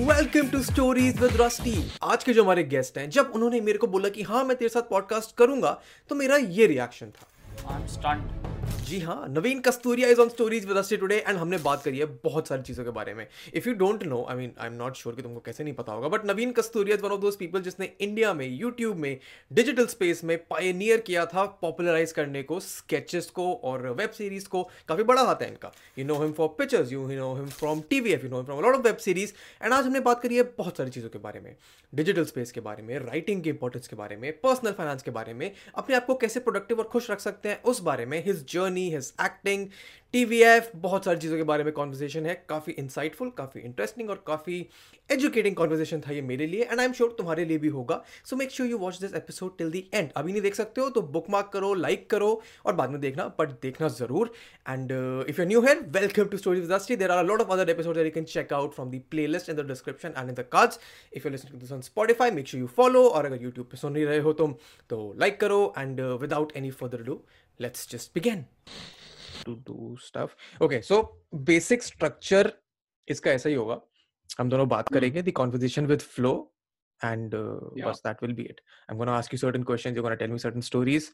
Welcome 0.00 0.48
to 0.50 0.60
stories 0.62 1.20
with 1.20 1.36
Rusty 1.40 1.74
आज 2.02 2.24
के 2.24 2.32
जो 2.32 2.42
हमारे 2.44 2.62
गेस्ट 2.64 2.96
हैं, 2.98 3.08
जब 3.10 3.30
उन्होंने 3.34 3.60
मेरे 3.60 3.78
को 3.78 3.86
बोला 3.86 4.08
कि 4.08 4.22
हाँ 4.22 4.42
मैं 4.44 4.56
तेरे 4.56 4.68
साथ 4.68 4.88
पॉडकास्ट 4.90 5.36
करूँगा 5.36 5.70
तो 6.08 6.14
मेरा 6.14 6.36
ये 6.36 6.66
रिएक्शन 6.66 7.10
था. 7.10 7.26
जी 8.84 8.98
हाँ 9.00 9.26
Naveen 9.28 9.60
Kasturia 9.60 10.08
is 10.08 10.20
on 10.20 10.28
stories 10.28 10.64
with 10.66 10.98
today 11.00 11.16
and 11.18 11.36
हमने 11.36 11.58
बात 11.58 11.82
करी 11.82 11.98
है 11.98 12.04
बहुत 12.24 12.48
सारी 12.48 12.62
चीज़ों 12.62 12.84
के 12.84 12.90
बारे 12.90 13.12
में। 13.14 13.26
If 13.54 13.68
you 13.68 13.74
don't 13.74 14.02
know 14.02 14.22
I 14.30 14.36
mean 14.36 14.52
I 14.60 14.66
am 14.66 14.72
not 14.72 14.96
sure 14.96 15.14
कि 15.16 15.22
तुमको 15.22 15.40
कैसे 15.40 15.64
नहीं 15.64 15.74
पता 15.74 15.92
होगा 15.92 16.08
but 16.08 16.24
Naveen 16.26 16.52
Kasturia 16.52 16.96
is 16.96 17.02
one 17.02 17.10
of 17.10 17.20
those 17.20 17.36
people 17.36 17.62
जिसने 17.62 17.90
इंडिया 18.00 18.32
में 18.34 18.46
यूट्यूब 18.46 18.96
में 18.96 19.18
डिजिटल 19.50 19.86
स्पेस 19.86 20.22
में 20.24 20.36
पायनियर 20.46 21.00
किया 21.00 21.24
था 21.26 21.44
पॉपुलराइज 21.62 22.12
करने 22.12 22.42
को 22.42 22.58
स्केचेस 22.60 23.26
को 23.30 23.52
और 23.54 23.88
वेब 23.90 24.10
सीरीज़ 24.10 24.48
को। 24.48 24.62
काफ़ी 24.88 25.04
बड़ा 25.04 25.22
हाथ 25.22 25.42
है 25.42 25.48
इनका। 25.48 25.72
You 25.98 26.04
know 26.04 26.20
him 26.22 26.32
for 26.32 26.48
pictures 26.58 26.92
you 26.92 27.06
know 27.08 27.34
him 27.34 27.48
from 27.50 27.80
T 27.90 28.00
V 28.00 28.12
F 28.12 28.24
you 28.24 28.30
know 28.30 28.42
from 28.42 28.60
lot 28.62 28.74
of 28.74 28.82
web 28.82 28.96
series 29.06 29.32
and 29.62 29.72
आज 29.72 29.84
हमने 29.84 30.00
बात 30.00 30.22
करी 30.22 30.36
है 30.36 30.42
बहुत 30.58 30.76
सारी 30.76 30.90
चीज़ों 30.90 31.08
के 31.08 31.18
बारे 31.18 31.40
में। 31.40 31.54
डिजिटल 31.92 32.24
स्पेस 32.24 32.52
के 32.52 32.60
बारे 32.60 32.82
में 32.82 32.98
राइटिंग 32.98 33.42
के 33.42 33.50
इंपॉर्टेंस 33.50 33.88
के 33.88 33.96
बारे 33.96 34.16
में 34.16 34.30
पर्सनल 34.40 34.72
फाइनेंस 34.72 35.02
के 35.02 35.10
बारे 35.10 35.34
में, 35.34 35.50
अपने 35.74 35.96
आप 35.96 36.06
को 36.06 36.14
कैसे 36.14 36.40
प्रोडक्टिव 36.40 36.78
और 36.78 36.88
खुश 36.88 37.10
रख 37.10 37.20
सकते 37.20 37.48
हैं, 37.48 37.62
उस 37.62 37.80
बारे 37.82 38.06
में 38.06 38.22
his 38.24 38.44
journey 38.52 38.73
his 38.82 39.12
acting 39.24 39.68
TVF 40.12 40.70
बहुत 40.76 41.04
सारी 41.04 41.18
चीज़ों 41.20 41.36
के 41.36 41.42
बारे 41.42 41.64
में 41.64 41.72
कॉन्वर्जेशन 41.72 42.26
है। 42.26 42.34
काफ़ी 42.48 42.72
इंसाइटफुल 42.72 43.30
काफ़ी 43.38 43.60
इंटरेस्टिंग 43.60 44.10
और 44.10 44.22
काफ़ी 44.26 44.58
एजुकेटिंग 45.10 45.54
कॉन्वर्जेशन 45.56 46.00
था 46.00 46.12
ये 46.12 46.20
मेरे 46.22 46.46
लिए 46.46 46.62
एंड 46.62 46.80
आई 46.80 46.86
एम 46.86 46.92
श्योर 46.92 47.14
तुम्हारे 47.18 47.44
लिए 47.44 47.58
भी 47.58 47.68
होगा। 47.68 48.00
So 48.24 48.36
make 48.36 48.50
sure 48.50 48.68
you 48.70 48.78
watch 48.78 49.00
this 49.00 49.14
episode 49.14 49.56
till 49.58 49.70
the 49.70 49.84
end 49.94 50.10
अभी 50.16 50.32
नहीं 50.32 50.42
देख 50.42 50.54
सकते 50.54 50.80
हो 50.80 50.88
तो 50.90 51.02
बुक 51.02 51.30
मार्क 51.30 51.50
करो 51.52 51.72
लाइक 51.76 52.08
करो, 52.10 52.42
और 52.66 52.74
बाद 52.74 52.90
में 52.90 53.00
देखना 53.00 53.26
बट 53.38 53.50
देखना 53.62 53.88
ज़रूर। 53.88 54.32
एंड 54.68 54.92
इफ़ 55.28 55.40
यू 55.40 55.46
न्यू 55.46 55.60
है 55.62 55.74
welcome 55.90 56.24
to 56.24 56.36
story 56.36 56.60
with Rusty 56.60 56.96
there 56.96 57.10
are 57.10 57.24
lot 57.26 57.40
of 57.40 57.52
other 57.52 57.70
episode 57.70 57.98
you 57.98 58.10
can 58.10 58.24
check 58.26 58.52
out 58.52 58.74
from 58.74 58.90
the 58.90 59.02
playlist 59.26 59.50
in 59.50 59.56
the 59.56 59.66
description 59.68 60.14
and 60.18 60.28
in 60.28 60.34
the 60.34 60.46
cards 60.52 60.80
if 61.12 61.26
you 61.26 61.32
listen 61.32 61.48
to 61.48 61.58
this 61.58 61.72
on 61.72 61.80
Spotify 61.82 62.30
make 62.30 62.48
sure 62.48 62.60
you 62.60 62.66
follow 62.76 63.06
और 63.08 63.26
अगर 63.26 63.42
YouTube 63.42 63.66
पर 63.66 63.76
सुन 63.76 63.96
ही 63.96 64.04
रहे 64.04 64.18
हो 64.18 64.32
तुम 64.34 64.54
तो 64.90 65.14
like 65.20 65.40
करो 65.40 65.62
and 65.78 66.00
without 66.20 66.56
any 66.56 66.70
further 66.72 67.02
do 67.02 67.22
let's 67.60 67.90
just 67.90 68.14
begin 68.14 68.44
to 69.46 69.54
do 69.68 69.78
stuff 70.02 70.34
okay 70.64 70.80
so 70.90 70.98
basic 71.48 71.82
structure 71.86 72.46
इसका 73.14 73.30
ऐसा 73.30 73.48
ही 73.48 73.54
होगा 73.54 73.80
हम 74.38 74.48
दोनों 74.50 74.68
बात 74.68 74.88
करेंगे 74.92 75.22
the 75.22 75.34
conversation 75.40 75.88
with 75.90 76.04
flow 76.14 76.34
and 77.08 77.34
uh, 77.34 77.58
Yeah. 77.78 77.88
बस 77.88 78.00
that 78.06 78.22
will 78.24 78.34
be 78.38 78.46
it 78.52 78.60
i'm 78.88 79.00
going 79.00 79.10
to 79.12 79.16
ask 79.16 79.34
you 79.34 79.40
certain 79.42 79.66
questions 79.70 79.98
you're 79.98 80.06
going 80.06 80.16
to 80.16 80.20
tell 80.22 80.32
me 80.34 80.40
certain 80.46 80.64
stories 80.68 81.08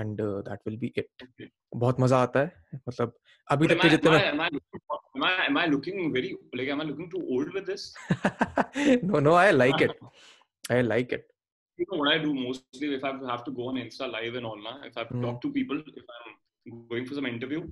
and 0.00 0.22
uh, 0.26 0.40
that 0.48 0.64
will 0.68 0.78
be 0.84 0.92
it 1.02 1.26
Okay. 1.26 1.50
बहुत 1.84 2.00
मज़ा 2.00 2.22
आता 2.22 2.40
है 2.40 2.80
मतलब 2.88 3.14
अभी 3.50 3.68
तक 3.68 3.82
के 3.82 3.88
जितने 3.88 4.10
am, 4.10 4.40
I, 4.40 4.48
am, 4.48 5.24
I, 5.24 5.46
am, 5.46 5.58
I, 5.58 5.66
looking 5.74 6.12
very 6.16 6.34
like 6.60 6.74
am 6.76 6.80
I 6.80 6.90
looking 6.90 7.10
too 7.14 7.22
old 7.36 7.52
with 7.58 7.66
this? 7.72 7.88
no 9.12 9.20
no 9.28 9.34
i 9.44 9.50
like 9.62 9.88
it 9.88 9.96
i 10.76 10.80
like 10.92 11.12
it 11.18 11.26
You 11.78 11.86
know 11.90 11.98
what 12.00 12.10
I 12.12 12.18
do 12.18 12.32
mostly 12.34 12.94
if 12.94 13.04
I 13.04 13.10
have 13.30 13.44
to 13.44 13.50
go 13.50 13.68
on 13.68 13.76
Insta 13.76 14.10
live 14.10 14.36
and 14.36 14.46
all 14.46 14.56
ना, 14.66 14.74
if 14.86 14.96
I 14.96 15.00
have 15.00 15.08
to 15.08 15.16
Hmm. 15.16 15.24
talk 15.26 15.40
to 15.42 15.50
people, 15.56 15.80
if 16.02 16.04
I'm 16.18 16.86
going 16.92 17.06
for 17.10 17.14
some 17.18 17.26
interview, 17.32 17.62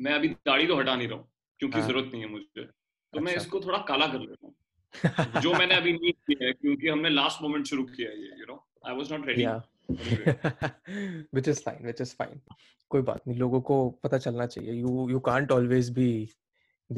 मैं 0.00 0.12
अभी 0.14 0.28
दाढ़ी 0.46 0.66
तो 0.66 0.76
हटा 0.78 0.94
नहीं 0.96 1.08
रहा 1.08 1.18
हूँ 1.18 1.28
क्योंकि 1.60 1.78
हाँ. 1.78 1.88
ज़रूरत 1.88 2.10
नहीं 2.12 2.22
है 2.22 2.28
मुझे 2.28 2.64
तो 3.12 3.20
मैं 3.20 3.32
अच्छा. 3.32 3.42
इसको 3.44 3.60
थोड़ा 3.66 3.78
काला 3.88 4.06
कर 4.14 4.18
लेता 4.20 4.46
हूँ 4.46 5.40
जो 5.42 5.52
मैंने 5.58 5.74
अभी 5.74 5.92
नहीं 5.92 6.12
किया 6.12 6.46
है 6.46 6.52
क्योंकि 6.52 6.88
हमने 6.88 7.08
लास्ट 7.10 7.42
मोमेंट 7.42 7.66
शुरू 7.66 7.84
किया 7.92 8.10
है 8.10 8.16
ये 8.22 8.40
you 8.40 8.46
know 8.48 8.56
I 8.86 8.96
was 8.96 9.12
not 9.12 9.26
ready 9.26 9.44
yeah 9.44 9.60
which 11.36 11.48
is 11.52 11.60
fine 11.68 11.80
which 11.90 12.00
is 12.06 12.12
fine 12.20 12.36
कोई 12.90 13.02
बात 13.10 13.26
नहीं 13.28 13.38
लोगों 13.38 13.60
को 13.70 13.78
पता 14.04 14.18
चलना 14.26 14.46
चाहिए 14.54 14.74
you 14.82 15.08
you 15.12 15.20
can't 15.28 15.54
always 15.58 15.90
be 16.00 16.08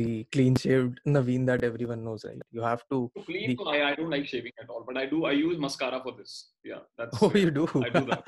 the 0.00 0.24
clean 0.32 0.54
shaved 0.56 1.00
Naveen 1.06 1.46
that 1.46 1.62
everyone 1.68 2.04
knows 2.04 2.24
right 2.24 2.40
you 2.50 2.62
have 2.62 2.82
to 2.90 2.98
Clean, 3.26 3.50
The- 3.50 3.56
so 3.62 3.68
I, 3.70 3.90
I 3.90 3.94
don't 3.94 4.10
like 4.10 4.26
shaving 4.26 4.52
at 4.62 4.68
all, 4.70 4.84
but 4.86 4.96
I 4.96 5.06
do. 5.06 5.24
I 5.24 5.32
use 5.32 5.58
mascara 5.58 6.00
for 6.02 6.12
this. 6.18 6.50
Yeah, 6.64 6.80
that's. 6.98 7.22
oh 7.22 7.32
you 7.34 7.50
do 7.50 7.66
I 7.86 7.88
do 7.98 8.04
that. 8.12 8.24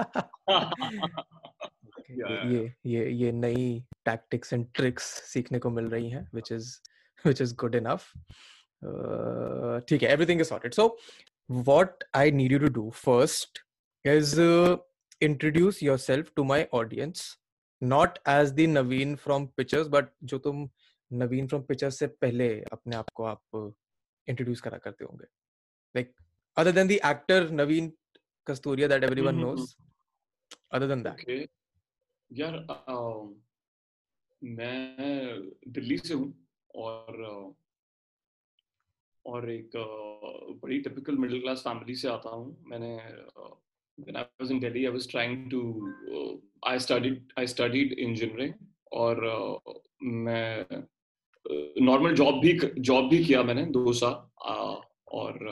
Okay, 1.99 2.17
Yeah, 2.19 2.29
ये 2.51 2.61
ये 2.87 3.05
ये 3.05 3.11
ये 3.21 3.31
नई 3.33 3.85
tactics 4.09 4.53
and 4.57 4.67
tricks 4.79 5.07
सीखने 5.33 5.59
को 5.59 5.71
मिल 5.71 5.89
रही 5.95 6.11
हैं 6.11 6.27
which 6.39 6.51
is 6.57 6.69
which 7.29 7.41
is 7.47 7.53
good 7.63 7.75
enough 7.79 8.05
uh, 8.87 9.81
ठीक 9.89 10.03
है 10.03 10.11
everything 10.17 10.45
is 10.45 10.53
sorted 10.53 10.75
so 10.81 10.87
what 11.71 12.05
I 12.15 12.31
need 12.41 12.55
you 12.57 12.61
to 12.67 12.71
do 12.79 12.85
first 13.01 13.61
is 14.05 14.39
uh, 14.39 14.77
introduce 15.31 15.83
yourself 15.89 16.31
to 16.37 16.45
my 16.53 16.61
audience 16.81 17.25
not 17.81 18.19
as 18.35 18.53
the 18.61 18.67
Naveen 18.77 19.19
from 19.27 19.49
pictures 19.61 19.89
but 19.97 20.13
जो 20.33 20.39
तुम 20.47 20.69
नवीन 21.11 21.47
from 21.49 21.63
pictures 21.63 21.99
से 21.99 22.07
पहले 22.23 22.49
अपने 22.73 22.97
आप 22.97 23.11
को 23.15 23.25
आप 23.25 23.75
इंट्रोड्यूस 24.29 24.61
करा 24.61 24.79
करते 24.79 25.05
होंगे। 25.05 25.25
Like 25.95 26.13
other 26.57 26.73
than 26.73 26.89
the 26.89 26.93
actor 27.11 27.51
Naveen 27.61 27.93
Kasturia 28.47 28.89
that 28.89 29.05
everyone 29.05 29.35
knows 29.37 29.75
other 30.73 30.87
than 30.89 31.03
that 31.03 31.49
यार 32.31 32.55
मैं 34.43 34.97
दिल्ली 35.69 35.99
से 35.99 36.15
हूँ 36.15 36.33
और 36.75 37.55
और 39.25 39.51
एक 39.51 39.71
बड़ी 40.63 40.79
टिपिकल 40.81 41.17
मिडिल 41.19 41.41
क्लास 41.41 41.61
फैमिली 41.61 41.95
से 41.97 42.09
आता 42.09 42.31
हूँ। 42.31 42.57
मैंने 42.71 42.97
when 43.99 44.17
I 44.21 44.23
was 44.41 44.51
in 44.51 44.59
Delhi 44.63 44.81
I 44.87 44.91
was 44.95 45.07
trying 45.11 45.49
to 45.51 45.61
uh, 46.15 46.33
I 46.71 46.77
studied 46.87 47.33
I 47.43 47.45
studied 47.53 47.95
engineering 48.07 48.53
और 48.93 49.25
अ, 49.25 49.73
मैं 50.03 50.83
नॉर्मल 51.83 52.15
जॉब 52.15 52.41
भी 52.41 52.59
जॉब 52.79 53.09
भी 53.09 53.25
किया 53.25 53.43
मैंने 53.43 53.65
दो 53.65 53.93
साल 53.93 54.15
और 55.19 55.45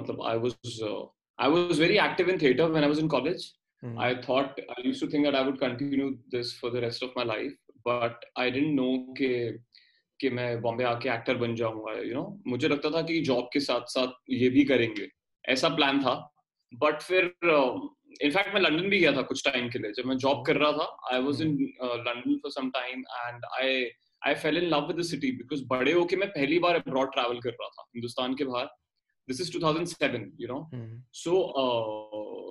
मतलब 0.00 0.18
uh, 0.18 1.06
I 1.38 1.48
was 1.48 1.78
very 1.78 1.98
active 1.98 2.28
in 2.28 2.38
theater 2.38 2.68
when 2.70 2.84
I 2.84 2.88
was 2.88 2.98
in 2.98 3.08
college. 3.08 3.44
Hmm. 3.82 3.98
I 3.98 4.14
thought 4.24 4.58
I 4.76 4.80
used 4.86 5.02
to 5.02 5.08
think 5.08 5.24
that 5.24 5.34
I 5.34 5.42
would 5.42 5.58
continue 5.58 6.08
this 6.34 6.52
for 6.52 6.70
the 6.70 6.82
rest 6.82 7.02
of 7.02 7.14
my 7.16 7.24
life, 7.24 7.54
but 7.84 8.26
I 8.36 8.50
didn't 8.56 8.76
know 8.80 8.90
कि 9.20 9.28
कि 10.20 10.30
मैं 10.30 10.60
बॉम्बे 10.62 10.84
आके 10.84 11.08
actor 11.14 11.36
बन 11.36 11.54
जाऊँगा 11.56 11.92
you 12.00 12.14
know 12.14 12.24
मुझे 12.46 12.68
लगता 12.68 12.90
था 12.90 13.02
कि 13.02 13.20
जॉब 13.28 13.48
के 13.52 13.60
साथ 13.60 13.86
साथ 13.88 14.08
ये 14.30 14.50
भी 14.50 14.64
करेंगे। 14.64 15.08
ऐसा 15.48 15.68
प्लान 15.76 16.00
था 16.04 16.14
बट 16.74 17.00
फिर 17.02 17.22
इनफैक्ट 18.22 18.54
मैं 18.54 18.60
लंदन 18.60 18.88
भी 18.90 18.98
गया 18.98 19.12
था 19.16 19.22
कुछ 19.30 19.44
टाइम 19.44 19.68
के 19.70 19.78
लिए। 19.78 19.92
जब 19.92 20.06
मैं 20.06 20.16
जॉब 20.26 20.44
कर 20.46 20.56
रहा 20.56 20.72
था 20.72 20.86
I 21.12 21.22
was 21.22 21.42
in 21.42 21.52
London 21.82 22.36
for 22.42 22.50
some 22.50 22.70
time 22.70 22.98
and 22.98 23.44
I 23.60 23.84
I 24.26 24.34
fell 24.44 24.58
in 24.58 24.68
love 24.70 24.86
with 24.92 25.02
city 25.12 25.30
because 25.42 25.64
बड़े 25.74 25.92
होके 25.92 26.16
मैं 26.16 26.28
पहली 26.38 26.58
बार 26.66 26.76
अब्रॉड 26.76 27.12
ट्रैवल 27.12 27.40
कर 27.40 27.50
रहा 27.60 27.68
था 27.78 27.88
हिंदुस्तान 27.94 28.34
के 28.40 28.44
बाहर 28.44 28.66
this 29.28 29.40
is 29.40 29.52
2007 29.58 30.26
you 30.42 30.48
know 30.52 30.60
Hmm. 30.74 30.90
so, 31.22 31.40
uh, 31.62 32.50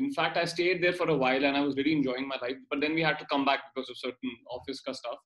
in 0.00 0.08
fact, 0.16 0.36
I 0.36 0.44
stayed 0.50 0.82
there 0.82 0.96
for 0.98 1.06
a 1.12 1.16
while 1.20 1.44
and 1.46 1.56
I 1.56 1.60
was 1.68 1.76
really 1.76 1.92
enjoying 1.98 2.26
my 2.32 2.36
life. 2.42 2.58
But 2.72 2.80
then 2.82 2.92
we 2.98 3.02
had 3.06 3.16
to 3.22 3.24
come 3.32 3.44
back 3.48 3.62
because 3.68 3.88
of 3.92 3.96
certain 4.00 4.34
office 4.56 4.80
ka 4.88 4.92
stuff. 4.98 5.16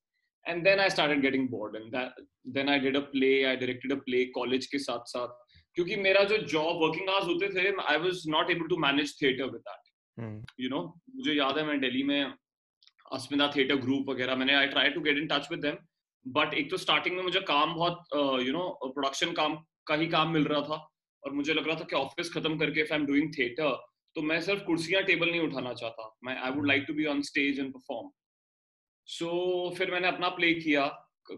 And 0.46 0.66
then 0.68 0.80
I 0.84 0.86
started 0.94 1.20
getting 1.24 1.44
bored. 1.48 1.76
And 1.80 1.92
that, 1.96 2.22
then 2.56 2.70
I 2.74 2.78
did 2.84 2.96
a 2.96 3.02
play. 3.02 3.34
I 3.50 3.52
directed 3.64 3.92
a 3.96 3.98
play 4.06 4.22
college 4.38 4.66
के 4.70 4.78
साथ 4.86 5.12
साथ. 5.12 5.34
क्योंकि 5.74 5.96
मेरा 6.06 6.24
जो 6.32 6.38
job 6.54 6.80
working 6.84 7.12
hours 7.12 7.28
होते 7.32 7.52
थे, 7.54 7.66
I 7.94 7.98
was 8.06 8.24
not 8.36 8.54
able 8.56 8.70
to 8.72 8.80
manage 8.86 9.14
theater 9.20 9.50
with 9.52 9.62
that. 9.68 9.92
Hmm. 10.16 10.34
You 10.64 10.72
know, 10.74 10.82
मुझे 11.16 11.34
याद 11.34 11.58
है 11.58 11.66
मैं 11.66 11.80
दिल्ली 11.80 12.02
में 12.02 12.34
अस्मिता 13.14 13.50
थिएटर 13.56 13.76
ग्रुप 13.78 14.08
वगैरह, 14.08 14.36
मैंने 14.36 14.54
I 14.54 14.66
try 14.68 14.90
to 14.90 15.00
get 15.00 15.18
in 15.18 15.26
touch 15.28 15.50
with 15.50 15.60
them 15.60 15.76
but 16.26 16.54
एक 16.54 16.70
तो 16.70 16.76
स्टार्टिंग 16.78 17.16
में 17.16 17.22
मुझे 17.22 17.40
काम 17.48 17.74
बहुत 17.74 18.16
यू 18.42 18.52
नो 18.52 18.68
प्रोडक्शन 18.84 19.32
काम 19.32 19.56
का 19.86 19.94
ही 19.94 20.06
काम 20.08 20.30
मिल 20.32 20.44
रहा 20.44 20.60
था, 20.62 20.76
और 21.22 21.32
मुझे 21.32 21.54
लग 21.54 21.66
रहा 21.66 21.80
था 21.80 21.84
कि 21.90 21.96
ऑफ़िस 21.96 22.32
खत्म 22.32 22.58
करके 22.58 22.80
if 22.80 22.92
I 22.92 22.98
am 22.98 23.06
doing 23.06 23.32
theatre 23.38 23.76
तो 24.16 24.22
मैं 24.22 24.40
सिर्फ़ 24.40 24.62
कुर्सियाँ 24.64 25.02
टेबल 25.04 25.30
नहीं 25.30 25.40
उठाना 25.40 25.72
चाहता। 25.74 26.14
मैं 26.24 26.36
I 26.38 26.50
would 26.50 26.66
like 26.66 26.84
to 26.88 26.94
be 26.94 27.06
on 27.06 27.22
stage 27.28 27.60
and 27.60 27.72
perform 27.72 28.10
so 29.08 29.28
फिर 29.78 29.90
मैंने 29.90 30.08
अपना 30.08 30.28
प्ले 30.36 30.52
किया 30.56 30.86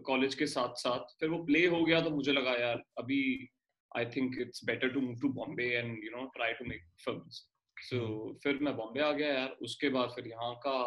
कॉलेज 0.06 0.34
के 0.34 0.46
साथ 0.46 0.74
साथ 0.78 1.14
फिर 1.20 1.28
वो 1.30 1.42
प्ले 1.44 1.66
हो 1.66 1.84
गया 1.84 2.00
तो 2.00 2.10
मुझे 2.10 2.32
लगा, 2.32 2.52
यार, 2.54 2.82
अभी 2.98 3.48
I 3.92 4.06
think 4.16 4.38
it's 4.40 4.64
better 4.66 4.88
to 4.94 5.00
move 5.00 5.20
to 5.20 5.28
Bombay 5.34 5.68
and 5.74 6.04
you 6.04 6.10
know 6.10 6.24
try 6.36 6.52
to 6.52 6.64
make 6.64 6.86
films 7.04 7.42
so 7.76 7.98
फिर 8.42 8.58
मैं 8.62 8.76
बॉम्बे 8.76 9.00
आ 9.00 9.10
गया 9.12 9.32
यार। 9.32 9.56
उसके 9.62 9.88
बाद 9.90 10.10
फिर 10.14 10.26
यहाँ 10.28 10.54
का 10.66 10.78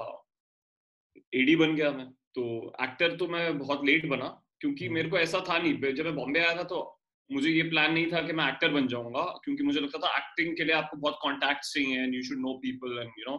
एडी 1.33 1.56
बन 1.56 1.75
गया 1.75 1.91
मैं। 1.91 2.07
तो 2.35 2.44
एक्टर 2.83 3.15
तो 3.17 3.27
मैं 3.27 3.57
बहुत 3.59 3.85
लेट 3.85 4.06
बना 4.09 4.27
क्योंकि 4.61 4.85
हम्म। 4.85 4.95
मेरे 4.95 5.09
को 5.09 5.17
ऐसा 5.17 5.44
था 5.50 5.57
नहीं। 5.57 5.94
जब 5.94 6.06
मैं 6.06 6.15
बॉम्बे 6.15 6.39
आया 6.39 6.56
था 6.56 6.63
तो 6.63 6.79
मुझे 7.29 7.50
ये 7.50 7.63
प्लान 7.69 7.94
नहीं 7.94 8.11
था 8.11 8.21
कि 8.27 8.33
मैं 8.33 8.47
एक्टर 8.47 8.71
बन 8.71 8.88
जाऊँगा 8.88 9.23
क्योंकि 9.44 9.63
मुझे 9.63 9.79
लगता 9.79 10.00
था 10.00 10.15
एक्टिंग 10.17 10.56
के 10.57 10.63
लिए 10.63 10.75
आपको 10.75 10.97
बहुत 10.97 11.19
कॉन्टैक्ट 11.21 11.65
चाहिए 11.65 12.03
and 12.03 12.15
you 12.15 12.21
should 12.23 12.39
know 12.39 12.53
people 12.63 13.00
and 13.00 13.11
you 13.19 13.31
know 13.31 13.38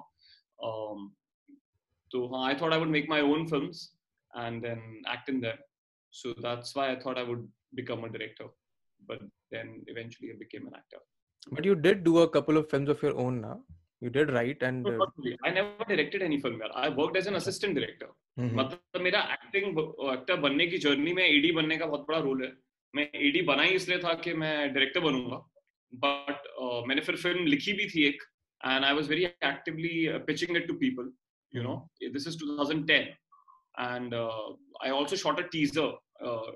तो 2.11 2.27
हाँ 2.35 2.47
I 2.49 2.55
thought 2.61 2.73
I 2.73 2.79
would 2.79 2.89
make 2.89 3.09
my 3.11 3.23
own 3.33 3.47
films 3.47 3.83
and 4.31 4.63
then 4.63 5.03
act 5.15 5.31
in 5.31 5.41
them 5.41 5.65
so 6.13 6.33
that's 6.47 6.77
why 6.77 6.89
I 6.89 6.97
thought 7.07 7.19
I 7.19 7.25
would 7.25 7.51
become 7.75 8.03
a 8.03 8.07
director 8.07 8.55
but 9.01 9.23
then 9.55 9.75
eventually 9.89 10.31
I 10.31 10.39
became 10.39 10.67
an 10.67 10.75
actor 10.75 11.07
But 11.49 11.65
you 11.65 11.75
did 11.75 12.05
do 12.05 12.19
a 12.19 12.29
couple 12.29 12.59
of 12.59 12.69
films 12.71 12.91
of 12.91 13.03
your 13.03 13.17
own 13.17 13.41
now. 13.41 13.65
You 14.03 14.11
did 14.11 14.33
write 14.33 14.63
and. 14.63 14.87
Uh. 14.87 15.07
I 15.45 15.51
never 15.51 15.85
directed 15.85 16.23
any 16.23 16.41
film. 16.41 16.61
यार. 16.61 16.73
I 16.75 16.89
worked 16.91 17.17
as 17.17 17.27
an 17.27 17.37
assistant 17.37 17.75
director. 17.75 18.09
mhm. 18.39 18.55
मतलब 18.55 19.01
मेरा 19.03 19.21
acting 19.33 19.79
actor 20.13 20.37
बनने 20.41 20.67
की 20.67 20.79
journey 20.79 21.13
में 21.13 21.23
AD 21.25 21.51
बनने 21.53 21.77
का 21.77 21.87
बहुत 21.87 22.07
बड़ा 22.09 22.19
रोल 22.19 22.45
है 22.45 22.53
मैं 22.95 23.09
एडी 23.21 23.43
बना 23.51 23.63
ही 23.63 23.75
इसलिए 23.75 23.99
था 23.99 24.13
कि 24.25 24.35
मैं 24.43 24.53
डायरेक्टर 24.73 25.01
बनूँगा 25.01 25.37
बट 25.93 26.49
uh, 26.63 26.87
मैंने 26.89 27.01
फिर 27.01 27.17
फ़िल्म 27.17 27.45
लिखी 27.47 27.73
भी 27.73 27.87
थी 27.91 28.07
एक 28.09 28.23
and 28.61 28.85
I 28.85 28.95
was 28.95 29.09
very 29.09 29.25
actively 29.25 29.93
pitching 30.27 30.57
it 30.57 30.67
to 30.69 30.75
people 30.85 31.13
you 31.53 31.63
know 31.63 31.77
this 32.13 32.27
is 32.29 32.39
2010 32.45 32.91
and 32.91 34.15
I 34.15 34.91
also 34.91 35.17
shot 35.17 35.41
a 35.41 35.47
teaser 35.53 36.49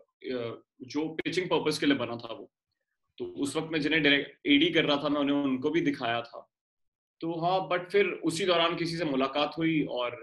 जो 0.89 1.09
पिचिंग 1.23 1.49
पर्पस 1.51 1.79
के 1.79 1.87
लिए 1.87 1.97
बना 1.97 2.17
था 2.17 2.33
वो 2.33 2.51
तो 3.19 3.25
उस 3.45 3.57
वक्त 3.57 3.73
मैं 3.73 3.81
जिन्हें 3.81 4.03
डायरेक्ट 4.03 4.47
एडी 4.57 4.71
कर 4.73 4.85
रहा 4.85 5.03
था 5.05 5.09
मैं 5.09 5.21
उन्हें 5.21 5.37
उनको 5.37 5.71
भी 5.71 5.81
दिखाया 5.81 6.21
था 6.23 6.47
तो 7.21 7.33
हाँ 7.41 7.61
बट 7.69 7.89
फिर 7.91 8.07
उसी 8.25 8.45
दौरान 8.47 8.77
किसी 8.77 8.97
से 8.97 9.05
मुलाकात 9.05 9.59
हुई 9.59 9.85
और 9.91 10.17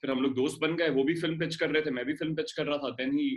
फिर 0.00 0.10
हम 0.10 0.22
लोग 0.22 0.34
दोस्त 0.34 0.60
बन 0.60 0.76
गए। 0.76 0.88
वो 0.90 1.04
भी 1.04 1.14
फ़िल्म 1.20 1.38
पिच 1.38 1.56
कर 1.56 1.70
रहे 1.70 1.82
थे 1.82 1.90
मैं 1.90 2.04
भी 2.06 2.14
फ़िल्म 2.14 2.34
पिच 2.34 2.52
कर 2.52 2.66
रहा 2.66 2.78
था। 2.78 2.90
Then 2.96 3.18
he 3.18 3.28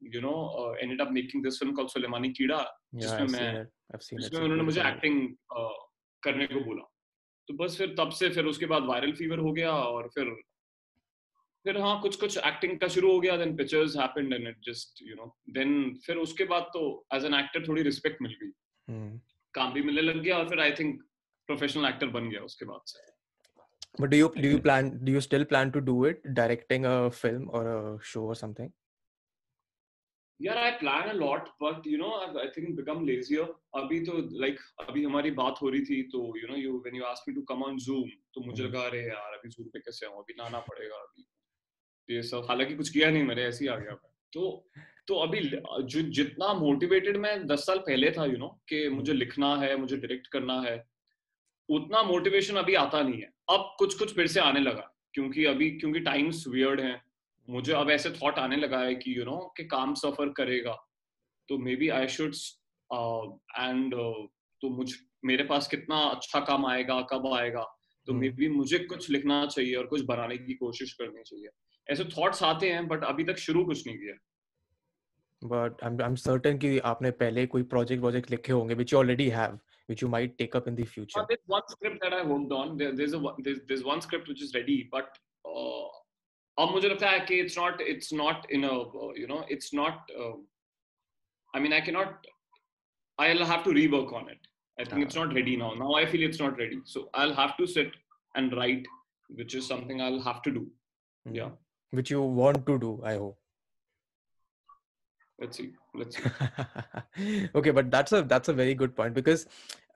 you 0.00 0.20
know 0.20 0.34
ended 0.78 1.00
up 1.00 1.10
making 1.12 1.42
this 1.44 1.58
film 1.58 1.74
called 1.74 1.90
Sulemani 1.90 2.30
Keeda 2.32 2.62
जिसमें 2.94 3.26
मैं 3.32 3.64
जिसमें 3.94 4.40
उन्होंने 4.40 4.62
मुझे 4.62 4.80
एक्टिंग 4.82 5.28
करने 6.22 6.46
को 6.46 6.60
बोला। 6.60 6.88
तो 7.48 7.54
बस 7.54 7.76
फिर 7.78 7.94
तब 7.98 8.10
से 8.10 8.28
फिर 8.30 8.46
उसके 8.46 8.66
बाद 8.66 8.84
वायरल 8.84 9.12
फीवर 9.12 9.38
हो 9.38 9.52
गया 9.52 9.72
और 9.72 10.08
फिर 10.14 10.34
फिर 11.64 11.78
हाँ 11.78 12.00
कुछ 12.00 12.16
कुछ 12.16 12.36
एक्टिंग 12.38 12.78
का 12.80 12.88
शुरू 12.88 13.12
हो 13.12 13.20
गया 13.20 13.36
then 13.36 13.56
pictures 13.56 13.96
happened 13.96 14.32
and 14.34 14.48
it 14.48 14.60
just 14.64 15.02
you 15.02 15.14
know 15.14 15.26
then 15.50 15.72
फिर 16.06 16.16
उसके 16.16 16.44
बाद 16.44 16.70
तो 16.74 16.82
एज 17.14 17.24
एन 17.24 17.34
एक्टर 17.34 17.66
थोड़ी 17.68 17.82
रिस्पेक्ट 17.82 18.22
मिल 18.22 18.36
गई। 18.42 18.50
hmm. 18.88 19.18
काम 19.54 19.72
भी 19.72 19.82
मिलने 19.82 20.02
लग 20.02 20.22
गया 20.22 20.38
और 20.38 20.48
फिर 20.48 20.60
आई 20.60 20.72
थिंक 20.72 21.02
प्रोफेशनल 21.46 21.88
एक्टर 21.88 22.06
बन 22.06 22.28
गया 22.28 22.40
उसके 22.40 22.64
बाद 22.64 22.80
से। 22.86 23.10
But 24.00 24.10
do 24.10 24.18
you 24.18 24.28
do 24.42 24.50
you 24.50 24.58
plan 24.66 24.86
do 25.06 25.14
you 25.14 25.20
still 25.24 25.42
plan 25.48 25.70
to 25.72 25.80
do 25.86 25.94
it 26.10 26.22
directing 26.36 26.86
a 26.90 27.10
film 27.16 27.42
or 27.50 27.66
a 27.72 27.98
show 28.10 28.22
or 28.26 28.36
something? 28.42 28.70
यार 30.42 30.56
I 30.58 30.70
plan 30.70 31.08
a 31.08 31.12
lot 31.12 31.48
but 31.62 31.86
you 31.86 31.98
know 31.98 32.10
I 32.40 32.46
think 32.46 32.76
become 32.76 33.04
lazier 33.06 33.52
अभी 33.80 34.00
तो 34.00 34.12
like 34.12 34.54
like, 34.54 34.88
अभी 34.88 35.04
हमारी 35.04 35.30
बात 35.30 35.60
हो 35.62 35.68
रही 35.68 35.80
थी 35.80 36.02
तो 36.02 36.22
you 36.38 36.48
know 36.48 36.56
you 36.56 36.78
when 36.78 36.96
you 36.96 37.04
ask 37.04 37.28
me 37.28 37.34
to 37.34 37.42
come 37.42 37.62
on 37.62 37.76
Zoom 37.78 38.08
तो 38.34 38.40
मुझे 38.46 38.62
लगा 38.64 38.80
अरे 38.80 39.02
यार 39.02 39.34
अभी 39.34 39.48
जूम 39.48 39.66
पे 39.66 39.80
कैसे 39.80 40.06
आऊँ? 40.06 40.18
अभी 40.18 40.34
नाना 40.38 40.58
पड़ेगा 40.58 40.96
अभी। 40.96 41.26
ये 42.14 42.22
सब 42.22 42.46
हालाँकि 42.48 42.76
कुछ 42.76 42.88
किया 42.88 43.10
नहीं 43.10 43.22
मेरे 43.22 43.42
ऐसे 43.42 43.64
ही 43.64 43.68
आ 43.68 43.76
गया 43.76 43.94
तो 44.32 44.70
तो 45.08 45.14
अभी 45.14 45.40
जो 45.82 46.02
जितना 46.02 46.52
मोटिवेटेड 46.54 47.16
मैं 47.16 47.46
दस 47.46 47.66
साल 47.66 47.78
पहले 47.78 48.10
था 48.10 48.24
यू 48.24 48.30
you 48.30 48.40
नो 48.40 48.46
know, 48.46 48.68
कि 48.68 48.88
मुझे 48.88 49.12
लिखना 49.12 49.56
है 49.56 49.76
मुझे 49.76 49.96
डायरेक्ट 49.96 50.26
करना 50.26 50.60
है 50.60 50.91
उतना 51.72 52.02
मोटिवेशन 52.02 52.56
अभी 52.56 52.74
आता 52.74 53.02
नहीं 53.02 53.20
है। 53.20 53.30
अब 53.50 53.74
कुछ 53.78 53.98
कुछ 53.98 54.14
फिर 54.14 54.26
से 54.26 54.40
आने 54.40 54.60
लगा 54.60 54.88
क्योंकि 55.14 55.44
अभी 55.44 55.70
क्योंकि 55.70 56.00
टाइम्स 56.00 56.44
वियर्ड 56.48 56.80
हैं। 56.80 57.00
मुझे 57.48 57.72
अब 57.72 57.90
ऐसे 57.90 58.10
थॉट 58.12 58.38
आने 58.38 58.56
लगा 58.56 58.78
है 58.78 58.94
कि 58.94 59.10
यू 59.10 59.22
you 59.22 59.30
नो 59.30 59.36
know, 59.36 59.50
कि 59.56 59.64
काम 59.64 59.94
सफ़र 59.94 60.28
करेगा। 60.36 60.76
तो 61.48 61.58
may 61.58 61.76
be 61.76 61.88
I 61.90 62.08
should 62.08 62.34
and 63.58 63.94
तो 64.62 64.68
मुझ 64.68 64.92
मेरे 65.24 65.44
पास 65.44 65.68
कितना 65.68 65.96
अच्छा 66.06 66.40
काम 66.40 66.66
आएगा 66.66 67.00
कब 67.10 67.26
आएगा? 67.34 67.62
तो 68.08 68.12
मे 68.12 68.28
बी 68.30 68.48
मुझे 68.48 68.78
कुछ 68.78 69.10
लिखना 69.10 69.44
चाहिए 69.46 69.74
और 69.74 69.86
कुछ 69.86 70.04
बनाने 70.04 70.36
की 70.38 70.54
कोशिश 70.54 70.92
करनी 70.92 71.22
चाहिए। 71.22 71.48
ऐसे 71.88 72.04
थॉट्स 72.06 72.42
आते 72.42 72.70
हैं 72.70 72.86
बट 72.88 73.04
अभी 73.04 73.24
तक 73.24 73.36
शुरू 73.38 73.64
कुछ 73.64 73.86
नहीं 73.86 73.96
किया। 73.96 74.14
बट 75.42 75.82
आई 75.84 76.06
एम 76.06 76.14
सर्टेन 76.14 76.58
कि 76.58 76.78
आपने 76.86 77.10
पहले 77.20 77.46
कोई 77.46 77.62
प्रोजेक्ट 77.68 78.00
प्रोजेक्ट 78.00 78.30
लिखे 78.30 78.52
होंगे 78.52 78.74
which 78.74 78.92
you 78.92 78.98
already 78.98 79.28
have 79.28 79.58
which 79.91 80.01
you 80.01 80.07
might 80.07 80.37
take 80.37 80.55
up 80.55 80.67
in 80.67 80.75
the 80.75 80.85
future 80.85 81.19
uh, 81.19 81.25
there's 81.29 81.47
one 81.47 81.61
script 81.67 81.99
that 82.01 82.13
i 82.13 82.23
worked 82.23 82.51
on 82.51 82.77
there, 82.77 82.95
there's 82.95 83.13
a 83.13 83.21
there's, 83.39 83.59
there's 83.67 83.83
one 83.83 84.01
script 84.01 84.27
which 84.27 84.41
is 84.41 84.53
ready 84.53 84.87
but 84.91 85.17
uh, 85.45 85.87
अब 86.59 86.71
मुझे 86.73 86.89
लगता 86.89 87.09
है 87.09 87.19
कि 87.27 87.39
it's 87.43 87.55
not 87.55 87.81
it's 87.81 88.11
not 88.11 88.49
in 88.49 88.63
a 88.63 88.71
uh, 88.71 89.11
you 89.15 89.27
know 89.27 89.43
it's 89.47 89.73
not 89.73 90.09
uh, 90.19 90.33
I 91.53 91.59
mean 91.59 91.73
I 91.73 91.81
cannot 91.81 92.25
I'll 93.19 93.45
have 93.45 93.63
to 93.65 93.75
rework 93.77 94.13
on 94.19 94.29
it 94.29 94.47
I 94.79 94.85
think 94.85 95.03
uh, 95.03 95.05
it's 95.05 95.15
not 95.15 95.35
ready 95.35 95.55
now 95.55 95.73
now 95.75 95.93
I 95.93 96.05
feel 96.07 96.23
it's 96.27 96.39
not 96.39 96.57
ready 96.57 96.79
so 96.83 97.09
I'll 97.13 97.35
have 97.41 97.55
to 97.57 97.67
sit 97.67 97.91
and 98.35 98.57
write 98.57 98.87
which 99.29 99.53
is 99.53 99.67
something 99.67 100.01
I'll 100.01 100.21
have 100.21 100.41
to 100.47 100.51
do 100.51 100.61
mm-hmm. 100.61 101.35
yeah 101.35 101.49
which 101.91 102.11
you 102.11 102.21
want 102.21 102.65
to 102.65 102.77
do 102.77 103.01
i 103.03 103.15
hope 103.15 103.37
let's 105.39 105.57
see 105.57 105.71
let's 105.93 106.17
see 106.17 107.49
okay 107.55 107.71
but 107.71 107.91
that's 107.91 108.11
a 108.11 108.21
that's 108.23 108.49
a 108.49 108.53
very 108.53 108.73
good 108.73 108.95
point 108.95 109.13
because 109.13 109.45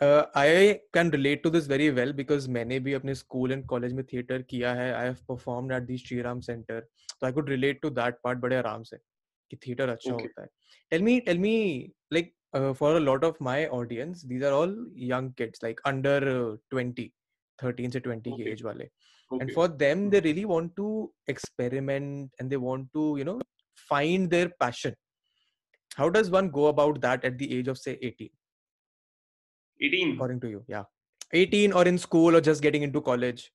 uh, 0.00 0.26
i 0.34 0.80
can 0.92 1.10
relate 1.10 1.42
to 1.42 1.50
this 1.50 1.66
very 1.66 1.90
well 1.90 2.12
because 2.12 2.48
मैंने 2.56 2.78
भी 2.80 2.92
अपने 2.94 3.14
school 3.14 3.52
and 3.56 3.66
college 3.72 3.92
में 3.92 4.04
theater 4.12 4.42
किया 4.50 4.74
है 4.74 4.92
i 4.94 5.04
have 5.06 5.26
performed 5.26 5.72
at 5.72 5.86
the 5.86 5.96
Shri 5.96 6.22
Ram 6.22 6.42
center 6.42 6.80
so 7.08 7.26
i 7.28 7.32
could 7.32 7.48
relate 7.48 7.82
to 7.82 7.90
that 8.00 8.22
part 8.26 8.40
बड़े 8.40 8.56
आराम 8.56 8.82
से 8.90 8.98
कि 9.50 9.58
theater 9.66 9.88
अच्छा 9.88 10.12
okay. 10.12 10.22
होता 10.22 10.42
है 10.42 10.48
tell 10.92 11.06
me 11.08 11.20
tell 11.28 11.42
me 11.46 11.56
like 12.16 12.32
uh, 12.56 12.72
for 12.74 12.96
a 12.96 13.00
lot 13.00 13.24
of 13.30 13.40
my 13.40 13.58
audience 13.78 14.22
these 14.22 14.42
are 14.42 14.54
all 14.60 14.76
young 15.14 15.32
kids 15.40 15.62
like 15.62 15.82
under 15.92 16.18
uh, 16.36 16.56
20 16.74 17.10
13 17.64 17.90
से 17.92 18.00
20 18.00 18.32
okay. 18.32 18.44
के 18.44 18.52
age 18.52 18.62
वाले 18.62 18.88
okay. 19.32 19.40
and 19.40 19.52
for 19.58 19.68
them 19.68 20.04
hmm. 20.04 20.10
they 20.10 20.20
really 20.20 20.46
want 20.54 20.76
to 20.76 21.10
experiment 21.34 22.30
and 22.38 22.50
they 22.50 22.62
want 22.68 22.92
to 22.92 23.08
you 23.18 23.24
know 23.24 23.40
find 23.88 24.30
their 24.30 24.48
passion 24.64 24.94
how 25.96 26.08
does 26.16 26.30
one 26.30 26.50
go 26.50 26.66
about 26.66 27.00
that 27.00 27.24
at 27.24 27.38
the 27.38 27.48
age 27.58 27.68
of 27.68 27.78
say 27.78 27.98
18 28.02 28.30
18 29.80 30.14
according 30.14 30.40
to 30.40 30.48
you 30.48 30.64
yeah 30.68 30.84
18 31.32 31.72
or 31.72 31.84
in 31.86 31.98
school 31.98 32.36
or 32.36 32.40
just 32.40 32.62
getting 32.62 32.88
into 32.88 33.02
college 33.10 33.52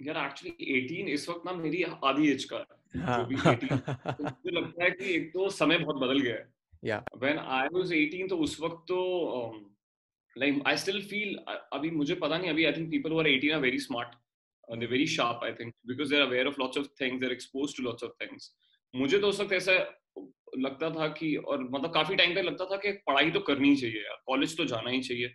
यार 0.00 0.16
actually 0.26 0.72
18 0.78 1.08
इस 1.14 1.28
वक्त 1.28 1.44
ना 1.46 1.52
मेरी 1.52 1.82
आधी 2.04 2.30
as 2.30 2.44
का 2.52 2.56
है 2.56 3.02
हाँ. 3.02 3.18
जो 3.18 3.24
भी 3.26 3.36
18 3.36 3.78
तो 4.16 4.24
मुझे 4.24 4.50
लगता 4.50 4.84
है 4.84 4.90
कि 4.90 5.14
एक 5.14 5.32
तो 5.32 5.48
समय 5.50 5.78
बहुत 5.78 5.96
बदल 5.96 6.20
गया 6.20 6.34
है 6.34 6.48
या 6.84 7.04
व्हेन 7.22 7.38
आई 7.38 7.68
वाज 7.74 7.92
18 7.92 8.28
तो 8.30 8.36
उस 8.46 8.58
वक्त 8.60 8.84
तो 8.88 8.98
um, 9.38 9.62
like 10.36 10.60
I 10.72 10.74
still 10.84 11.00
feel 11.12 11.36
अभी 11.72 11.90
मुझे 11.90 12.14
पता 12.24 12.38
नहीं 12.38 12.50
अभी 12.50 12.66
I 12.66 12.74
think 12.78 12.90
people 12.90 13.14
who 13.14 13.20
are 13.22 13.28
18 13.28 13.54
are 13.58 13.62
very 13.66 13.80
smart 13.86 14.16
uh, 14.68 14.76
they're 14.76 14.94
very 14.94 15.06
sharp 15.16 15.46
I 15.48 15.52
think 15.60 15.74
because 15.92 16.10
they're 16.10 16.26
aware 16.28 16.46
of 16.52 16.58
lots 16.64 16.82
of 16.82 16.88
things 17.02 17.20
they're 17.20 17.36
exposed 17.38 17.76
to 17.76 17.86
lots 17.88 18.08
of 18.08 18.16
things 18.22 18.50
मुझे 18.94 19.18
तो 19.18 19.28
उस 19.28 19.40
वक्त 19.40 19.52
ऐसा 19.52 19.78
लगता 20.58 20.90
था 20.90 21.06
कि 21.18 21.34
और 21.36 21.62
मतलब 21.64 21.92
काफ़ी 21.94 22.16
टाइम 22.16 22.34
तक 22.34 22.44
लगता 22.44 22.64
था 22.64 22.76
कि 22.76 22.92
पढ़ाई 23.06 23.30
तो 23.30 23.40
करनी 23.48 23.74
चाहिए 23.76 24.02
यार 24.02 24.22
कॉलेज 24.26 24.56
तो 24.56 24.64
जाना 24.64 24.90
ही 24.90 25.00
चाहिए। 25.02 25.34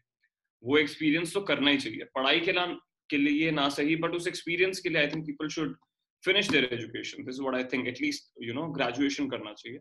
वो 0.63 0.77
एक्सपीरियंस 0.77 1.33
तो 1.33 1.42
करना 1.51 1.71
ही 1.71 1.77
चाहिए। 1.77 2.04
पढ़ाई 2.16 2.39
के 2.39 2.51
लिए 2.51 2.75
के 3.10 3.18
लिए 3.18 3.51
ना 3.51 3.68
सही 3.77 3.95
बट 4.04 4.16
उस 4.16 4.27
एक्सपीरियंस 4.27 4.80
के 4.80 4.89
लिए 4.89 5.01
I 5.01 5.07
think 5.07 5.25
people 5.27 5.48
should 5.56 5.77
finish 6.24 6.50
their 6.50 6.69
education 6.74 7.24
this 7.25 7.39
what 7.39 7.56
I 7.56 7.63
think 7.74 7.88
at least 7.88 8.31
you 8.44 8.54
know 8.54 8.68
graduation 8.74 9.30
करना 9.30 9.54
चाहिए। 9.54 9.80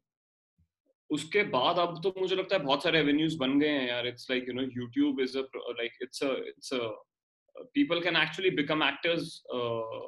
उसके 1.10 1.42
बाद 1.56 1.78
अब 1.78 2.00
तो 2.04 2.14
मुझे 2.18 2.36
लगता 2.36 2.56
है 2.56 2.62
बहुत 2.64 2.82
सारे 2.82 2.98
एवेन्यूज 3.00 3.36
बन 3.40 3.58
गए 3.60 3.68
हैं 3.68 3.88
यार। 3.88 4.06
It's 4.06 4.30
like 4.30 4.48
you 4.48 4.54
know 4.54 4.62
YouTube 4.62 5.20
is 5.20 5.38
like 5.38 6.02
it's 6.02 6.22
it's 6.22 6.72
people 7.76 8.00
can 8.02 8.16
actually 8.18 8.50
become 8.56 8.82
actors 8.86 9.24
uh, 9.54 10.02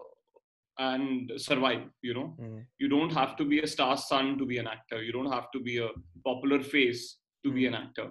and 0.80 1.32
survive 1.36 1.82
you 2.02 2.14
know. 2.14 2.28
Mm. 2.40 2.60
you 2.78 2.88
don't 2.88 3.12
have 3.12 3.36
to 3.36 3.44
be 3.44 3.60
a 3.60 3.66
star 3.66 3.96
son 3.96 4.38
to 4.38 4.46
be 4.46 4.58
an 4.58 4.66
actor. 4.66 5.02
You 5.02 5.12
don't 5.12 5.32
have 5.32 5.50
to 5.52 5.60
be 5.60 5.78
a 5.78 5.88
popular 6.24 6.60
face 6.62 7.02
to 7.44 7.50
mm. 7.50 7.54
be 7.54 7.66
an 7.66 7.74
actor. 7.74 8.06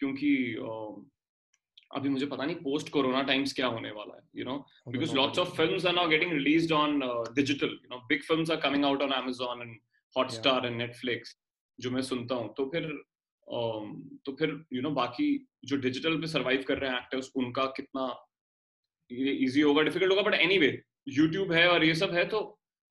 क्योंकि 0.00 0.30
uh, 0.68 0.92
अभी 1.94 2.08
मुझे 2.08 2.26
पता 2.26 2.44
नहीं 2.44 2.56
post 2.56 2.88
corona 2.92 3.22
times 3.22 3.52
क्या 3.52 3.66
होने 3.66 3.90
वाला 3.96 4.14
है 4.16 4.22
you 4.36 4.44
know 4.44 4.56
because 4.88 5.14
lots 5.16 5.38
of 5.38 5.50
films 5.56 5.86
are 5.86 5.94
now 5.94 6.08
getting 6.08 6.32
released 6.32 6.72
on 6.72 6.98
digital 7.34 7.68
you 7.68 7.88
know 7.90 7.98
big 8.08 8.22
films 8.28 8.50
are 8.50 8.60
coming 8.60 8.84
out 8.84 9.02
on 9.02 9.12
Amazon 9.12 9.62
and 9.62 9.76
Hotstar 10.16 10.66
and 10.66 10.76
Netflix 10.76 11.36
जो 11.80 11.90
मैं 11.90 12.02
सुनता 12.02 12.34
हूँ। 12.34 12.54
तो 12.56 12.66
फिर 12.74 12.88
तो 14.26 14.36
फिर 14.38 14.48
यू 14.48 14.54
you 14.72 14.82
नो 14.82 14.88
know, 14.88 14.96
बाकी 14.96 15.28
जो 15.64 15.76
डिजिटल 15.76 16.20
पे 16.20 16.26
सरवाइव 16.26 16.64
कर 16.68 16.78
रहे 16.78 16.90
हैं 16.90 16.98
एक्टर्स 16.98 17.30
उनका 17.36 17.64
कितना 17.76 18.06
इजी 19.10 19.60
होगा 19.60 19.82
डिफ़िकल्ट 19.82 20.10
होगा 20.10 20.22
बट 20.22 20.34
एनी 20.34 20.58
वे 20.58 20.70
यूट्यूब 21.06 21.52
है 21.52 21.68
और 21.68 21.84
ये 21.84 21.94
सब 21.94 22.14
है 22.14 22.24
तो 22.28 22.40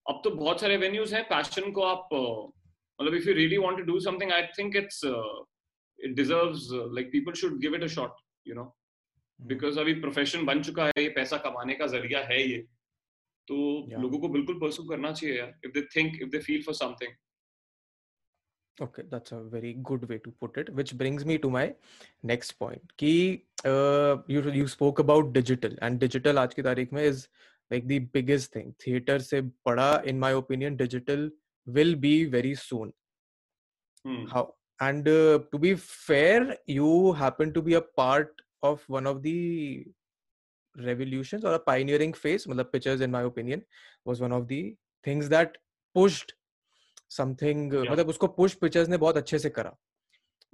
अब 0.06 0.22
तो 0.24 0.30
बहुत 0.32 0.62
सारे 0.62 0.78
वेन्यूज 0.78 1.14
हैं 1.14 1.24
पैशन 1.30 1.72
को 1.72 1.82
आप 1.84 2.10
मतलब 2.14 3.16
if 3.16 3.28
you 3.30 3.34
really 3.36 3.58
want 3.58 3.78
to 3.78 3.84
do 3.84 4.00
something 4.00 4.32
I 4.32 4.44
think 4.60 4.76
it's 4.76 5.02
it 5.06 6.16
deserves 6.16 6.68
like 6.96 7.12
people 7.12 7.34
should 7.42 7.60
give 7.62 7.76
it 7.76 7.84
a 7.84 7.88
shot 7.96 8.22
you 8.48 8.56
know 8.56 8.76
because 9.40 9.80
अभी 9.80 9.94
प्रोफेशन 10.02 10.46
बन 10.46 10.62
चुका 10.64 10.86
है 10.86 11.04
ये 11.04 11.10
पैसा 11.16 11.38
कमाने 11.48 11.74
का 11.76 11.88
ज़रिया 11.88 12.20
है 12.26 12.42
ये 12.42 12.58
तो 13.48 13.56
yeah. 13.56 14.02
लोगों 14.02 14.20
को 14.20 14.28
बिल्कुल 14.30 14.56
परसू 14.60 14.84
करना 14.90 15.12
चाहिए 15.12 15.38
यार 15.38 15.54
if 15.66 15.72
they 15.72 15.82
think 15.96 16.22
if 16.22 16.30
they 16.30 16.40
feel 16.40 16.64
for 16.64 16.76
something 16.76 17.16
Okay, 18.78 19.04
that's 19.10 19.32
a 19.32 19.44
very 19.44 19.74
good 19.74 20.08
way 20.10 20.18
to 20.20 20.32
put 20.32 20.58
it. 20.58 20.74
Which 20.74 20.98
brings 20.98 21.24
me 21.24 21.38
to 21.38 21.50
my 21.50 21.74
next 22.24 22.54
point. 22.54 22.94
Ki, 22.98 23.44
uh, 23.64 24.18
you 24.28 24.42
you 24.52 24.68
spoke 24.68 25.02
about 25.04 25.34
digital, 25.34 25.76
and 25.82 26.00
digital 26.00 26.38
आज 26.38 26.54
की 26.54 26.62
तारीख 26.62 26.94
में 26.94 27.02
is 27.04 27.28
like 27.72 27.88
the 27.88 28.00
biggest 28.00 28.52
thing. 28.52 28.74
Theater 28.84 29.18
से 29.20 29.42
बड़ा, 29.68 30.04
in 30.06 30.20
my 30.20 30.32
opinion, 30.32 30.76
digital 30.76 31.30
will 31.66 31.96
be 31.96 32.26
very 32.26 32.56
soon. 32.56 32.94
Hmm. 34.06 34.26
How 34.26 34.54
and 34.82 35.08
uh, 35.08 35.40
to 35.52 35.60
be 35.60 35.76
fair, 35.76 36.58
you 36.66 37.14
happen 37.14 37.54
to 37.54 37.62
be 37.62 37.76
a 37.76 37.82
part 37.82 38.34
of 38.64 38.84
one 38.88 39.08
of 39.08 39.22
the 39.22 39.86
revolutions 40.78 41.44
or 41.46 41.54
a 41.54 41.60
pioneering 41.60 42.14
phase. 42.14 42.48
मतलब 42.48 42.72
pictures, 42.72 43.02
in 43.02 43.12
my 43.12 43.22
opinion, 43.22 43.64
was 44.06 44.22
one 44.22 44.32
of 44.32 44.48
the 44.48 44.76
things 45.04 45.30
that 45.30 45.58
pushed 45.96 46.34
something 47.12 47.74
Yeah. 47.74 47.92
मतलब 47.92 48.10
उसको 48.10 48.28
push 48.36 48.54
pictures 48.60 48.90
ने 48.90 48.98
बहुत 48.98 49.18
अच्छे 49.18 49.40
से 49.40 49.50
करा 49.50 49.76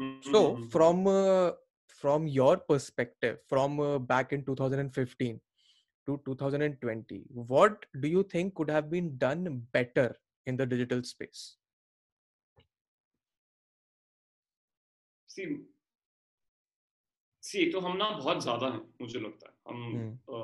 हम्म, 0.02 0.22
So, 0.32 0.40
hmm, 0.46 0.56
hmm, 0.56 0.70
from 0.70 1.08
uh, 1.08 1.52
from 2.00 2.28
your 2.28 2.58
perspective, 2.58 3.38
from 3.52 3.80
uh, 3.80 3.98
back 4.00 4.34
in 4.34 4.44
2015 4.44 5.40
to 6.08 6.22
2020, 6.26 7.24
what 7.30 7.86
do 8.00 8.08
you 8.08 8.24
think 8.24 8.56
could 8.56 8.70
have 8.70 8.90
been 8.90 9.18
done 9.18 9.62
better 9.72 10.16
in 10.48 10.58
the 10.58 10.66
digital 10.66 11.04
space? 11.04 11.58
सी 17.44 17.60
एक 17.62 17.72
तो 17.72 17.80
हम 17.80 17.98
ना 17.98 18.10
बहुत 18.12 18.42
ज़्यादा 18.44 18.68
हैं 18.68 18.80
मुझे 19.02 19.20
लगता 19.20 19.50
है 19.50 19.54
हम 19.68 19.84
हम्म, 19.84 20.38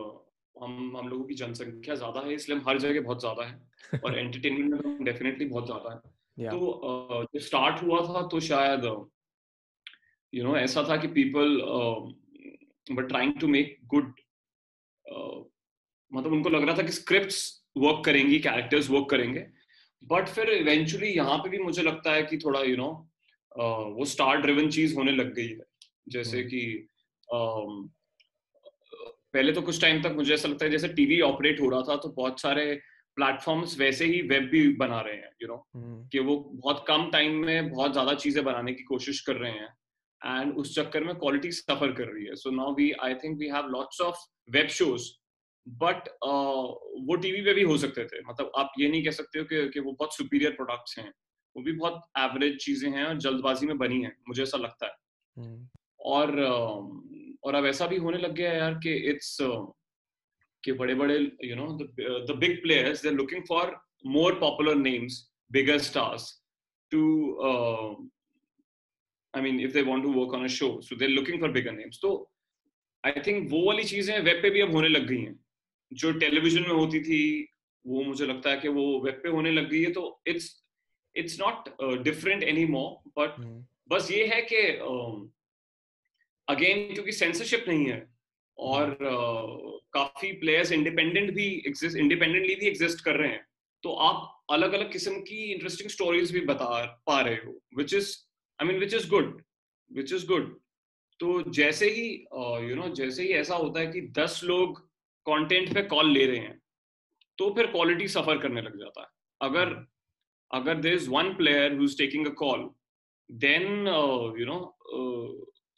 हम 0.56 0.98
हम 0.98 1.08
लोगों 1.10 1.24
की 1.26 1.34
जनसंख्या 1.36 1.96
ज़्यादा 1.96 2.22
है 2.26 2.34
इसलिए 2.34 2.58
हम 2.58 2.68
हर 2.68 2.78
जगह 2.80 3.02
बहुत 3.02 3.20
ज़्यादा 3.20 3.46
है 3.46 4.00
और 4.06 4.18
एंटरटेनमेंट 4.20 4.72
में 4.72 4.82
तो 4.82 5.04
डेफिनेटली 5.04 5.46
बहुत 5.46 5.66
ज़्यादा 5.66 5.94
है 5.94 6.00
yeah. 6.38 6.52
तो 6.52 7.28
जब 7.34 7.40
स्टार्ट 7.48 7.84
हुआ 7.84 8.00
था 8.08 8.28
तो 8.28 8.40
शायद 8.50 8.86
यू 10.34 10.44
नो 10.44 10.56
ऐसा 10.58 10.84
था 10.90 10.98
कि 10.98 11.08
people 11.18 11.58
were 12.92 13.08
trying 13.08 13.34
to 13.42 13.48
make 13.48 13.78
good 13.88 14.14
मतलब 16.14 16.32
उनको 16.34 16.50
लग 16.50 16.64
रहा 16.64 16.78
था 16.78 16.84
कि 16.84 16.92
स्क्रिप्ट्स 16.92 17.42
वर्क 17.78 18.04
करेंगी 18.06 18.40
कैरेक्टर्स 18.40 18.90
वर्क 18.90 19.10
करेंगे। 19.10 19.46
बट 20.04 20.28
फिर 20.30 20.50
इवेंचुअली 20.50 21.08
यहाँ 21.08 21.38
पे 21.38 21.50
भी 21.50 21.58
मुझे 21.60 21.84
लगता 21.84 22.14
है 22.14 22.24
कि 22.24 22.38
थोड़ा 22.38 22.60
यू 22.60 22.66
you 22.66 22.78
नो 22.78 22.88
know, 22.88 23.98
वो 23.98 24.06
स्टार 24.06 24.42
ड्रिवन 24.42 24.70
चीज़ 24.70 24.96
होने 24.96 25.12
लग 25.12 25.34
गई 25.34 25.48
है। 25.48 25.66
जैसे 26.10 26.38
हम्म। 26.38 26.50
कि 26.50 26.90
पहले 29.34 29.52
तो 29.52 29.62
कुछ 29.62 29.82
टाइम 29.82 30.02
तक 30.04 30.14
मुझे 30.16 30.34
ऐसा 30.34 30.48
लगता 30.48 30.66
है 30.66 30.72
जैसे 30.72 30.88
टीवी 30.94 31.20
ऑपरेट 31.22 31.62
हो 31.62 31.70
रहा 31.70 31.82
था 31.82 31.96
तो 31.96 32.10
बहुत 32.10 32.42
सारे 32.42 32.66
प्लेटफॉर्म्स 33.18 33.78
वैसे 33.80 34.06
ही 34.06 34.22
वेब 34.28 34.44
भी 34.50 34.68
बना 34.76 35.00
रहे 35.02 35.16
हैं 35.16 35.30
यू 35.42 35.48
you 35.48 35.50
नो 35.50 35.56
know, 35.56 35.64
हम्म, 35.76 36.08
कि 36.08 36.20
वो 36.20 36.36
बहुत 36.52 36.84
कम 36.88 37.10
टाइम 37.12 37.36
में 37.46 37.70
बहुत 37.70 37.92
ज़्यादा 37.92 38.14
चीज़ें 38.14 38.44
बनाने 38.46 38.74
की 38.74 38.84
कोशिश 38.84 39.22
कर 39.22 39.36
रहे 39.36 39.52
हैं। 39.52 39.74
एंड 40.22 40.58
उस 40.58 40.76
चक्कर 40.76 41.04
में 41.04 41.16
क्वालिटी 41.16 41.52
सफ़र 41.52 41.92
कर 41.92 42.08
रही 42.08 42.26
है। 42.26 42.36
So 42.36 42.52
now 42.52 42.74
we 42.76 42.92
I 43.04 43.14
think 43.24 43.38
we 43.40 43.48
have 43.48 43.68
lots 43.70 44.02
of 44.02 44.18
web 44.50 44.68
shows 44.78 45.10
but 45.68 46.08
वो 47.08 47.16
टीवी 47.16 47.42
पे 47.42 47.54
भी 47.54 47.62
हो 47.64 47.78
सकते 47.78 48.06
थे। 48.06 48.22
मतलब 48.30 48.52
आप 48.58 48.72
ये 48.80 48.90
नहीं 48.90 49.04
कह 49.04 49.12
सकते 49.12 49.40
हो 49.40 49.46
कि, 49.46 49.70
कि 49.70 49.80
वो 49.80 49.92
बहुत 49.92 50.16
सुपीरियर 50.16 50.52
प्रोडक्ट्स 50.52 50.98
हैं। 51.00 51.10
वो 51.56 51.64
भी 51.64 51.72
बहुत 51.72 52.02
एवरेज 52.18 52.58
चीज़ें 52.66 52.90
हैं 52.92 53.06
और 53.06 53.18
जल्दबाजी 53.18 53.68
में 53.68 53.78
बनी 53.78 54.02
है। 54.04 54.16
मुझे 54.28 54.44
ऐसा 54.44 54.58
लगता 54.58 54.86
है। 54.86 54.94
हम्म, 55.38 55.68
और 56.00 56.40
और 57.44 57.56
अब 57.56 57.66
ऐसा 57.66 57.88
भी 57.88 57.98
होने 57.98 58.18
लग 58.18 58.34
गया 58.36 58.52
है 58.52 58.58
यार 58.58 58.74
कि 58.84 58.94
इट्स 59.10 59.38
कि 60.64 60.72
बड़े 60.72 60.96
बड़े 60.96 61.16
you 61.44 61.56
know 61.56 61.68
the 62.28 62.36
big 62.40 62.62
players 62.62 63.02
they 63.04 63.10
are 63.10 63.16
looking 63.16 63.44
for 63.48 63.76
more 64.08 64.40
popular 64.40 64.76
names 64.76 65.18
bigger 65.52 65.78
stars 65.80 66.28
too 66.92 67.02
I 69.34 69.42
mean 69.42 69.60
if 69.60 69.74
they 69.74 69.82
want 69.82 70.04
to 70.04 70.14
work 70.14 70.34
on 70.34 70.44
a 70.44 70.48
show 70.48 70.70
so 70.82 70.96
they 70.96 71.06
are 71.06 71.12
looking 71.12 71.40
for 71.42 71.52
bigger 71.52 71.72
names 71.72 72.00
तो 72.02 72.12
I 73.04 73.22
think 73.28 73.52
वो 73.52 73.66
वाली 73.68 73.84
चीज़ें 73.84 74.20
web 74.20 74.42
पे 74.42 74.50
भी 74.50 74.62
अब 74.62 74.72
होने 74.72 74.90
लग 74.90 75.08
गई 75.08 75.22
हैं। 75.22 75.40
जो 75.94 76.12
टेलीविज़न 76.20 76.62
में 76.62 76.74
होती 76.74 77.00
थी 77.04 77.22
वो 77.86 78.04
मुझे 78.04 78.26
लगता 78.26 78.50
है 78.50 78.58
कि 78.58 78.68
वो 78.70 78.86
वेब 79.00 79.20
पे 79.24 79.30
होने 79.30 79.52
लग 79.52 79.70
गई 79.70 79.82
है 79.82 79.92
तो 79.92 80.04
it's 80.28 80.50
it's 81.16 81.40
not 81.40 81.70
different 82.04 82.44
any 82.44 82.66
more 82.68 82.90
but 83.18 83.40
hmm, 83.40 83.66
बस 83.90 84.12
ये 84.12 84.26
है 84.28 84.42
कि 84.52 84.62
अगेन 86.48 86.94
क्योंकि 86.94 87.12
सेंसरशिप 87.12 87.66
नहीं 87.68 87.86
है 87.86 88.02
और 88.58 88.90
uh, 88.92 89.74
काफ़ी 89.94 90.32
प्लेयर्स 90.32 90.72
इंडिपेंडेंट 90.72 91.34
भी 91.34 91.48
एग्जिस्ट 91.68 91.98
इंडिपेंडेंटली 91.98 92.56
भी 92.56 92.68
एग्जिस्ट 92.68 93.04
कर 93.06 93.16
रहे 93.16 93.30
हैं 93.30 93.46
तो 93.84 93.94
आप 94.02 94.30
अलग 94.52 94.74
अलग 94.74 94.92
किस्म 94.92 95.20
की 95.22 95.44
इंटरेस्टिंग 95.54 95.90
स्टोरीज 95.90 96.32
भी 96.32 96.42
बता 96.46 96.84
पा 97.08 97.20
रहे 97.22 97.36
हो 97.36 97.60
which 97.78 97.94
is 97.94 98.16
I 98.60 98.68
mean 98.68 98.80
which 98.80 98.94
is 98.94 99.10
good 99.10 99.42
which 99.92 100.14
is 100.14 100.26
good 100.28 100.54
तो 101.20 101.42
जैसे 101.52 101.90
ही 101.90 102.08
you 102.08 102.40
uh, 102.40 102.60
know 102.60 102.68
you 102.68 102.78
know, 102.78 102.94
जैसे 102.96 103.24
ही 103.24 103.30
ऐसा 103.34 103.56
होता 103.56 103.80
है 103.80 103.88
कि 103.88 104.02
दस 104.18 104.40
लोग 104.44 104.82
कंटेंट 105.26 105.74
पे 105.74 105.82
कॉल 105.82 106.12
ले 106.12 106.26
रहे 106.26 106.40
हैं 106.40 106.60
तो 107.38 107.50
फिर 107.56 107.68
क्वालिटी 107.68 108.08
सफ़र 108.08 108.38
करने 108.38 108.62
लग 108.62 108.78
जाता 108.80 109.02
है। 109.02 109.08
अगर 109.42 109.76
अगर 110.52 110.76
there 110.78 110.94
is 110.94 111.10
one 111.10 111.34
player 111.34 111.76
who 111.78 111.84
is 111.84 111.98
taking 111.98 112.28
a 112.28 112.34
call 112.42 112.70
then 113.30 113.88
you 114.40 114.46
know 114.46 114.60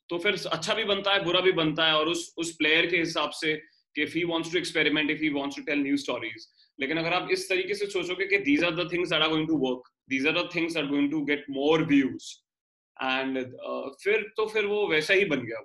तो 0.09 0.17
फिर 0.17 0.35
अच्छा 0.51 0.73
भी 0.73 0.83
बनता 0.83 1.13
है 1.13 1.23
बुरा 1.23 1.41
भी 1.41 1.51
बनता 1.51 1.85
है 1.87 1.93
और 1.93 2.07
उस 2.07 2.33
उस 2.37 2.55
प्लेयर 2.55 2.85
के 2.85 2.97
हिसाब 2.97 3.29
से 3.41 3.53
कि 3.95 4.03
if 4.03 4.17
he 4.17 4.23
wants 4.23 4.51
to 4.51 4.57
experiment 4.57 5.11
if 5.11 5.21
he 5.21 5.29
wants 5.29 5.55
to 5.55 5.63
tell 5.63 5.79
new 5.79 5.97
stories 5.97 6.47
लेकिन 6.79 6.97
अगर 6.97 7.13
आप 7.13 7.31
इस 7.31 7.49
तरीके 7.49 7.73
से 7.73 7.85
सोचोगे 7.85 8.25
कि 8.25 8.37
these 8.37 8.63
are 8.63 8.75
the 8.75 8.89
things 8.91 9.13
are 9.13 9.27
going 9.29 9.47
to 9.47 9.57
work 9.57 9.89
these 10.09 10.27
are 10.27 10.33
the 10.41 10.49
things 10.55 10.73
that 10.73 10.85
going 10.85 11.11
to 11.11 11.21
get 11.25 11.45
more 11.49 11.83
views 11.93 12.33
and 13.03 13.39
फिर 14.03 14.27
तो 14.37 14.45
फिर 14.47 14.65
वो 14.65 14.87
वैसा 14.87 15.13
ही 15.13 15.25
बन 15.25 15.45
गया। 15.45 15.59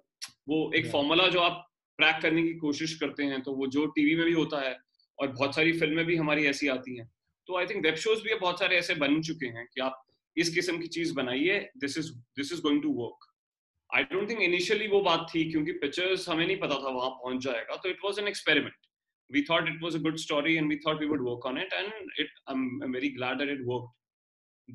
वो 0.49 0.73
एक 0.77 0.87
फॉर्मूला 0.87 0.89
Yeah. 0.89 0.93
फॉर्मूला 0.93 1.29
जो 1.29 1.41
आप 1.41 1.70
क्रैक 2.01 2.21
करने 2.23 2.43
की 2.43 2.55
कोशिश 2.59 2.99
करते 3.01 3.25
हैं 3.31 3.41
तो 3.43 3.53
वो 3.55 3.67
जो 3.77 3.87
टीवी 3.97 4.15
में 4.17 4.25
भी 4.27 4.33
होता 4.33 4.61
है 4.61 4.77
और 5.19 5.29
बहुत 5.29 5.55
सारी 5.55 5.73
फ़िल्में 5.79 6.05
भी 6.07 6.17
हमारी 6.17 6.47
ऐसी 6.47 6.69
आती 6.69 6.97
हैं। 6.99 7.09
तो 7.49 7.57
आई 7.59 7.67
थिंक 7.67 7.85
वेब 7.87 7.95
शोज़ 8.05 8.23
भी 8.23 8.35
बहुत 8.35 8.59
सारे 8.61 8.77
ऐसे 8.77 8.95
बन 9.03 9.21
चुके 9.23 9.47
हैं 9.57 9.67
कि 9.75 9.81
आप 9.81 10.03
इस 10.37 10.55
किस्म 10.55 10.79
की 10.79 10.89
चीज़ 10.99 11.15
बनाइए 11.15 11.59
this 11.85 11.99
is 11.99 12.13
this 12.37 12.53
is 12.53 12.61
going 12.63 12.83
to 12.83 12.93
work 13.01 13.27
I 13.91 14.05
don't 14.13 14.31
think 14.31 14.43
initially 14.43 14.87
वो 14.89 15.01
बात 15.03 15.27
थी 15.35 15.51
क्योंकि 15.51 15.73
पिक्चर्स 15.85 16.29
हमें 16.29 16.47
नहीं 16.47 16.57
पता 16.61 16.75
था 16.85 16.95
वहाँ 16.99 17.11
पहुँच 17.11 17.43
जाएगा 17.45 17.77
तो 17.77 17.89
it 17.89 18.05
was 18.05 18.21
an 18.21 18.29
experiment 18.29 18.87
we 19.31 19.41
thought 19.49 19.69
it 19.71 19.83
was 19.83 19.97
a 19.97 19.99
good 20.05 20.17
story 20.21 20.53
and 20.61 20.73
we 20.73 20.77
thought 20.85 21.03
we 21.03 21.09
would 21.11 21.21
work 21.25 21.45
on 21.49 21.59
it 21.59 21.75
and 21.81 22.09
it 22.23 22.31
I'm, 22.49 22.63
I'm 22.85 22.95
very 22.95 23.11
glad 23.19 23.43
that 23.43 23.51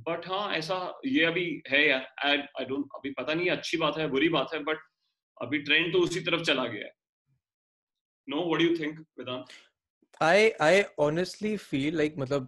but 0.08 0.28
हाँ 0.28 0.54
ऐसा 0.54 0.78
ये 1.06 1.24
अभी 1.26 1.44
है 1.68 1.82
यार 1.90 2.06
I 2.60 2.68
don't 2.70 2.96
अभी 2.96 3.12
पता 3.20 3.34
नहीं 3.34 3.50
अच्छी 3.50 3.78
बात 3.78 3.98
है 3.98 4.08
बुरी 4.10 4.30
बात 4.30 4.54
है 4.54 4.60
बट 4.64 4.78
अभी 5.38 5.60
ट्रेंड 5.60 5.92
तो 5.94 6.00
उसी 6.00 6.20
तरफ़ 6.20 6.42
चला 6.42 6.66
गया 6.68 6.86
है। 6.86 6.92
No 8.28 8.42
what 8.42 8.60
do 8.60 8.66
you 8.66 8.76
think 8.76 9.00
Vedant 9.20 9.56
I 10.22 10.54
I 10.60 10.86
honestly 10.98 11.58
feel 11.58 11.98
like 12.02 12.18
मतलब 12.18 12.48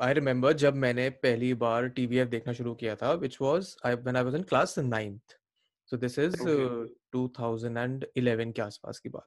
I 0.00 0.12
remember 0.12 0.52
जब 0.52 0.74
मैंने 0.74 1.08
पहली 1.22 1.52
बार 1.62 1.88
TVF 1.98 2.28
देखना 2.30 2.52
शुरू 2.52 2.74
किया 2.74 2.94
था 2.96 3.14
which 3.20 3.38
was 3.40 3.74
I 3.84 3.94
when 3.94 4.16
I 4.16 4.22
was 4.22 4.34
in 4.34 4.44
class 4.44 4.76
ninth 4.78 5.36
so 5.92 5.96
this 5.96 6.18
is 6.18 6.34
okay. 6.40 6.64
uh, 6.64 6.86
2011 7.16 8.52
के 8.52 8.62
आसपास 8.62 8.98
की 8.98 9.08
बात 9.08 9.26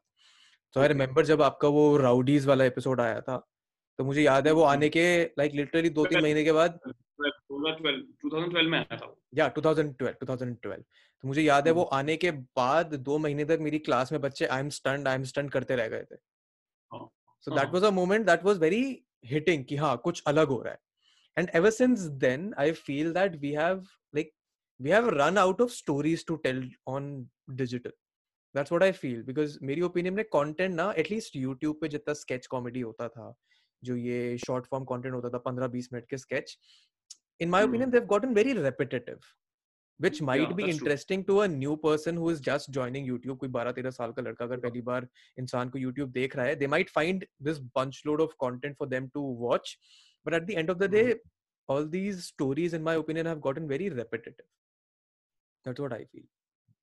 तो 0.75 0.81
आई. 0.81 0.87
रिमेम्बर 0.87 1.25
जब 1.25 1.41
आपका 1.41 1.67
वो 1.67 1.85
राउडीज 1.97 2.45
वाला 2.45 2.65
एपिसोड 2.65 3.01
आया 3.01 3.19
था 3.21 3.37
तो 3.99 4.03
मुझे 4.03 4.21
याद 4.21 4.47
है 4.47 4.53
वो 4.53 4.63
हम्म। 4.63 4.71
आने 4.71 4.89
के 4.89 5.05
लाइक 5.39 5.53
लिटरली 5.53 5.89
दो 5.89 6.05
तीन 6.05 6.21
महीने 6.21 6.43
के 6.43 6.51
बाद 6.51 6.79
2012 7.57 8.01
2012 8.25 8.69
में 8.69 8.77
आया 8.79 8.97
था 8.97 9.13
या 9.35 9.51
2012 9.53 10.15
2012 10.23 10.83
तो 11.23 11.27
मुझे 11.27 11.41
याद 11.41 11.67
है 11.67 11.73
वो 11.73 11.83
हम्म। 11.83 11.97
आने 11.97 12.15
के 12.17 12.31
बाद 12.31 12.93
दो 13.05 13.17
महीने 13.17 13.45
तक 13.45 13.59
मेरी 13.61 13.79
क्लास 13.79 14.11
में 14.11 14.19
बच्चे 14.21 14.45
I 14.45 14.59
am 14.59 14.69
stunned 14.69 15.07
I 15.07 15.15
am 15.15 15.23
stunned 15.23 15.51
करते 15.51 15.75
रह 15.75 15.87
गए 15.87 16.03
थे। 16.11 16.15
So 17.45 17.55
that 17.55 17.73
was 17.73 17.83
a 17.83 17.91
moment 17.91 18.25
that 18.25 18.43
was 18.43 18.57
very 18.57 18.81
hitting 19.25 19.65
कि 19.65 19.75
हाँ 19.75 19.95
कुछ 19.97 20.23
अलग 20.27 20.47
हो 20.47 20.61
रहा 20.61 20.73
है। 20.73 20.79
And 21.37 21.49
ever 21.55 21.69
since 21.71 21.99
then 22.25 22.53
I 22.59 22.71
feel 22.81 23.13
that 23.13 23.35
we 23.35 23.51
have 23.53 23.85
like 24.13 24.33
we 24.79 24.89
have 24.89 25.09
run 25.13 25.37
out 25.37 25.61
of 25.61 25.71
stories 25.71 26.25
to 26.27 26.35
tell 26.45 26.69
on 26.87 27.09
digital 27.49 27.91
that's 28.55 28.71
what 28.71 28.83
I 28.83 28.91
feel 28.91 29.23
because 29.23 29.57
मेरी 29.61 29.81
opinion 29.81 30.13
में 30.13 30.25
content 30.33 30.75
ना 30.75 30.93
एटलीस्ट 30.97 31.35
यूट्यूब 31.35 31.77
पे 31.81 31.87
जितना 31.87 32.13
स्केच 32.13 32.47
कॉमेडी 32.47 32.81
होता 32.81 33.07
था 33.07 33.33
जो 33.83 33.95
ये 33.95 34.37
short 34.37 34.65
form 34.65 34.85
content 34.85 35.13
होता 35.13 35.29
था 35.29 35.41
15 35.43 35.69
20 35.73 35.87
मिनट 35.93 36.05
के 36.09 36.17
sketch 36.17 36.57
in 37.40 37.50
my 37.52 37.60
Hmm. 37.60 37.68
opinion 37.68 37.90
they've 37.92 38.10
gotten 38.10 38.34
very 38.40 38.52
repetitive 38.64 39.30
which 40.00 40.18
might 40.28 40.38
Yeah, 40.40 40.52
be 40.58 40.62
that's 40.62 40.78
true. 40.78 40.86
interesting 40.86 41.24
to 41.26 41.34
a 41.42 41.48
new 41.48 41.72
person 41.82 42.16
who 42.20 42.28
is 42.34 42.40
just 42.48 42.70
joining 42.76 43.08
youtube 43.08 43.38
कोई 43.42 43.48
12 43.56 43.74
13 43.78 43.90
साल 43.98 44.12
का 44.12 44.22
लड़का 44.22 44.44
अगर 44.44 44.60
पहली 44.66 44.80
बार 44.88 45.06
इंसान 45.38 45.70
को 45.74 45.78
youtube 45.78 46.12
देख 46.12 46.36
रहा 46.36 46.46
है 46.46 46.58
they 46.62 46.70
might 46.74 46.92
find 46.98 47.26
this 47.48 47.60
bunch 47.78 48.00
load 48.08 48.22
of 48.26 48.36
content 48.44 48.78
for 48.82 48.88
them 48.94 49.08
to 49.16 49.22
watch 49.46 49.74
but 50.26 50.38
at 50.40 50.46
the 50.50 50.56
end 50.62 50.74
of 50.74 50.80
the 50.84 50.88
day 50.96 51.06
all 51.68 51.88
these 51.96 52.22
stories 52.28 52.76
in 52.78 52.86
my 52.90 52.94
opinion 53.02 53.30
have 53.32 53.42
gotten 53.48 53.68
very 53.74 53.88
repetitive 53.98 54.48
that's 55.64 55.84
what 55.86 55.98
i 55.98 56.04
feel 56.14 56.28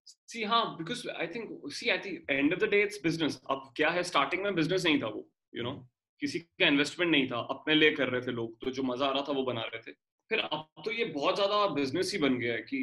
see 0.09 0.43
हाँ 0.51 0.62
because 0.77 1.07
I 1.09 1.27
think 1.33 1.71
see 1.74 1.89
I 1.89 1.98
think 2.05 2.29
end 2.31 2.53
of 2.53 2.59
the 2.59 2.69
day 2.69 2.81
it's 2.83 3.00
business 3.03 3.39
अब 3.51 3.71
क्या 3.75 3.89
है 3.98 4.03
starting 4.12 4.43
में 4.43 4.55
business 4.55 4.86
नहीं 4.86 5.01
था 5.01 5.07
वो 5.07 5.19
you 5.55 5.62
you 5.62 5.69
know 5.69 5.74
know, 5.75 5.83
किसी 6.21 6.39
का 6.39 6.67
इन्वेस्टमेंट 6.67 7.12
नहीं 7.12 7.27
था 7.31 7.39
अपने 7.55 7.75
लिए 7.75 7.91
कर 7.95 8.09
रहे 8.09 8.21
थे 8.27 8.31
लोग 8.31 8.55
तो 8.63 8.71
जो 8.77 8.83
मजा 8.83 9.05
आ 9.05 9.12
रहा 9.13 9.24
था 9.27 9.33
वो 9.39 9.43
बना 9.50 9.62
रहे 9.74 9.81
थे 9.88 9.95
फिर 10.31 10.38
अब 10.38 10.83
तो 10.85 10.93
ये 10.93 11.04
बहुत 11.04 11.35
ज़्यादा 11.35 11.66
बिज़नेस 11.75 12.12
ही 12.12 12.19
बन 12.19 12.38
गया 12.38 12.52
है 12.52 12.61
कि 12.62 12.83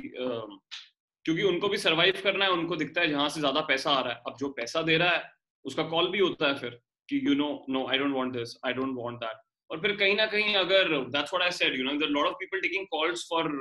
क्योंकि 1.26 1.44
उनको 1.44 1.70
भी 1.70 1.78
सरवाइव 1.78 2.22
करना 2.24 2.46
है 2.46 2.52
उनको 2.52 2.76
दिखता 2.76 3.02
है 3.02 3.10
जहाँ 3.10 3.28
से 3.30 3.40
ज़्यादा 3.40 3.62
पैसा 3.62 3.92
आ 3.92 4.02
रहा 4.02 4.14
है। 4.14 4.22
अब 4.28 4.36
जो 4.40 4.50
पैसा 4.50 4.82
दे 4.82 4.98
रहा 4.98 5.10
है 5.10 5.24
उसका 5.66 5.84
कॉल 5.90 6.10
भी 6.12 6.20
होता 6.20 6.48
है 6.48 6.56
फिर 6.56 6.80
कि 7.10 7.22
you 7.26 7.34
know 7.36 7.50
no 7.70 7.86
I 7.88 7.98
don't 7.98 8.16
want 8.16 8.34
this 8.34 8.56
I 8.66 8.74
don't 8.74 8.96
want 8.98 9.18
that 9.20 9.42
और 9.70 9.82
फिर 9.82 9.96
कहीं 9.98 10.16
ना 10.16 10.26
कहीं 10.28 10.56
अगर 10.56 10.88
that's 11.10 11.34
what 11.34 11.44
I 11.44 11.52
said 11.58 11.78
you 11.80 11.84
know 11.84 12.08
lot 12.08 12.28
of 12.28 12.36
people 12.40 12.62
taking 12.62 12.86
calls 12.92 13.28
for 13.30 13.52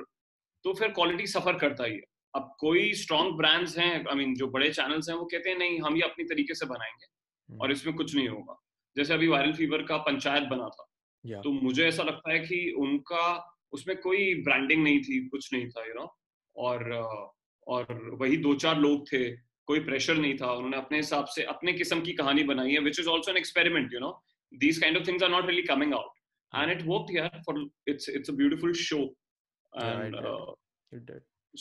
तो 0.65 0.75
फिर 0.75 0.89
क्वालिटी 0.93 1.27
सफ़र 1.27 1.59
करता 1.59 1.85
ही 1.85 1.95
है। 1.95 2.03
अब 2.35 2.55
कोई 2.61 2.93
स्ट्रॉन्ग 2.95 3.37
ब्रांड्स 3.37 3.77
हैं 3.79 3.93
आई 4.09 4.15
मीन 4.15 4.35
जो 4.35 4.47
बड़े 4.49 4.73
चैनल्स 4.73 5.09
हैं 5.09 5.17
वो 5.17 5.25
कहते 5.25 5.51
हैं 5.51 5.59
नहीं 5.59 5.81
हम 5.81 5.97
ये 5.97 6.03
अपनी 6.03 6.25
तरीके 6.25 6.55
से 6.55 6.67
बनाएँगे 6.67 7.57
और 7.59 7.73
इसमें 7.73 7.95
कुछ 7.97 8.15
नहीं 8.15 8.29
होगा। 8.29 8.57
जैसे 8.97 9.15
अभी 9.15 9.29
वायरल 9.29 9.53
फीवर 9.53 9.83
का 9.83 9.97
पंचायत 10.05 10.43
बना 10.49 10.69
था। 10.69 10.87
Yeah. 11.25 11.43
तो 11.45 11.51
मुझे 11.53 11.87
ऐसा 11.89 12.03
लगता 12.03 12.33
है 12.33 12.39
कि 12.41 12.59
उनका 12.79 13.25
उसमें 13.73 13.97
कोई 14.00 14.35
ब्रांडिंग 14.45 14.83
नहीं 14.83 15.00
थी 15.03 15.21
कुछ 15.29 15.53
नहीं 15.53 15.69
था 15.71 15.85
यू 15.87 15.95
नो 15.95 16.07
और 16.57 16.93
और 17.67 17.87
वही 18.21 18.37
दो 18.47 18.55
चार 18.65 18.79
लोग 18.79 19.07
थे 19.12 19.25
कोई 19.69 19.81
प्रेशर 19.85 20.17
नहीं 20.17 20.37
था 20.39 20.53
उन्होंने 20.53 20.77
अपने 20.77 20.99
हिसाब 20.99 21.27
से 21.35 21.43
अपने 21.55 21.73
किस्म 21.73 22.00
की 22.03 22.12
कहानी 22.21 22.43
बनाई 22.45 22.73
है 22.73 22.81
which 22.89 23.00
is 23.00 23.09
also 23.09 23.31
an 23.31 23.37
experiment 23.37 23.93
you 23.95 24.00
know 24.00 24.12
these 24.65 24.79
kind 24.79 24.97
of 24.97 25.07
things 25.09 25.23
are 25.23 25.31
not 25.31 25.47
really 25.47 25.62
coming 25.73 25.95
out 25.95 26.19
and 26.53 26.73
it 26.73 26.87
work 26.87 27.15
यार 27.17 27.43
for 27.47 27.65
it's 27.89 28.09
it's 28.09 28.31
a 28.31 28.35
beautiful 28.43 28.73
show 28.83 28.99
and 29.73 30.17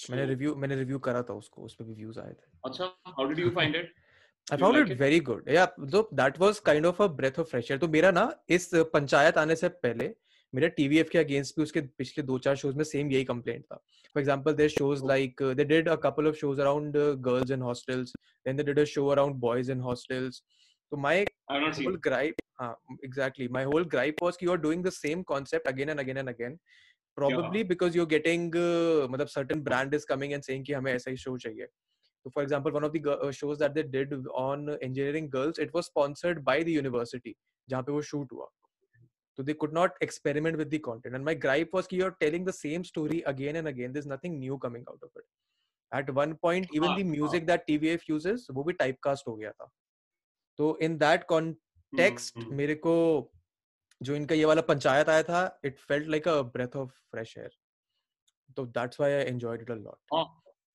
मैंने 0.10 0.26
रिव्यू 0.26 0.56
मैंने 0.56 0.76
रिव्यू 0.76 1.00
करा 1.10 1.22
था 1.30 1.34
उसको 1.34 1.62
उस 1.66 1.76
पे 1.76 1.84
भी 1.84 1.94
व्यूज़ 1.94 2.20
आए 2.20 2.34
थे। 2.34 2.52
अच्छा 2.66 2.86
how 3.08 3.28
did 3.30 3.40
you 3.40 3.50
find 3.62 3.76
it 3.76 3.94
I 4.48 4.58
found 4.58 4.76
like 4.76 4.88
it, 4.88 4.92
it 4.94 5.00
very 5.00 5.18
good. 5.26 5.50
Yeah, 5.56 5.68
so 5.94 6.00
that 6.20 6.38
was 6.44 6.60
kind 6.60 6.88
of 6.90 7.00
a 7.06 7.08
breath 7.18 7.36
of 7.42 7.50
fresh 7.50 7.68
air. 7.72 7.78
तो 7.80 7.88
मेरा 7.96 8.12
ना 8.12 8.24
इस 8.50 8.70
पंचायत 8.94 9.38
आने 9.38 9.56
से 9.56 9.70
पहले 9.84 10.08
मेरा 10.56 10.68
टीवीएफ 10.78 11.10
के 11.10 11.18
अगेंस्ट 11.20 11.56
भी 11.56 11.64
उसके 11.64 11.82
पिछले 11.98 12.24
दो 12.24 12.38
चार 12.46 12.56
शोज़ 12.56 12.76
में 12.78 12.84
सेम 12.84 13.12
यही 13.12 13.24
कंप्लेंट 13.26 13.64
था। 13.64 13.76
For 13.76 14.22
example 14.22 14.54
their 14.54 14.70
shows 14.70 15.06
like 15.06 15.44
they 15.58 15.66
did 15.66 15.90
a 15.90 15.96
couple 16.06 16.28
of 16.28 16.36
shows 16.36 16.62
around 16.62 16.98
girls 17.28 17.52
in 17.52 17.62
hostels 17.62 18.14
then 18.46 18.58
they 18.58 18.64
did 18.64 18.80
a 18.80 18.84
show 18.94 19.08
around 19.08 19.36
boys 19.48 19.72
in 19.72 19.82
hostels 19.82 20.42
तो 20.92 20.98
माय 20.98 21.26
होल 21.52 21.96
ग्राइप 22.04 22.36
हाँ 22.62 22.76
exactly 23.06 23.48
my 23.48 23.64
whole 23.64 23.86
gripe 23.96 24.24
was 24.24 24.38
कि 24.38 24.46
you 24.46 24.52
are 24.52 24.58
doing 24.58 24.84
the 24.86 24.90
same 25.00 25.24
concept 25.30 25.68
again 25.68 25.90
and 25.90 26.00
again 26.00 26.18
and 26.18 26.30
again 26.30 26.60
probably 27.18 27.60
yeah. 27.60 27.68
because 27.70 27.96
you're 27.98 28.10
getting 28.12 28.44
uh, 28.56 29.08
मतलब 29.14 29.30
certain 29.32 29.62
brand 29.64 29.96
is 29.98 30.06
coming 30.12 30.34
and 30.36 30.46
saying 30.48 30.64
कि 30.66 30.74
हमें 30.74 30.92
ऐसा 30.94 31.12
ही 31.12 31.18
show 31.18 31.38
चाहिए। 31.38 31.68
for 32.36 32.44
example 32.44 32.76
one 32.76 32.86
of 32.88 32.94
the 32.94 33.02
uh, 33.16 33.32
shows 33.32 33.60
that 33.64 33.76
they 33.78 33.84
did 33.96 34.14
on 34.42 34.70
engineering 34.88 35.28
girls 35.34 35.60
it 35.66 35.74
was 35.78 35.90
sponsored 35.92 36.40
by 36.46 36.56
the 36.70 36.76
university 36.76 37.34
जहाँ 37.70 37.84
पे 37.84 37.92
वो 37.92 38.02
shoot 38.12 38.32
हुआ। 38.34 38.48
So 39.40 39.44
they 39.44 39.54
could 39.54 39.72
not 39.72 39.92
experiment 40.02 40.58
with 40.58 40.70
the 40.70 40.80
content 40.80 41.16
and 41.16 41.24
my 41.24 41.34
gripe 41.34 41.70
was 41.72 41.88
you're 41.92 42.16
telling 42.22 42.44
the 42.44 42.52
same 42.52 42.84
story 42.84 43.24
again 43.26 43.56
and 43.56 43.70
again 43.70 43.94
there's 43.94 44.10
nothing 44.14 44.38
new 44.38 44.58
coming 44.58 44.84
out 44.92 45.00
of 45.02 45.10
it 45.16 45.28
at 45.92 46.14
one 46.14 46.34
point 46.36 46.68
even 46.74 46.94
the 46.98 47.06
music 47.12 47.46
that 47.50 47.66
tvf 47.68 48.04
uses 48.10 48.50
वो 48.58 48.64
भी 48.64 48.74
typecast 48.82 49.28
हो 49.28 49.36
गया 49.36 49.52
था 49.52 49.70
तो 50.60 50.78
in 50.88 50.98
that 51.06 51.26
context 51.32 52.44
मेरे 52.60 52.76
को 52.88 52.98
जो 54.02 54.16
इनका 54.16 54.36
ये 54.36 54.46
वाला 54.46 54.62
पंचायत 54.74 55.10
आया 55.10 55.24
था 55.30 55.42
it 55.70 55.80
felt 55.88 56.12
like 56.16 56.30
a 56.34 56.36
breath 56.58 56.76
of 56.84 56.92
fresh 57.14 57.34
air 57.38 57.50
तो 58.58 58.68
that's 58.74 59.04
why 59.04 59.10
I 59.16 59.24
enjoyed 59.32 59.66
it 59.68 59.74
a 59.78 59.80
lot 59.86 60.00
हाँ 60.14 60.26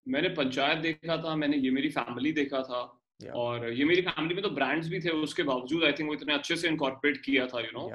मैंने 0.07 0.29
पंचायत 0.41 0.79
देखा 0.79 1.17
था 1.25 1.37
मैंने 1.37 1.57
ये 1.57 1.71
मेरी 1.71 1.91
फैमिली 1.91 2.33
देखा 2.41 2.63
था 2.63 2.83
yeah. 3.21 3.35
और 3.35 3.69
ये 3.73 3.85
मेरी 3.85 4.03
फैमिली 4.03 4.35
में 4.35 4.43
तो 4.43 4.51
ब्रांड्स 4.57 4.89
भी 4.89 5.01
थे 5.01 5.11
उसके 5.23 5.43
बावजूद 5.53 5.85
आई 5.85 5.93
थिंक 6.01 6.09
वो 6.09 6.15
इतने 6.15 6.35
अच्छे 6.35 6.57
से 6.57 6.69
इनकॉर्पोरेट 6.69 7.23
किया 7.25 7.47
था 7.47 7.61
यू 7.61 7.79
नो 7.79 7.89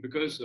बिकॉज़ 0.00 0.42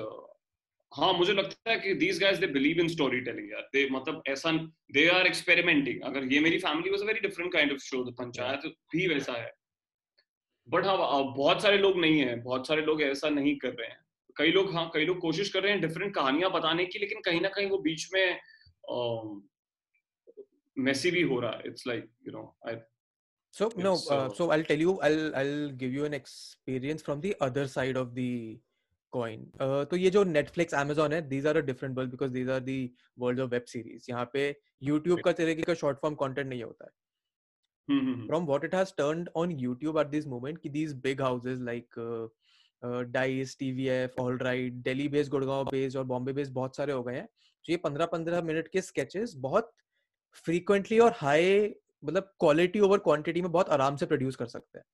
हाँ 0.92 1.12
मुझे 1.14 1.34
लगता 1.34 1.72
है 1.72 1.78
कि 1.80 1.94
these 1.96 2.20
guys 2.22 2.38
they 2.38 2.48
believe 2.48 2.80
in 2.80 2.88
story 2.88 3.20
telling 3.22 3.52
यार। 3.52 3.70
दे 3.74 3.88
मतलब 3.92 4.24
ऐसा 4.28 4.52
दे 4.94 5.08
आर 5.10 5.28
एक्सपेरिमेंटिंग 5.28 6.02
अगर 6.06 6.24
ये 6.34 6.40
मेरी 6.40 6.58
family 6.60 6.90
was 6.90 7.02
a 7.02 7.06
very 7.06 7.20
different 7.20 7.52
kind 7.54 7.72
of 7.72 7.80
show 7.80 8.04
Panchayat 8.12 8.66
भी 8.94 9.08
वैसा 9.08 9.34
है। 9.34 9.52
बट 10.68 10.86
हाँ 10.86 10.98
बहुत 11.36 11.62
सारे 11.62 11.78
लोग 11.78 12.00
नहीं 12.00 12.20
है 12.20 12.36
बहुत 12.42 12.68
सारे 12.68 12.82
लोग 12.82 13.02
ऐसा 13.02 13.30
नहीं 13.30 13.58
कर 13.58 13.74
रहे 13.74 13.90
हैं। 13.90 14.00
कई 14.36 14.52
लोग 14.52 14.74
हाँ 14.74 14.90
कई 14.94 15.06
लोग 15.06 15.20
कोशिश 15.20 15.50
कर 15.50 15.64
रहे 15.64 15.72
हैं 15.72 15.82
डिफरेंट 15.82 16.14
कहानियाँ 16.16 16.52
बताने 16.52 16.86
की 16.86 17.00
लेकिन 17.00 17.22
कहीं 17.26 17.42
ना 17.42 17.50
कहीं 17.50 17.68
वो 17.70 17.78
बीच 17.78 18.08
में 18.14 18.40
मेसी 20.78 21.12
भी 21.12 21.22
हो 21.22 21.40
रहा 21.40 21.52
है। 21.52 21.62
It's 21.66 21.88
like 21.88 22.10
you 22.28 22.32
know 22.34 22.44
I 22.68 22.76
so 23.54 23.66
no 23.84 23.92
uh, 24.16 24.28
so 24.36 24.46
i'll 24.56 24.62
tell 24.68 24.82
you 24.82 24.92
i'll 25.06 25.34
i'll 25.40 25.72
give 25.80 25.96
you 25.96 26.04
an 26.10 26.14
experience 26.18 27.02
from 27.08 27.24
the 27.24 27.32
other 27.48 27.64
side 27.72 27.98
of 28.02 28.14
the 28.20 28.28
coin 29.14 29.46
uh, 29.56 29.86
तो 29.86 29.96
ये 29.96 30.10
जो 30.10 30.24
नेटफ्लिक्स 30.24 30.74
अमेजोन 30.76 31.14
है 31.14 31.22
these 31.30 31.48
are 31.48 31.58
a 31.58 31.62
different 31.62 31.98
world 31.98 32.12
because 32.12 32.32
these 32.32 32.50
are 32.50 32.60
the 32.62 32.80
world 33.20 33.40
of 33.40 33.50
web 33.52 33.64
series 33.68 34.06
यहाँ 34.10 34.30
पे 34.34 34.44
YouTube 34.84 35.20
का 35.22 35.32
तरीके 35.32 35.64
का 35.64 35.74
short 35.74 35.98
form 36.02 36.16
content 36.16 36.48
नहीं 36.48 36.64
होता 36.64 36.86
है। 36.86 36.92
From 38.28 38.46
what 38.46 38.64
it 38.66 38.76
has 38.76 38.94
turned 38.98 39.30
on 39.36 39.52
YouTube 39.60 39.98
at 40.00 40.08
this 40.08 40.28
moment 40.28 40.58
कि 40.58 40.70
these 40.70 40.94
big 41.04 41.22
houses 41.22 41.60
like 41.62 41.96
Dice 43.12 43.58
TVF 43.60 44.20
all 44.20 44.38
right 44.38 44.74
Delhi 44.84 45.08
based 45.08 45.32
Gurgaon 45.32 45.64
based 45.66 45.98
और 45.98 46.04
बॉम्बे 46.06 46.34
बेस्ड 46.34 46.54
बहुत 46.54 46.78
सारे 46.78 46.94
हो 46.94 47.04
गए 47.04 47.16
हैं। 47.16 47.26
तो 47.26 47.72
ये 47.72 47.78
पंद्रह 47.78 48.06
पंद्रह 48.06 48.42
मिनट 48.42 48.68
के 48.68 48.82
स्केचेस 48.82 49.34
बहुत 49.40 49.72
फ्रीक्वेंटली 50.46 51.00
और 51.00 51.14
हाई 51.16 51.74
मतलब 52.04 52.32
क्वालिटी 52.40 52.80
ओवर 52.80 52.98
क्वांटिटी 53.00 53.42
में 53.42 53.52
बहुत 53.52 53.70
आराम 53.70 53.96
से 53.96 54.06
प्रोड्यूस 54.06 54.36
कर 54.36 54.46
सकते 54.46 54.80
हैं। 54.80 54.86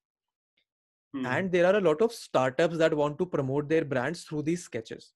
Hmm. 1.14 1.26
And 1.26 1.52
there 1.52 1.66
are 1.66 1.76
a 1.78 1.82
lot 1.82 2.02
of 2.02 2.14
startups 2.14 2.78
that 2.78 2.94
want 2.94 3.18
to 3.20 3.26
promote 3.26 3.70
their 3.70 3.86
brands 3.86 4.24
through 4.24 4.44
these 4.44 4.64
sketches. 4.64 5.14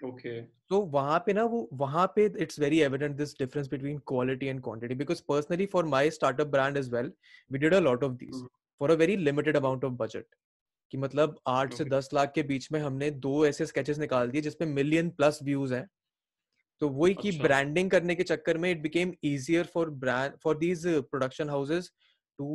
Okay. 0.00 0.48
So 0.68 0.80
वहाँ 0.92 1.18
पे 1.26 1.32
ना 1.32 1.44
वो 1.44 1.68
वहाँ 1.72 2.06
पे 2.16 2.28
it's 2.44 2.56
very 2.56 2.82
evident 2.84 3.16
this 3.16 3.34
difference 3.34 3.68
between 3.68 3.98
quality 4.00 4.48
and 4.48 4.62
quantity 4.62 4.94
because 4.94 5.20
personally 5.20 5.66
for 5.66 5.82
my 5.84 6.08
startup 6.08 6.50
brand 6.50 6.76
as 6.76 6.90
well 6.90 7.10
we 7.50 7.58
did 7.58 7.72
a 7.72 7.80
lot 7.80 8.02
of 8.02 8.18
these 8.18 8.36
hmm. 8.36 8.46
for 8.80 8.90
a 8.90 8.96
very 8.96 9.16
limited 9.16 9.56
amount 9.56 9.84
of 9.84 9.96
budget. 9.96 10.26
कि 10.92 10.98
मतलब 10.98 11.38
आठ 11.48 11.68
okay. 11.68 11.78
से 11.78 11.84
दस 11.84 12.08
लाख 12.14 12.32
के 12.34 12.42
बीच 12.48 12.70
में 12.72 12.80
हमने 12.80 13.10
दो 13.22 13.46
ऐसे 13.46 13.66
स्केचेस 13.66 13.98
निकाल 13.98 14.30
दिए 14.30 14.40
जिसमें 14.40 14.68
मिलियन 14.68 15.08
प्लस 15.10 15.38
व्यूज़ 15.42 15.74
हैं 15.74 15.86
तो 16.80 16.88
वही 16.88 17.14
की 17.14 17.30
ब्रांडिंग 17.38 17.90
करने 17.90 18.14
के 18.14 18.22
चक्कर 18.22 18.58
में 18.58 18.70
it 18.70 18.82
became 18.82 19.12
easier 19.24 19.66
for 19.74 19.90
brand 20.04 20.36
for 20.44 20.58
these 20.58 20.86
production 20.86 21.50
houses 21.50 21.90
to 22.38 22.46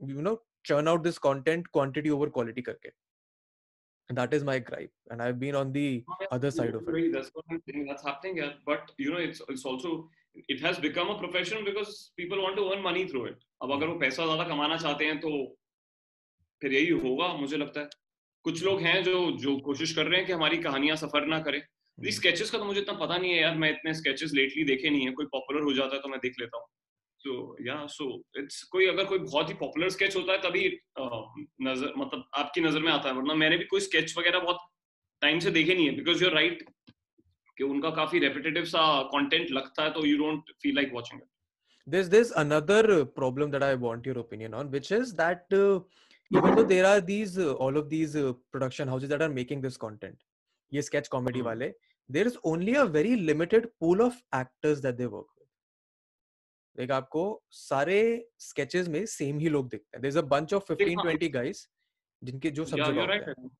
you 0.00 0.20
know 0.20 0.34
churn 0.64 0.88
out 0.88 1.02
this 1.02 1.18
content 1.18 1.70
quantity 1.76 2.10
over 2.16 2.28
quality 2.36 2.62
karke 2.68 2.90
and 4.08 4.18
that 4.18 4.34
is 4.38 4.44
my 4.50 4.58
gripe 4.58 4.92
and 5.10 5.22
i've 5.22 5.38
been 5.44 5.54
on 5.54 5.72
the 5.72 5.86
oh, 6.08 6.16
yeah, 6.20 6.26
other 6.30 6.50
side 6.50 6.74
of 6.74 6.82
it 6.88 7.12
that's 7.12 7.30
what 7.34 7.44
i'm 7.50 7.62
saying 7.68 7.86
that's 7.86 8.04
happening 8.10 8.36
yeah 8.36 8.52
but 8.66 8.92
you 8.98 9.10
know 9.12 9.22
it's 9.28 9.42
it's 9.48 9.64
also 9.64 9.94
it 10.54 10.60
has 10.60 10.78
become 10.78 11.10
a 11.10 11.18
profession 11.18 11.64
because 11.64 12.12
people 12.16 12.42
want 12.42 12.56
to 12.56 12.68
earn 12.72 12.82
money 12.90 13.06
through 13.08 13.26
it 13.32 13.48
अब 13.64 13.72
अगर 13.72 13.86
वो 13.86 13.98
पैसा 13.98 14.24
ज़्यादा 14.24 14.44
कमाना 14.44 14.76
चाहते 14.76 15.04
हैं 15.04 15.18
तो 15.20 15.30
फिर 16.62 16.72
यही 16.72 16.88
होगा 17.04 17.26
मुझे 17.42 17.56
लगता 17.56 17.80
है 17.80 17.88
कुछ 18.44 18.62
लोग 18.64 18.80
हैं 18.82 19.02
जो 19.04 19.20
जो 19.42 19.56
कोशिश 19.66 19.94
कर 19.96 20.06
रहे 20.06 20.18
हैं 20.18 20.26
कि 20.26 20.32
हमारी 20.32 20.56
कहानियाँ 20.62 20.96
सफ़र 21.02 21.26
ना 21.26 21.38
करें 21.48 21.60
स्केचेस 21.98 22.50
का 22.50 22.58
तो 22.58 22.64
मुझे 22.64 22.80
इतना 22.80 22.94
पता 22.98 23.16
नहीं 23.16 23.32
है 23.32 23.40
यार 23.40 23.56
मैं 23.64 23.70
इतने 23.70 23.94
स्केचेस 23.94 24.32
लेटली 24.34 24.64
देखे 24.64 24.90
नहीं 24.90 25.06
है 25.06 25.12
कोई 25.12 25.26
पॉपुलर 25.32 25.62
हो 25.62 25.72
जाता 25.72 25.96
है 25.96 26.02
तो 26.02 26.08
मैं 26.08 26.18
देख 26.22 26.40
लेता 26.40 26.58
हूँ 26.58 26.66
so 27.24 27.34
yeah 27.64 27.82
so 27.86 28.06
it's 28.40 28.62
कोई 28.72 28.86
अगर 28.88 29.04
कोई 29.04 29.18
बहुत 29.18 29.48
ही 29.48 29.54
पॉपुलर 29.62 29.90
स्केच 29.96 30.16
होता 30.16 30.32
है 30.32 30.38
तभी 30.42 30.66
नज़र 31.68 31.92
मतलब 31.96 32.24
आपकी 32.38 32.60
नज़र 32.60 32.82
में 32.82 32.92
आता 32.92 33.08
है 33.08 33.14
वरना 33.16 33.34
मैंने 33.42 33.56
भी 33.56 33.64
कोई 33.74 33.80
स्केच 33.80 34.14
वगैरह 34.18 34.38
बहुत 34.46 34.58
टाइम 35.22 35.38
से 35.40 35.50
देखे 35.58 35.74
नहीं 35.74 35.86
है 35.88 35.96
बिकॉज़ 35.96 36.24
यूर 36.24 36.32
राइट 36.34 36.64
कि 37.58 37.64
उनका 37.64 37.90
काफ़ी 38.00 38.18
रेपिटेटिव 38.18 38.64
सा 38.74 38.86
कंटेंट 39.14 39.50
लगता 39.50 39.84
है 39.84 39.90
तो 39.92 40.06
you 40.06 40.18
don't 40.18 40.50
feel 40.62 40.74
like 40.76 40.94
watching 40.94 41.20
it 41.20 41.28
there's 41.86 42.08
there's 42.10 42.28
another 42.40 43.04
problem 43.04 43.50
that 43.50 43.62
i 43.68 43.74
want 43.84 44.04
your 44.08 44.18
opinion 44.18 44.52
on 44.54 44.68
which 44.74 44.90
is 44.96 45.08
that 45.20 45.56
uh, 45.60 45.80
even 46.30 46.54
though 46.58 46.66
there 46.72 46.84
are 46.90 47.00
these 47.08 47.32
uh, 47.38 47.52
all 47.64 47.80
of 47.80 47.88
these 47.94 48.14
uh, 48.20 48.32
production 48.56 48.92
houses 48.92 49.10
that 49.12 49.24
are 49.26 49.32
making 49.38 49.64
this 49.64 49.80
content 49.86 50.20
ये 50.72 50.84
sketch 50.88 51.10
comedy 51.14 51.40
mm. 51.40 51.48
वाले 51.48 51.70
there 52.10 52.30
is 52.32 52.38
only 52.52 52.76
a 52.82 52.86
very 52.98 53.16
limited 53.30 53.68
pool 53.80 54.04
of 54.06 54.22
actors 54.40 54.84
that 54.86 55.00
they 55.00 55.08
work 55.16 55.31
like 56.78 56.90
आपको 56.90 57.42
सारे 57.50 58.28
sketches 58.38 58.88
में 58.88 59.06
same 59.06 59.38
ही 59.38 59.48
लोग 59.48 59.68
दिखते 59.68 59.96
हैं। 59.96 60.02
There 60.02 60.08
is 60.08 60.18
a 60.18 60.22
bunch 60.22 60.54
of 60.54 60.72
15 60.72 61.04
20 61.06 61.30
guys 61.30 61.68
जिनके 62.24 62.50
जो 62.50 62.64
सब 62.64 62.78
हैं। 63.10 63.50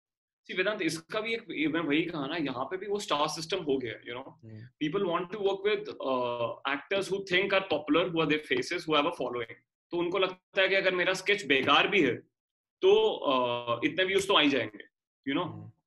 सी 0.47 0.55
वेदांत 0.55 0.83
इसका 0.83 1.21
भी 1.21 1.35
एक 1.35 1.47
मैं 1.75 1.81
वही 1.81 2.03
कहा 2.03 2.27
ना 2.27 2.37
यहाँ 2.37 2.65
पे 2.65 2.77
भी 2.77 2.87
वो 2.87 2.99
स्टार 2.99 3.29
सिस्टम 3.29 3.59
हो 3.59 3.79
गया 3.79 3.93
you 4.09 4.15
know 4.15 4.39
people 4.79 5.05
want 5.05 5.33
to 5.33 5.39
work 5.39 5.67
with 5.67 5.81
actors 6.73 7.13
who 7.13 7.25
think 7.33 7.55
are 7.55 7.61
popular 7.61 8.09
who 8.09 8.21
are 8.21 8.27
their 8.27 8.41
faces 8.41 8.87
who 8.89 8.95
have 8.95 9.07
a 9.07 9.15
following 9.15 9.55
तो 9.91 9.99
उनको 9.99 10.19
लगता 10.19 10.63
है 10.63 10.69
कि 10.69 10.75
अगर 10.75 10.95
मेरा 10.95 11.15
स्केच 11.15 11.47
बेकार 11.47 11.89
भी 11.89 12.03
है 12.03 12.15
तो 12.83 12.93
uh, 13.33 13.85
इतने 13.85 14.05
व्यूज़ 14.05 14.29
तो 14.29 14.35
आ 14.35 14.41
ही 14.41 14.51
जाएँगे 14.51 14.85
you 15.29 15.35
know 15.35 15.45
that's 15.45 15.82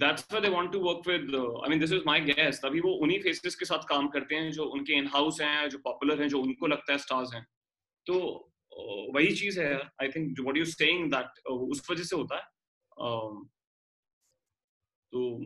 why 0.00 0.40
they 0.40 0.50
want 0.50 0.72
to 0.72 0.78
work 0.78 1.06
with 1.06 1.34
uh, 1.34 1.60
i 1.64 1.68
mean 1.68 1.80
this 1.80 1.92
is 1.92 2.02
my 2.06 2.18
guess. 2.20 2.58
तभी 2.64 2.80
वो 2.80 2.92
उन्हीं 3.04 3.18
फेसेस 3.22 3.54
के 3.54 3.64
साथ 3.64 3.86
काम 3.88 4.08
करते 4.08 4.34
हैं 4.34 4.50
जो 4.52 4.64
उनके 4.64 4.92
इन 4.92 5.06
हाउस 5.06 5.40
हैं 5.40 5.68
जो 5.68 5.78
पॉपुलर 5.78 6.20
हैं 6.22 6.28
जो 6.28 6.40
उनको 6.40 6.66
लगता 6.66 6.92
है 6.92 6.98
स्टार्स 6.98 7.34
हैं। 7.34 7.46
तो 8.06 8.14
uh, 8.14 9.14
वही 9.14 9.34
चीज़ 9.34 9.60
है 9.60 9.74
I 10.02 10.08
think 10.08 10.40
what 10.40 10.56
you 10.56 10.64
saying 10.64 11.10
that 11.12 11.46
उस 11.46 11.90
वजह 11.90 12.02
से 12.02 12.16
होता 12.16 12.36
है। 12.36 12.42
Um, 13.06 13.48
तो 15.12 15.44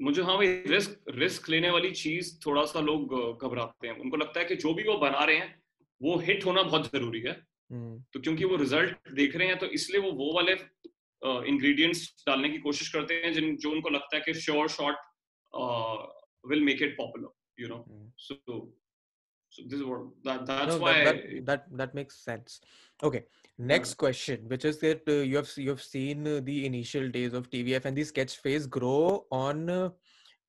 मुझे 0.00 0.22
हाँ 0.22 0.36
भाई 0.36 0.46
रिस्क 0.46 1.04
रिस्क 1.08 1.48
लेने 1.48 1.70
वाली 1.70 1.90
चीज़ 1.90 2.38
थोड़ा 2.46 2.64
सा 2.64 2.80
लोग 2.80 3.14
uh, 3.14 3.46
घबराते 3.46 3.88
हैं। 3.88 3.98
उनको 3.98 4.16
लगता 4.16 4.40
है 4.40 4.46
कि 4.46 4.56
जो 4.56 4.74
भी 4.74 4.82
वो 4.82 4.98
बना 4.98 5.24
रहे 5.24 5.36
हैं 5.36 5.62
वो 6.02 6.16
हिट 6.18 6.46
होना 6.46 6.62
बहुत 6.62 6.86
ज़रूरी 6.92 7.20
है। 7.20 7.34
hmm. 7.72 7.94
तो 8.12 8.20
क्योंकि 8.20 8.44
वो 8.44 8.56
रिज़ल्ट 8.56 9.12
देख 9.12 9.36
रहे 9.36 9.48
हैं 9.48 9.58
तो 9.58 9.66
इसलिए 9.66 10.00
वो 10.00 10.12
वो 10.12 10.32
वाले 10.34 10.54
इंग्रेडिएंट्स 11.25 12.03
uh, 12.03 12.27
डालने 12.27 12.49
की 12.49 12.57
कोशिश 12.67 12.89
करते 12.93 13.21
हैं 13.23 13.33
जिन 13.33 13.55
जो 13.63 13.71
उनको 13.71 13.89
लगता 13.89 14.15
है 14.15 14.21
कि 14.25 14.33
sure 14.41 14.69
shot 14.75 14.95
will 16.51 16.63
make 16.69 16.81
it 16.81 16.95
popular 16.97 17.61
you 17.61 17.67
know 17.67 17.83
so 18.27 18.43
so 19.51 19.63
this 19.69 19.79
is 19.79 19.85
what 19.85 20.03
that 20.23 20.45
that's 20.45 20.75
no, 20.75 20.81
why 20.81 20.91
that, 21.03 21.17
that, 21.23 21.45
that 21.45 21.63
that 21.79 21.95
makes 21.95 22.19
sense 22.27 22.61
okay 23.03 23.19
next 23.71 23.91
yeah. 23.91 23.97
question 24.03 24.45
which 24.47 24.65
is 24.69 24.79
that 24.79 25.01
uh, 25.07 25.15
you 25.31 25.35
have 25.35 25.49
you 25.57 25.69
have 25.69 25.81
seen 25.83 26.25
uh, 26.25 26.39
the 26.45 26.65
initial 26.65 27.09
days 27.09 27.33
of 27.33 27.49
tvf 27.49 27.89
and 27.89 27.97
the 27.97 28.05
sketch 28.11 28.37
phase 28.37 28.69
grow 28.77 29.25
on 29.31 29.69
uh, 29.69 29.89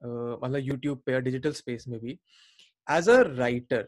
मतलब 0.05 0.59
YouTube 0.59 1.03
पे 1.07 1.13
या 1.13 1.19
digital 1.27 1.53
space 1.55 1.85
में 1.89 1.99
भी 2.01 2.13
as 2.91 3.09
a 3.09 3.19
writer 3.27 3.87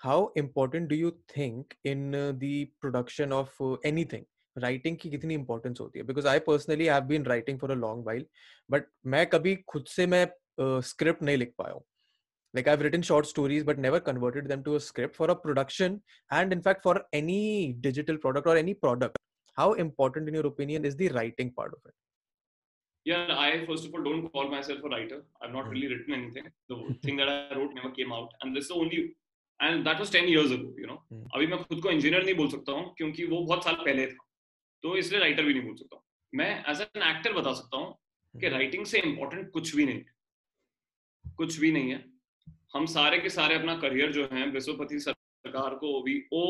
how 0.00 0.26
important 0.36 0.88
do 0.88 0.96
you 0.96 1.10
think 1.36 1.74
in 1.92 2.10
the 2.42 2.50
production 2.80 3.32
of 3.32 3.56
anything 3.86 4.24
writing 4.57 4.97
की 4.97 5.09
कितनी 5.09 5.33
importance 5.33 5.79
होती 5.81 5.99
है 5.99 6.05
because 6.05 6.27
I 6.27 6.39
personally 6.47 6.85
have 6.85 7.03
been 7.13 7.25
writing 7.25 7.59
for 7.59 7.71
a 7.71 7.75
long 7.75 8.05
while 8.05 8.25
but 8.71 8.87
मैं 9.13 9.25
कभी 9.29 9.55
खुद 9.67 9.85
से 9.95 10.07
मैं 10.07 10.27
स्क्रिप्ट 10.59 11.19
uh, 11.19 11.25
नहीं 11.25 11.37
लिख 11.37 11.53
पाया 11.57 11.73
हूँ 11.73 11.83
like 12.53 12.67
i've 12.67 12.81
written 12.81 13.01
short 13.01 13.27
stories 13.27 13.63
but 13.63 13.79
never 13.79 13.99
converted 13.99 14.47
them 14.47 14.63
to 14.63 14.75
a 14.75 14.79
script 14.79 15.15
for 15.15 15.29
a 15.31 15.35
production 15.35 16.01
and 16.31 16.53
in 16.53 16.61
fact 16.61 16.83
for 16.83 16.95
any 17.11 17.73
digital 17.87 18.17
product 18.25 18.47
or 18.47 18.55
any 18.57 18.75
product 18.75 19.17
how 19.57 19.73
important 19.85 20.27
in 20.27 20.35
your 20.39 20.45
opinion 20.47 20.85
is 20.85 20.95
the 20.95 21.09
writing 21.09 21.51
part 21.51 21.73
of 21.77 21.89
it 21.89 21.95
yeah 23.05 23.33
i 23.45 23.49
first 23.65 23.87
of 23.87 23.93
all 23.93 24.03
don't 24.09 24.31
call 24.35 24.47
myself 24.53 24.85
a 24.89 24.93
writer 24.93 25.19
i've 25.41 25.55
not 25.57 25.67
really 25.73 25.89
written 25.93 26.13
anything 26.19 26.47
the 26.69 26.77
thing 27.05 27.17
that 27.21 27.33
i 27.33 27.57
wrote 27.57 27.73
never 27.79 27.91
came 27.99 28.13
out 28.13 28.29
and 28.41 28.55
this 28.55 28.65
is 28.65 28.71
the 28.73 28.79
only 28.83 29.01
and 29.59 29.85
that 29.87 29.99
was 29.99 30.13
10 30.19 30.29
years 30.35 30.53
ago 30.57 30.69
you 30.83 30.91
know 30.91 30.99
अभी 31.35 31.47
मैं 31.47 31.57
खुद 31.63 31.81
को 31.81 31.89
engineer 31.91 32.23
नहीं 32.23 32.35
बोल 32.35 32.49
सकता 32.49 32.71
हूँ 32.77 32.93
क्योंकि 32.97 33.25
वो 33.33 33.41
बहुत 33.41 33.63
साल 33.63 33.75
पहले 33.85 34.05
था 34.07 34.23
तो 34.83 34.95
इसलिए 34.97 35.19
राइटर 35.19 35.43
भी 35.43 35.53
नहीं 35.53 35.63
बोल 35.63 35.75
सकता 35.75 36.01
मैं 36.33 36.49
एज 36.71 36.81
एन 36.81 37.03
एक्टर 37.09 37.33
बता 37.33 37.53
सकता 37.53 37.77
हूँ 37.77 37.93
कि 38.33 38.49
राइटिंग 38.49 38.85
से 38.85 38.99
इम्पोर्टेंट 38.99 39.49
कुछ 39.51 39.75
भी 39.75 39.85
नहीं 39.85 40.01
कुछ 41.37 41.57
भी 41.59 41.71
नहीं 41.71 41.91
है। 41.91 42.03
हम 42.75 42.85
सारे 42.85 43.17
के 43.19 43.29
सारे 43.29 43.55
अपना 43.55 43.75
करियर 43.79 44.11
जो 44.11 44.27
है 44.31 44.49
विश्वपति 44.51 44.99
सरकार 44.99 45.75
को 45.75 46.01
V 46.03 46.21
O 46.33 46.43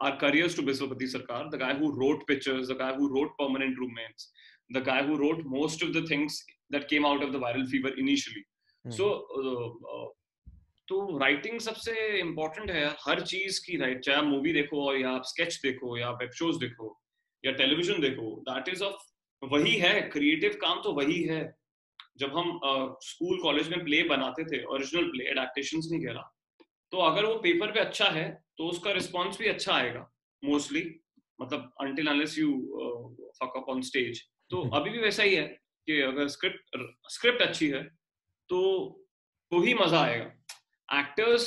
R 0.00 0.16
careers 0.16 0.56
to 0.56 0.62
Vishwapati 0.62 1.06
Sarkar. 1.06 1.48
The 1.48 1.58
guy 1.60 1.72
who 1.78 1.90
wrote 1.96 2.26
pictures 2.28 2.68
the 2.68 2.76
guy 2.78 2.94
who 2.96 3.06
wrote 3.08 3.30
Permanent 3.38 3.78
Roommates 3.78 4.32
the 4.72 4.82
guy 4.86 5.02
who 5.06 5.16
wrote 5.16 5.44
most 5.48 5.84
of 5.84 5.90
the 5.92 6.06
things 6.10 6.40
that 6.72 6.88
came 6.90 7.06
out 7.06 7.24
of 7.24 7.30
the 7.30 7.42
Viral 7.42 7.66
Fever 7.66 7.98
initially 7.98 8.44
so 8.84 9.08
तो 10.88 11.18
writing 11.18 11.60
सबसे 11.60 11.92
important 12.20 12.70
है 12.70 12.86
हर 13.00 13.20
चीज़ 13.26 13.60
की 13.66 13.76
right 13.76 14.00
चाहे 14.04 14.22
movie 14.22 14.52
देखो 14.52 14.94
या 14.96 15.10
आप 15.10 15.22
sketch 15.26 15.60
देखो 15.62 15.96
या 15.98 16.10
वेब 16.22 16.30
शोज़ 16.38 16.58
देखो 16.60 16.88
या 17.44 17.52
टेलीविज़न 17.54 18.00
देखो 18.00 18.34
दैट 18.48 18.68
इज़ 18.68 18.82
ऑफ़ 18.84 19.10
वही 19.42 19.76
है 19.76 20.00
क्रिएटिव 20.10 20.58
काम 20.60 20.82
तो 20.82 20.92
वही 20.92 21.22
है। 21.24 21.42
जब 22.18 22.36
हम 22.36 22.60
स्कूल 23.02 23.36
uh, 23.36 23.42
कॉलेज 23.42 23.68
में 23.68 23.84
प्ले 23.84 24.02
बनाते 24.08 24.44
थे 24.44 24.62
ओरिजिनल 24.66 25.04
प्ले 25.10 25.24
एडेप्टेशन 25.30 25.78
नहीं 25.80 26.04
कह 26.04 26.12
रहा। 26.12 26.32
तो 26.92 26.98
अगर 27.00 27.24
वो 27.24 27.34
पेपर 27.40 27.72
पे 27.72 27.80
अच्छा 27.80 28.08
है 28.10 28.28
तो 28.58 28.68
उसका 28.68 28.92
रिस्पॉन्स 28.92 29.38
भी 29.38 29.46
अच्छा 29.48 29.72
आएगा 29.74 30.08
मोस्टली 30.42 30.82
मतलब 31.38 31.72
until 31.80 32.06
unless 32.08 32.38
you 32.38 32.52
fuck 33.38 33.56
up 33.56 33.68
on 33.68 33.80
stage 33.82 34.22
तो 34.50 34.62
अभी 34.70 34.90
भी 34.90 34.98
वैसा 34.98 35.22
ही 35.22 35.34
है 35.34 35.46
कि 35.88 36.00
अगर 36.02 36.28
स्क्रिप्ट 36.28 36.76
स्क्रिप्ट 37.10 37.42
अच्छी 37.42 37.68
है 37.68 37.82
तो 38.50 38.60
तो 39.52 39.60
ही 39.60 39.74
मज़ा 39.74 40.00
आएगा। 40.00 40.98
एक्टर्स 40.98 41.44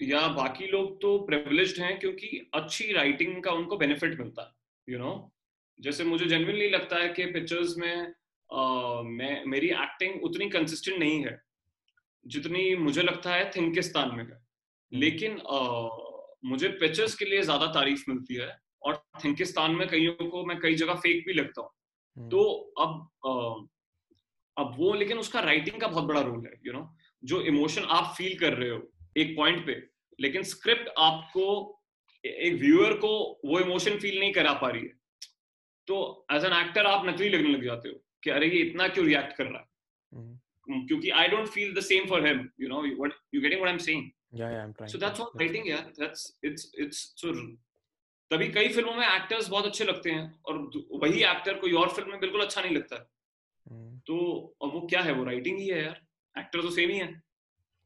या 0.00 0.26
बाकी 0.36 0.66
लोग 0.66 1.00
तो 1.02 1.18
प्रिविलेज्ड 1.26 1.80
हैं 1.82 1.98
क्योंकि 1.98 2.50
अच्छी 2.54 2.92
राइटिंग 2.92 3.42
का 3.42 3.52
उनको 3.52 3.76
बेनिफिट 3.76 4.18
मिलता 4.20 4.42
है। 4.42 4.52
You 4.88 4.96
you 4.96 5.04
know 5.04 5.10
know? 5.10 5.30
जैसे 5.80 6.04
मुझे 6.04 6.26
जेनविनली 6.26 6.68
लगता 6.68 6.96
है 6.96 7.08
कि 7.08 7.26
पिक्चर्स 7.26 7.76
में 7.76 8.14
मैं 9.10 9.44
मेरी 9.46 9.68
एक्टिंग 9.76 10.22
उतनी 10.24 10.48
कंसिस्टेंट 10.50 10.98
नहीं 10.98 11.24
है 11.24 11.40
जितनी 12.26 12.74
मुझे 12.76 13.02
लगता 13.02 13.34
है 13.34 13.50
थिंकिस्तान 13.50 14.14
में 14.16 14.24
है 14.24 14.30
हम्म। 14.30 14.98
लेकिन 14.98 15.38
uh, 15.52 15.88
मुझे 16.44 16.68
पिक्चर्स 16.80 17.14
के 17.14 17.24
लिए 17.24 17.42
ज़्यादा 17.42 17.66
तारीफ़ 17.72 18.04
मिलती 18.08 18.34
है 18.34 18.50
और 18.82 19.02
थिंकिस्तान 19.24 19.74
में 19.74 19.86
कईयों 19.88 20.28
को 20.30 20.44
मैं 20.46 20.58
कई 20.60 20.74
जगह 20.74 20.94
फेक 20.96 21.24
भी 21.26 21.32
लगता 21.32 21.62
हूँ 21.62 21.70
हम्म। 22.16 22.28
तो 22.28 22.42
अब 22.78 23.08
uh, 23.26 23.68
अब 24.56 24.74
वो 24.78 24.92
लेकिन 24.94 25.18
उसका 25.18 25.40
राइटिंग 25.40 25.80
का 25.80 25.86
बहुत 25.86 26.04
बड़ा 26.04 26.20
रोल 26.20 26.46
है 26.46 26.52
यू 26.52 26.72
you 26.72 26.74
नो 26.74 26.80
know? 26.80 26.88
जो 27.22 27.40
इमोशन 27.42 27.84
आप 27.90 28.14
फील 28.16 28.38
कर 28.38 28.52
रहे 28.52 28.68
हो 28.70 28.80
एक 29.16 29.36
पॉइंट 29.36 29.66
पे 29.66 29.82
लेकिन 30.18 30.42
स्क्रिप्ट 30.44 30.88
आपको 30.98 31.46
एक 32.24 32.54
व्यूअर 32.54 32.92
को 32.92 33.40
वो 33.44 33.60
इमोशन 33.60 33.98
फील 33.98 34.18
नहीं 34.20 34.32
करा 34.32 34.52
पा 34.52 34.68
रही 34.68 34.82
है। 34.82 34.92
तो 35.86 36.26
एज 36.32 36.44
एन 36.44 36.52
एक्टर 36.52 36.86
आप 36.86 37.06
नकली 37.06 37.28
लगने 37.28 37.48
लग 37.48 37.64
जाते 37.64 37.88
हो 37.88 38.04
कि 38.22 38.30
अरे 38.30 38.46
ये 38.46 38.58
इतना 38.58 38.88
क्यों 38.88 39.06
रिएक्ट 39.06 39.36
कर 39.36 39.46
रहा 39.46 39.60
है? 39.60 39.68
हम्म। 40.12 40.86
क्योंकि 40.86 41.10
I 41.10 41.28
don't 41.28 41.48
feel 41.48 41.74
the 41.74 41.80
same 41.80 42.06
for 42.06 42.26
him 42.26 42.48
you 42.60 42.68
know 42.68 42.82
what 42.82 43.12
you 43.34 43.40
getting 43.40 43.60
what 43.60 43.68
I 43.68 43.72
am 43.72 43.78
saying 43.78 44.10
yeah 44.38 44.48
yeah 44.50 44.62
i'm 44.64 44.70
trying 44.72 44.90
so 44.92 44.98
that's 44.98 45.20
all 45.20 45.28
writing 45.40 45.66
yeah 45.66 45.82
that's 45.98 46.22
it's 46.42 46.62
it's 46.84 47.02
so 47.24 47.34
तभी 48.30 48.48
कई 48.48 48.68
फ़िल्मों 48.68 48.94
में 48.94 49.06
एक्टर्स 49.06 49.48
बहुत 49.48 49.66
अच्छे 49.66 49.84
लगते 49.84 50.10
हैं 50.10 50.40
और 50.46 50.70
वही 50.92 51.22
एक्टर 51.22 51.54
कोई 51.54 51.72
और 51.72 51.88
फ़िल्म 51.88 52.10
में 52.10 52.20
बिल्कुल 52.20 52.40
अच्छा 52.40 52.60
नहीं 52.60 52.76
लगता। 52.76 52.96
है 52.96 53.02
hmm. 53.02 54.06
तो 54.06 54.16
और 54.60 54.68
वो 54.68 54.80
क्या 54.80 55.00
है? 55.00 55.12
वो 55.12 55.24
राइटिंग 55.24 55.58
ही 55.58 55.66
है 55.66 55.84
यार। 55.84 56.00
एक्टर 56.38 56.62
तो 56.62 56.70
सेम 56.70 56.90
ही 56.90 56.98
है। 56.98 57.22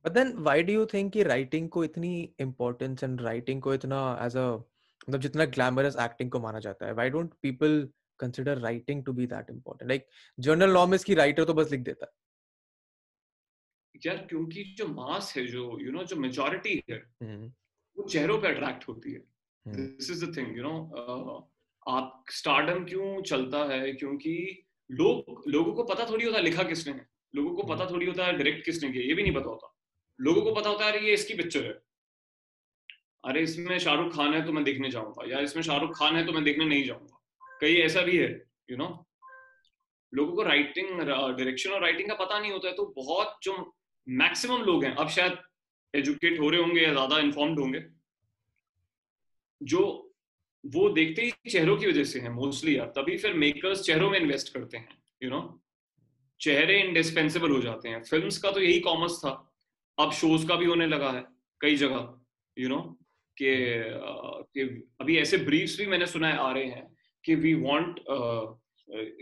But 0.04 0.12
then 0.12 0.32
why 0.38 0.62
do 0.62 0.72
you 0.72 0.86
think 0.86 1.12
कि 1.12 1.22
राइटिंग 1.22 1.68
को 1.68 1.84
इतनी 1.84 2.12
इंपॉर्टेंस 2.40 3.04
एंड 3.04 3.20
राइटिंग 3.20 3.62
को 3.62 3.74
इतना 3.74 4.00
एज 4.22 4.36
अ 4.36 4.48
मतलब 5.08 5.20
जितना 5.20 5.44
ग्लैमरस 5.44 5.96
एक्टिंग 6.00 6.30
को 6.30 6.40
माना 6.40 6.58
जाता 6.60 6.86
है? 6.86 6.92
Why 6.94 7.10
don't 7.10 7.32
people 7.42 7.88
consider 8.20 8.58
writing 8.58 9.04
to 9.04 9.12
be 9.12 9.26
that 9.26 9.50
important 9.50 9.88
like 9.90 10.06
general 10.38 10.72
norm 10.72 10.96
की 10.96 11.14
राइटर 11.14 11.44
तो 11.44 11.54
बस 11.54 11.70
लिख 11.70 11.80
देता 11.80 12.06
है। 12.06 12.12
यार 14.06 14.16
क्योंकि 14.26 14.64
जो 14.78 14.86
मास 14.88 15.32
है 15.36 15.46
जो 15.46 15.62
यू 15.62 15.78
you 15.78 15.92
नो 15.92 15.98
know, 15.98 16.08
जो 16.10 16.16
मेजॉरिटी 16.16 16.82
है 16.90 16.98
hmm. 17.22 17.52
वो 17.96 18.08
चेहरों 18.08 18.38
पे 18.40 18.48
अट्रैक्ट 18.48 18.88
होती 18.88 19.12
है। 19.12 19.22
This 19.66 20.10
is 20.10 20.24
the 20.24 20.36
thing 20.36 20.56
you 20.56 20.62
know 20.62 20.74
आप 21.86 22.24
स्टारडम 22.30 22.84
क्यों 22.84 23.22
चलता 23.22 23.64
है? 23.64 23.92
क्योंकि 23.92 24.34
लोग 24.90 25.42
लोगों 25.48 25.72
को 25.74 25.84
पता 25.84 26.10
थोड़ी 26.10 26.24
होता 26.24 26.38
है 26.38 26.44
लिखा 26.44 26.62
किसने 26.62 26.92
है। 26.92 27.06
लोगों 27.34 27.54
को 27.56 27.62
पता 27.62 27.90
थोड़ी 27.90 28.06
होता 28.06 28.26
है 28.26 28.32
डायरेक्ट 28.32 28.64
किसने 28.64 28.92
किया 28.92 29.04
ये 29.04 29.14
भी 29.14 29.22
नहीं 29.22 29.34
पता 29.34 29.50
होता। 29.50 29.74
लोगों 30.18 30.42
को 30.42 30.54
पता 30.54 30.70
होता 30.70 30.86
है 30.86 31.04
ये 31.06 31.12
इसकी 31.14 31.34
पिक्चर 31.34 31.64
है। 31.64 31.78
अरे, 33.24 33.40
इसमें 33.42 33.78
शाहरुख 33.78 34.14
खान 34.14 34.34
है 34.34 34.44
तो 34.46 34.52
मैं 34.52 34.64
देखने 34.64 34.90
जाऊँगा। 34.90 35.30
या 35.30 35.40
इसमें 35.40 35.62
शाहरुख 35.62 35.98
खान 35.98 36.16
है 36.16 36.24
तो 36.26 36.32
मैं 36.32 36.42
देखने 36.44 36.64
नहीं 36.64 36.84
जाऊँगा। 36.84 37.58
कई 37.60 37.76
ऐसा 37.80 38.02
भी 38.02 38.16
है 38.16 38.28
यू 38.28 38.76
you 38.76 38.78
नो 38.78 38.84
know? 38.84 38.96
लोगों 40.12 40.34
को 40.34 40.42
राइटिंग 40.42 41.00
डायरेक्शन 41.00 41.70
और 41.70 41.80
राइटिंग 41.82 42.08
का 42.08 42.14
पता 42.16 42.38
नहीं 42.38 42.52
होता 42.52 42.68
है 42.68 42.74
तो 42.74 42.84
बहुत 42.96 43.38
जो 43.42 43.54
मैक्सिमम 44.06 44.62
लोग 44.62 44.84
हैं, 44.84 44.94
अब 44.94 45.08
शायद 45.08 45.38
एजुकेट 45.94 46.38
हो 46.40 46.48
रहे 46.50 46.60
होंगे 46.60 46.80
या 46.80 46.92
ज़्यादा 46.92 47.18
इन्फॉर्म्ड 47.20 47.58
होंगे, 47.60 47.82
जो 49.60 49.80
वो 50.64 50.88
देखते 50.90 51.22
ही 51.22 51.50
चेहरों 51.50 51.76
की 51.76 51.86
वजह 51.86 52.04
से 52.04 52.20
है 52.20 52.30
मोस्टली 52.30 52.76
यार, 52.76 52.86
तभी 52.96 53.16
फिर 53.16 53.34
मेकर्स 53.34 53.82
चेहरों 53.82 54.10
में 54.10 54.18
इन्वेस्ट 54.20 54.52
करते 54.54 54.76
हैं 54.76 54.88
यू 55.22 55.28
you 55.28 55.36
नो 55.36 55.42
know? 55.42 55.58
चेहरे 56.40 56.80
इंडिस्पेंसिबल 56.80 57.50
हो 57.50 57.60
जाते 57.60 57.88
हैं। 57.88 58.02
फिल्म्स 58.04 58.38
का 58.38 58.50
तो 58.50 58.60
यही 58.60 58.80
कॉमर्स 58.80 59.18
था। 59.18 59.30
अब 59.98 60.12
शोज़ 60.12 60.46
का 60.48 60.56
भी 60.56 60.66
होने 60.66 60.86
लगा 60.86 61.10
है, 61.12 61.24
कई 61.60 61.76
जगह 61.76 62.14
यू 62.56 62.68
नो 62.68 62.80
कि 63.36 63.50
अभी 65.00 65.16
ऐसे 65.18 65.38
ब्रीफ्स 65.38 65.78
भी 65.78 65.86
मैंने 65.86 66.06
सुना 66.06 66.28
है 66.28 66.36
आ 66.38 66.50
रहे 66.52 66.64
हैं 66.66 66.86
कि 67.24 67.34
वी 67.34 67.54
वांट 67.54 68.00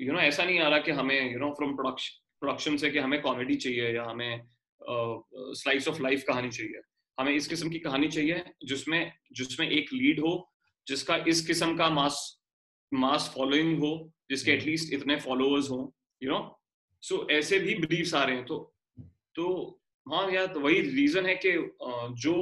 यू 0.01 0.13
नो 0.13 0.19
ऐसा 0.21 0.45
नहीं 0.45 0.59
आ 0.61 0.69
रहा 0.69 0.79
कि 0.79 0.91
हमें 0.93 1.33
यू 1.33 1.39
नो 1.39 1.51
फ्रॉम 1.53 1.77
प्रोडक्शन 1.77 2.77
से 2.77 2.91
कि 2.91 2.99
हमें 2.99 3.21
कॉमेडी 3.23 3.55
चाहिए 3.57 3.95
या 3.95 4.05
हमें 4.05 4.43
स्लाइस 4.81 5.89
ऑफ़ 5.89 6.03
लाइफ 6.03 6.25
कहानी 6.29 6.51
चाहिए 6.51 6.81
हमें 7.19 7.33
इस 7.35 7.47
किस्म 7.49 7.71
की 7.71 7.79
कहानी 7.79 8.09
चाहिए 8.09 8.45
जिसमें 8.65 9.13
जिसमें 9.33 9.69
एक 9.69 9.93
लीड 9.93 10.21
हो, 10.21 10.53
जिसका 10.87 11.17
इस 11.29 11.47
किस्म 11.47 11.77
का 11.77 11.89
मास 11.91 12.19
मास 12.93 13.33
फॉलोइंग 13.35 13.79
हो, 13.79 14.13
जिसके 14.31 14.51
एटलीस्ट. 14.53 14.93
इतने 14.93 15.17
फॉलोअर्स 15.21 15.71
हो 15.71 15.95
यू 16.23 16.31
नो 16.31 16.41
सो 17.03 17.27
ऐसे 17.31 17.59
भी 17.59 17.75
ब्रीफ्स 17.81 18.15
आ 18.15 18.23
रहे 18.25 18.37
हैं 18.37 18.45
तो 18.47 18.59
तो 19.35 19.47
हाँ 20.09 20.31
यार 20.33 20.47
तो 20.47 20.61
वही 20.61 20.81
रीजन 20.81 21.27
है 21.27 21.35
कि 21.37 21.53
जो 22.23 22.35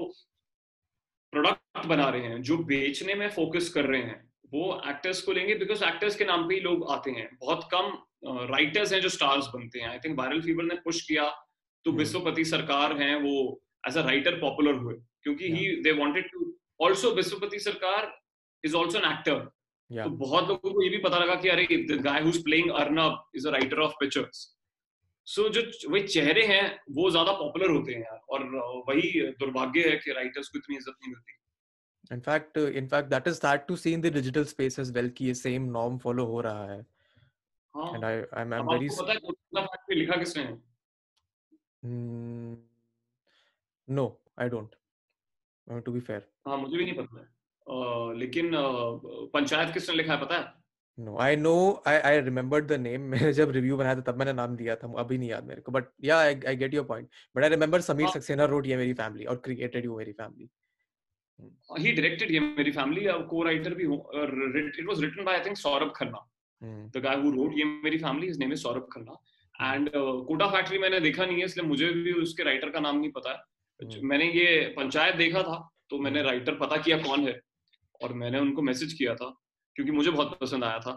प्रोडक्ट 1.32 1.86
बना 1.86 2.08
रहे 2.08 2.22
हैं 2.22 2.42
जो 2.42 2.56
बेचने 2.56 3.14
में 3.14 3.30
फोकस 3.30 3.68
कर 3.68 3.84
रहे 3.84 4.00
हैं 4.02 4.32
वो 4.52 4.82
एक्टर्स 4.88 5.22
को 5.22 5.32
लेंगे 5.32 5.54
बिकॉज़ 5.54 5.84
एक्टर्स 5.84 6.16
के 6.16 6.24
नाम 6.24 6.48
पे 6.48 6.54
ही 6.54 6.60
लोग 6.60 6.90
आते 6.90 7.10
हैं। 7.10 7.38
बहुत 7.40 7.68
कम 7.74 7.98
राइटर्स 8.52 8.92
हैं 8.92 9.00
जो 9.00 9.08
स्टार्स 9.08 9.46
बनते 9.46 9.80
हैं। 9.80 9.88
आई 9.88 9.98
थिंक 9.98 10.18
वायरल 10.18 10.40
फीवर 10.40 10.64
ने 10.64 10.74
पुश 10.74 11.08
किया 11.08 11.28
तो 11.84 11.90
hmm. 11.90 11.98
विश्वपति 11.98 12.44
सरकार 12.44 12.96
हैं 13.02 13.16
वो 13.16 13.62
एज 13.88 13.96
अ 13.96 14.04
राइटर 14.04 14.40
पॉपुलर 14.40 14.74
हुए 14.74 14.94
क्योंकि 15.22 15.52
he 15.52 15.82
they 15.82 15.92
wanted 15.92 16.30
to 16.32 16.58
also 16.86 17.10
Vishwapati 17.10 17.58
Sarkar 17.58 18.20
is 18.64 18.76
also 18.76 18.98
an 18.98 19.12
actor 19.12 19.38
तो 19.90 20.10
बहुत 20.10 20.48
लोगों 20.48 20.70
को 20.70 20.82
ये 20.82 20.90
भी 20.90 20.96
पता 20.96 21.18
लगा 21.18 21.34
कि 21.34 21.48
अरे 21.48 21.64
guy 21.98 22.22
who 22.22 22.28
is 22.28 22.42
playing 22.42 22.70
Arnab 22.70 23.24
is 23.34 23.48
a 23.48 23.50
writer 23.50 23.78
of 23.78 23.92
pictures 24.00 24.53
so 25.26 25.42
so, 25.42 25.52
जो 25.52 25.90
वही 25.90 26.02
चेहरे 26.06 26.42
हैं 26.46 26.64
वो 26.90 27.10
ज़्यादा 27.10 27.32
पॉपुलर 27.32 27.70
होते 27.70 27.92
हैं 27.92 28.00
यार 28.00 28.20
और 28.30 28.44
वही 28.88 29.20
दुर्भाग्य 29.40 29.88
है 29.88 29.96
कि 29.96 30.12
राइटर्स 30.12 30.48
को 30.48 30.58
इतनी 30.58 30.76
इज़्ज़त 30.76 30.96
नहीं 31.02 31.12
मिलती 31.12 31.42
in 32.10 32.20
fact 32.20 32.58
uh, 32.58 32.70
in 32.70 32.88
fact 32.88 33.08
that 33.10 33.26
is 33.26 33.38
sad 33.38 33.66
to 33.66 33.76
see 33.76 33.94
in 33.94 34.00
the 34.00 34.10
digital 34.10 34.44
space 34.44 34.78
as 34.78 34.92
well 34.92 35.08
कि 35.10 35.26
ये 35.26 35.34
same 35.34 35.70
norm 35.76 35.98
follow 35.98 36.26
हो 36.28 36.40
रहा 36.40 36.64
है 36.72 36.80
हाँ, 37.74 37.92
and 37.94 38.04
I 38.04 38.12
I'm, 38.32 38.52
I'm 38.52 38.68
very 38.68 38.88
पता 38.98 39.12
है 39.12 39.18
फैक्ट 39.18 39.88
पे 39.88 39.94
लिखा 39.94 40.16
किसने 40.16 40.42
है 40.42 40.52
mm, 41.82 42.56
no 43.88 44.06
I 44.38 44.48
don't 44.48 44.76
uh, 45.66 45.80
to 45.80 45.94
be 45.96 46.00
fair 46.00 46.20
हाँ 46.46 46.56
मुझे 46.56 46.76
भी 46.76 46.84
नहीं 46.84 46.96
पता 46.96 47.20
है 47.20 47.26
uh, 47.66 48.18
लेकिन 48.18 48.50
uh, 48.52 49.32
पंचायत 49.34 49.74
किसने 49.74 49.96
लिखा 49.96 50.12
है 50.12 50.20
पता 50.20 50.38
है 50.38 50.63
no 50.98 51.16
I 51.18 51.36
know 51.36 51.52
I 51.88 51.96
I 51.98 52.20
remembered 52.20 52.66
the 52.66 52.72
name 52.80 53.00
मैंने 53.12 53.32
जब 53.32 53.50
रिव्यू 53.50 53.76
बनाया 53.76 53.94
था 53.96 54.00
तब 54.08 54.18
मैंने 54.18 54.32
नाम 54.32 54.56
दिया 54.56 54.76
था 54.76 54.92
अभी 54.98 55.18
नहीं 55.18 55.30
याद 55.30 55.44
मेरे 55.44 55.60
को 55.60 55.72
but 55.72 55.84
yeah 56.04 56.18
I 56.18 56.56
get 56.56 56.74
your 56.74 56.84
point 56.86 57.08
but 57.36 57.42
I 57.42 57.48
remember 57.50 57.80
Sameer. 57.80 58.08
Saxena 58.08 58.44
wrote 58.52 58.66
ये 58.66 58.76
मेरी 58.76 58.94
फैमिली 58.94 59.24
और 59.24 59.36
क्रिएटेड 59.44 59.84
यू 59.84 59.96
मेरी 59.98 60.12
फैमिली 60.12 60.48
ही 61.78 61.92
डायरेक्टेड 61.92 62.30
ये 62.30 62.40
मेरी 62.40 62.70
फैमिली 62.72 63.06
और 63.06 63.22
को-राइटर 63.26 63.74
भी 63.74 63.84
हूँ 63.84 63.98
it 64.16 64.86
was 64.88 65.00
written 65.04 65.24
by 65.24 65.36
I 65.36 65.44
think 65.44 65.56
Saurabh 65.56 65.92
Khanna 65.96 66.26
the 66.62 67.02
guy 67.04 67.16
who 67.22 67.30
wrote 67.32 67.58
ये 67.58 67.64
मेरी 67.64 67.98
family 67.98 68.26
his 68.26 68.38
name 68.38 68.52
is 68.52 68.60
Saurabh 68.60 68.88
Khanna 68.92 69.72
and 69.72 69.90
Kota 69.94 70.46
factory 70.50 70.78
मैंने 70.78 71.00
देखा 71.00 71.24
नहीं 71.26 71.38
है 71.38 71.44
इसलिए 71.44 71.66
मुझे 71.68 71.88
भी 71.92 72.12
उसके 72.22 72.42
राइटर 72.44 72.70
का 72.70 72.80
नाम 72.80 72.98
नहीं 72.98 73.10
पता 73.12 73.30
है। 73.30 73.36
हम्म। 73.80 74.08
मैंने 74.08 74.24
ये 74.32 74.74
पंचायत 74.76 75.16
देखा 75.16 75.42
था 75.42 75.56
तो 75.90 75.98
मैंने 75.98 76.22
राइटर 76.22 76.54
पता 76.56 76.76
किया 76.76 76.98
कौन 76.98 77.26
है 77.28 77.40
और 78.02 78.12
मैंने 78.14 78.38
उनको 78.38 78.62
मैसेज 78.62 78.92
किया 78.92 79.14
था। 79.14 79.34
क्योंकि 79.76 79.92
मुझे 79.92 80.10
बहुत 80.10 80.38
पसंद 80.38 80.64
आया 80.64 80.78
था। 80.78 80.92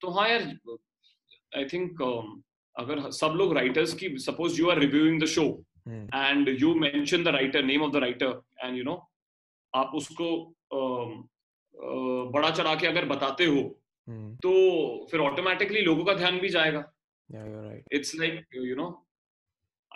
तो 0.00 0.10
हाँ 0.10 0.28
यार 0.28 0.42
आई 1.56 1.64
थिंक 1.64 2.02
um, 2.02 2.42
अगर 2.76 3.10
सब 3.10 3.34
लोग 3.36 3.52
राइटर्स 3.54 3.94
की 3.94 4.08
suppose 4.18 4.60
you 4.60 4.70
are 4.70 4.78
reviewing 4.78 5.22
the 5.22 5.26
show 5.26 5.64
and 5.88 6.48
you 6.60 6.74
mention 6.74 7.24
the 7.24 7.28
writer 7.28 7.62
name 7.62 7.82
of 7.82 7.92
the 7.92 7.96
writer 7.96 8.42
and 8.64 8.76
you 8.76 8.84
know 8.84 8.96
आप 9.74 9.92
उसको 9.94 10.54
um, 10.74 11.12
बड़ा 12.32 12.50
चढ़ा 12.50 12.74
के 12.74 12.86
अगर 12.86 13.04
बताते 13.04 13.44
हो 13.44 13.62
तो 14.42 14.52
फिर 15.10 15.20
ऑटोमेटिकली 15.20 15.80
लोगों 15.80 16.04
का 16.04 16.14
ध्यान 16.14 16.38
भी 16.38 16.48
जाएगा। 16.48 16.92
It's 17.92 18.14
like 18.14 18.46
you 18.54 18.76
know 18.76 19.06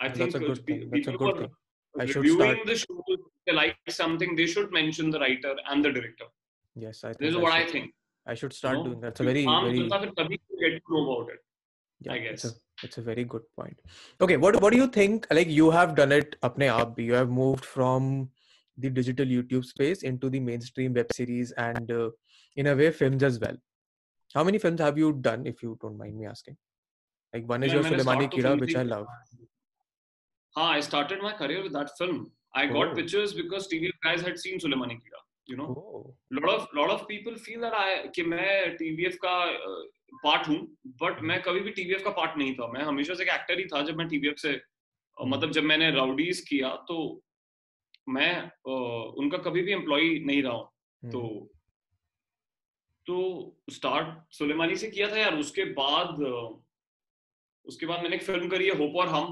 I 0.03 0.09
think 0.09 0.35
the 0.35 1.51
should 2.05 2.27
start. 2.27 2.57
The 2.67 2.75
show, 2.75 3.03
if 3.07 3.19
they 3.45 3.53
like 3.53 3.91
something, 3.91 4.35
they 4.35 4.45
should 4.45 4.71
mention 4.71 5.09
the. 5.09 5.19
Yes, 6.77 7.03
I. 7.03 7.13
This 7.19 7.31
is 7.31 7.37
what 7.37 7.53
I 7.53 7.65
think. 7.65 7.91
I 8.25 8.33
should 8.33 8.53
start 8.53 8.83
doing 8.83 8.99
that. 9.01 9.09
It's 9.09 9.19
a 9.19 9.23
very, 9.23 9.45
very. 9.45 9.87
Get 9.87 9.89
to 9.89 10.81
know 10.89 11.11
about 11.11 11.33
it. 11.33 11.39
Yeah, 12.01 12.13
I 12.13 12.19
guess. 12.19 12.45
A, 12.45 12.51
it's 12.83 12.97
a 12.97 13.01
very 13.01 13.23
good 13.23 13.41
point. 13.55 13.79
Okay, 14.21 14.37
what 14.37 14.61
what 14.61 14.71
do 14.73 14.77
you 14.77 14.87
think? 14.87 15.27
Like 15.31 15.47
you 15.47 15.71
have 15.71 15.95
done 15.95 16.11
it, 16.11 16.39
apne 16.41 16.67
aap 16.73 16.99
You 16.99 17.13
have 17.13 17.29
moved 17.29 17.65
from 17.65 18.29
the 18.77 18.89
digital 18.89 19.25
YouTube 19.25 19.65
space 19.65 20.03
into 20.03 20.29
the 20.29 20.39
mainstream 20.39 20.93
web 20.93 21.11
series 21.11 21.51
and, 21.53 21.91
uh, 21.91 22.09
in 22.55 22.67
a 22.67 22.75
way, 22.75 22.91
films 22.91 23.23
as 23.23 23.39
well. 23.39 23.55
How 24.35 24.43
many 24.43 24.59
films 24.59 24.81
have 24.81 24.97
you 24.99 25.13
done, 25.13 25.47
if 25.47 25.63
you 25.63 25.77
don't 25.81 25.97
mind 25.97 26.19
me 26.19 26.27
asking? 26.27 26.57
Like 27.33 27.49
one 27.49 27.63
is 27.63 27.73
yeah, 27.73 27.81
your 27.81 27.91
Suleimani 27.91 28.31
Kira, 28.31 28.59
which 28.59 28.75
I 28.75 28.83
love. 28.83 29.07
Ha, 30.55 30.71
I 30.71 30.79
started 30.79 31.21
my 31.21 31.33
career 31.33 31.63
with 31.63 31.73
that 31.73 31.97
film. 31.97 32.31
I 32.53 32.67
oh. 32.67 32.73
got 32.73 32.95
pictures 32.95 33.33
because 33.33 33.67
TV 33.67 33.89
guys 34.03 34.21
had 34.21 34.37
seen 34.37 34.59
Suleimani 34.59 34.93
Kira. 34.93 35.21
Know. 35.55 35.73
Oh, 35.77 36.15
lot 36.31 36.53
of 36.53 36.67
lot 36.73 36.89
of 36.89 37.07
people 37.07 37.35
feel 37.37 37.61
that 37.61 37.73
I 37.73 38.07
कि 38.15 38.23
मैं 38.23 38.77
TVF 38.77 39.15
का 39.15 39.45
part 40.23 40.47
हूँ 40.47 40.77
but 40.87 41.21
मैं 41.21 41.41
कभी 41.41 41.59
भी 41.59 41.71
TVF 41.71 42.03
का 42.03 42.09
part 42.09 42.37
नहीं 42.37 42.53
था। 42.55 42.67
मैं 42.67 42.81
हमेशा 42.81 43.13
से 43.13 43.23
एक 43.23 43.29
एक्टर 43.29 43.59
ही 43.59 43.65
था 43.65 43.81
जब 43.81 43.97
मैं 43.97 44.05
TVF 44.05 44.37
से 44.37 44.49
हम्म। 44.49 45.29
मतलब 45.29 45.51
जब 45.51 45.63
मैंने 45.63 45.91
राउडीज 45.91 46.39
किया 46.39 46.75
तो 46.75 47.23
मैं 48.09 48.51
उनका 49.17 49.37
कभी 49.37 49.61
भी 49.61 49.71
एम्प्लॉय 49.71 50.19
नहीं 50.19 50.43
रहा 50.43 50.53
हूँ। 50.53 50.69
Hmm, 51.03 51.11
तो 51.11 51.49
तो 53.07 53.57
स्टार्ट 53.69 54.33
सुलेमानी 54.33 54.75
से 54.75 54.91
किया 54.91 55.11
था 55.11 55.17
यार। 55.17 55.35
उसके 55.35 55.63
बाद 55.63 56.21
उसके 57.65 57.85
बाद 57.85 58.01
मैंने 58.01 58.15
एक 58.15 58.23
फ़िल्म 58.23 58.49
करी 58.49 58.65
है 58.65 58.77
होप 58.77 58.95
और 58.95 59.07
हम 59.07 59.25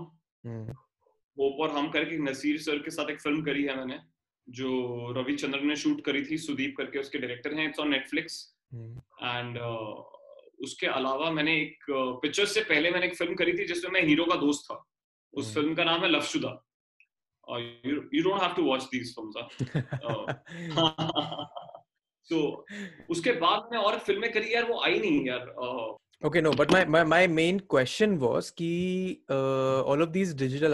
होप 1.37 1.59
और 1.61 1.69
हम 1.69 1.89
करके 1.91 2.17
नसीर 2.17 2.59
सर 2.61 2.79
के 2.79 2.91
साथ 2.91 3.09
एक 3.09 3.21
फ़िल्म 3.21 3.41
करी 3.43 3.63
है 3.63 3.75
मैंने। 3.77 3.99
जो 4.49 4.69
रविचंद्रन 5.17 5.67
ने 5.67 5.75
शूट 5.75 6.01
करी 6.01 6.25
थी 6.25 6.37
सुदीप 6.37 6.75
करके 6.77 6.99
उसके 6.99 7.17
डायरेक्टर 7.17 7.53
हैं 7.53 7.67
इट्स 7.69 7.79
ऑन 7.79 7.89
नेटफ्लिक्स 7.89 8.55
एंड 9.23 9.57
उसके 10.59 10.87
अलावा 10.87 11.31
मैंने 11.31 11.61
एक 11.61 11.85
पिक्चर 12.21 12.45
से 12.45 12.61
पहले 12.61 12.91
मैंने 12.91 13.05
एक 13.05 13.15
फ़िल्म 13.15 13.35
करी 13.35 13.53
थी 13.53 13.65
जिसमें 13.65 13.91
मैं 13.91 14.07
हीरो 14.07 14.25
का 14.25 14.35
दोस्त 14.35 14.71
था। 14.71 14.85
उस 15.33 15.45
हम्म। 15.45 15.55
फ़िल्म 15.55 15.75
का 15.75 15.83
नाम 15.83 16.01
है 16.01 16.09
Luvshuda 16.09 16.63
you 18.13 18.23
don't 18.23 18.41
have 18.41 18.53
to 18.53 18.63
watch 18.63 18.83
these 18.83 19.15
films 19.15 19.33
so 22.29 22.65
उसके 23.09 23.31
बाद 23.31 23.69
मैं 23.71 23.79
और 23.79 23.99
फ़िल्में 23.99 24.31
करी 24.31 24.53
यार 24.53 24.63
वो 24.63 24.81
आई 24.83 24.99
नहीं 24.99 25.27
यार 25.27 25.53
uh, 25.63 25.95
Okay, 26.23 26.41
no, 26.41 26.51
but 26.53 26.71
my, 26.71 26.85
my, 26.85 27.03
my 27.03 27.27
main 27.27 27.59
question 27.59 28.17
कि 28.57 29.21
uh, 29.29 29.83
all 29.83 30.01
of 30.01 30.13
these 30.13 30.33
digital 30.33 30.73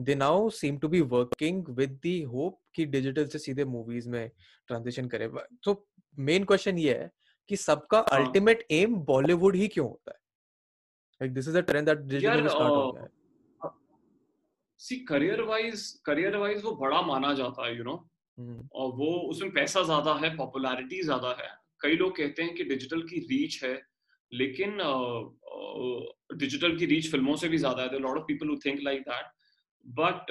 they 0.00 0.14
now 0.14 0.48
seem 0.50 0.78
to 0.78 0.88
be 0.88 1.02
working 1.02 1.62
with 1.76 2.00
the 2.00 2.16
hope 2.24 2.58
कि 2.74 2.86
digital 2.86 3.28
से 3.28 3.38
सीधे 3.38 3.64
movies 3.66 4.06
में 4.06 4.30
transition 4.68 5.08
करे 5.08 5.28
तो 5.64 5.74
main 6.18 6.44
question 6.44 6.78
ये 6.78 6.94
है 6.94 7.10
कि 7.50 7.56
सबका 7.56 8.04
हाँ। 8.12 8.20
ultimate 8.20 8.62
aim 8.72 8.98
Bollywood 9.06 9.54
ही 9.54 9.68
क्यों 9.68 9.88
होता 9.88 10.12
है 10.12 10.18
like 11.20 11.34
this 11.38 11.48
is 11.48 11.56
a 11.56 11.62
trend 11.62 11.88
that 11.88 12.06
digital 12.06 12.24
यार, 12.24 12.42
में 12.42 12.50
start 12.50 12.70
हो 12.70 12.86
uh, 12.86 12.94
गया 12.94 13.02
है 13.02 13.08
see 14.80 14.96
career 14.96 15.40
wise 15.42 15.82
career 16.04 16.36
wise 16.36 16.62
वो 16.64 16.72
बड़ा 16.76 17.00
माना 17.02 17.32
जाता 17.34 17.66
है 17.66 17.76
यू 17.76 17.84
नो 17.84 17.94
हम्म, 18.38 18.68
और 18.72 18.92
वो 18.92 19.06
उसमें 19.30 19.50
पैसा 19.52 19.82
ज़्यादा 19.82 20.14
है 20.14 20.36
पॉपुलैरिटी 20.36 21.02
ज़्यादा 21.02 21.36
है 21.40 21.48
कई 21.80 21.96
लोग 21.96 22.16
कहते 22.16 22.42
हैं 22.42 22.54
कि 22.54 22.64
डिजिटल 22.64 23.02
की 23.02 23.18
रीच 23.30 23.64
है 23.64 23.74
लेकिन 24.32 24.76
डिजिटल 26.36 26.66
uh, 26.68 26.72
uh, 26.74 26.78
की 26.78 26.86
रीच 26.86 27.10
फ़िल्मों 27.10 27.36
से 27.36 27.48
भी 27.48 27.58
ज़्यादा 27.58 27.82
है 27.82 27.98
lot 27.98 28.18
of 28.18 28.24
people 28.24 28.48
who 28.48 28.56
think 28.66 28.80
like 28.82 29.00
that 29.00 29.26
but 29.86 30.30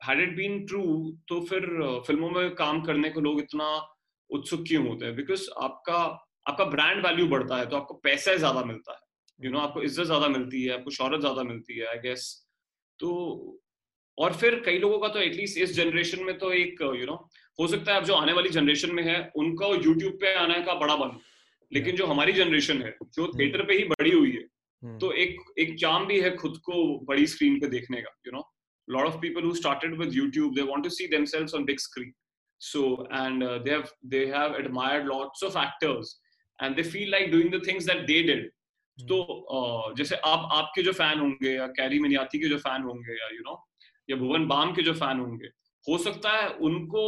had 0.00 0.20
it 0.20 0.36
been 0.36 0.64
true 0.66 0.82
तो 1.28 1.40
फिर 1.40 1.62
uh, 1.82 2.00
फ़िल्मों 2.06 2.30
में 2.30 2.54
काम 2.54 2.80
करने 2.82 3.10
को 3.10 3.20
लोग 3.20 3.40
इतना 3.40 3.66
उत्सुक 4.30 4.64
क्यों 4.68 4.86
होते 4.88 5.06
हैं? 5.06 5.14
बिकॉज़ 5.16 5.48
आपका 5.62 5.98
आपका 6.48 6.64
ब्रांड 6.64 7.04
वैल्यू 7.06 7.26
बढ़ता 7.28 7.56
है 7.56 7.66
तो 7.66 7.76
आपको 7.76 7.94
पैसा 8.04 8.34
ज़्यादा 8.36 8.64
मिलता 8.64 8.92
है। 8.92 8.98
यू 9.40 9.44
you 9.44 9.52
नो 9.52 9.58
know, 9.58 9.68
आपको 9.68 9.82
इज़्ज़त 9.82 10.04
ज़्यादा 10.06 10.28
मिलती 10.28 10.62
है 10.62 10.72
आपको 10.74 10.90
शहरत 10.90 11.20
ज़्यादा 11.20 11.42
मिलती 11.42 11.78
है 11.78 11.86
आई 11.86 11.98
गेस 11.98 12.26
तो 13.00 13.60
और 14.18 14.32
फिर 14.32 14.60
कई 14.66 14.78
लोगों 14.78 14.98
का 14.98 15.08
तो 15.08 15.20
एटलीस्ट 15.20 15.58
इस 15.58 15.74
जनरेशन 15.76 16.24
में 16.24 16.36
तो 16.38 16.52
एक 16.52 16.82
यू 16.82 16.94
you 16.94 17.06
नो 17.06 17.12
know, 17.12 17.20
हो 17.58 17.66
सकता 17.68 17.92
है 17.92 17.98
अब 17.98 18.04
जो 18.04 18.14
आने 18.14 18.32
वाली 18.32 18.48
जनरेशन 18.50 18.94
में 18.94 19.02
है 19.02 19.18
उनका 19.36 19.66
यूट्यूब 19.66 20.12
पे 20.20 20.34
आने 20.34 20.60
का 20.62 20.74
बड़ा 20.74 20.96
बन। 20.96 21.18
लेकिन 21.72 21.96
जो 21.96 22.06
हमारी 22.06 22.32
जनरेशन 22.32 22.82
है 22.82 22.96
जो 23.14 23.26
थिएटर 23.38 23.64
पे 23.66 23.74
ही 23.74 23.84
बड़ी 23.84 24.10
हुई 24.10 24.30
है 24.30 24.44
तो 24.84 25.06
हम्म। 25.06 25.18
एक 25.18 25.36
एक 25.58 25.78
चाम 25.80 26.06
भी 26.06 26.20
है 26.20 26.34
खुद 26.36 26.56
को 26.64 26.82
बड़ी 27.04 27.26
स्क्रीन 27.26 27.58
पे 27.60 27.68
देखने 27.68 28.00
का 28.02 28.10
you 28.26 28.32
know 28.32 28.42
lot 28.88 29.06
of 29.06 29.16
people 29.20 29.52
started 29.54 29.98
with 29.98 30.14
YouTube 30.14 30.54
they 30.54 30.62
want 30.64 30.84
to 30.84 30.90
see 30.90 31.06
themselves 31.08 31.54
on 31.54 31.64
big 31.64 31.78
screen 31.80 32.12
so 32.60 32.82
and 33.12 33.44
they 33.44 33.70
have 33.70 33.84
they 34.08 34.24
have 34.26 34.56
admired 34.56 35.06
lots 35.06 35.44
of 35.44 35.58
actors 35.58 36.18
and 36.58 36.76
they 36.76 36.82
feel 36.84 37.10
like 37.10 37.30
doing 37.30 37.54
the 37.54 37.62
things 37.66 37.86
that 37.86 38.06
they 38.06 38.22
did 38.24 38.50
तो 38.98 39.94
जैसे 39.98 40.16
आप 40.26 40.48
आपके 40.52 40.82
जो 40.82 40.92
fan 40.94 41.20
होंगे 41.20 41.54
या 41.54 41.66
carry 41.78 41.98
मिनियाती 42.00 42.38
के 42.38 42.48
जो 42.48 42.58
fan 42.58 42.82
होंगे 42.82 43.12
या 43.12 43.28
यू 43.30 43.42
नो 43.42 43.56
या 44.08 44.16
भुवन 44.16 44.46
बाम 44.48 44.72
के 44.74 44.82
जो 44.82 44.94
फ़ैन 44.94 45.20
होंगे 45.20 45.48
हो 45.86 45.98
सकता 46.00 46.30
है 46.32 46.48
उनको 46.68 47.04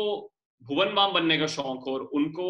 भुवन 0.62 0.94
बाम 0.94 1.12
बनने 1.12 1.38
का 1.38 1.46
शौक 1.52 1.84
हो 1.86 1.92
और 1.92 2.02
उनको 2.14 2.48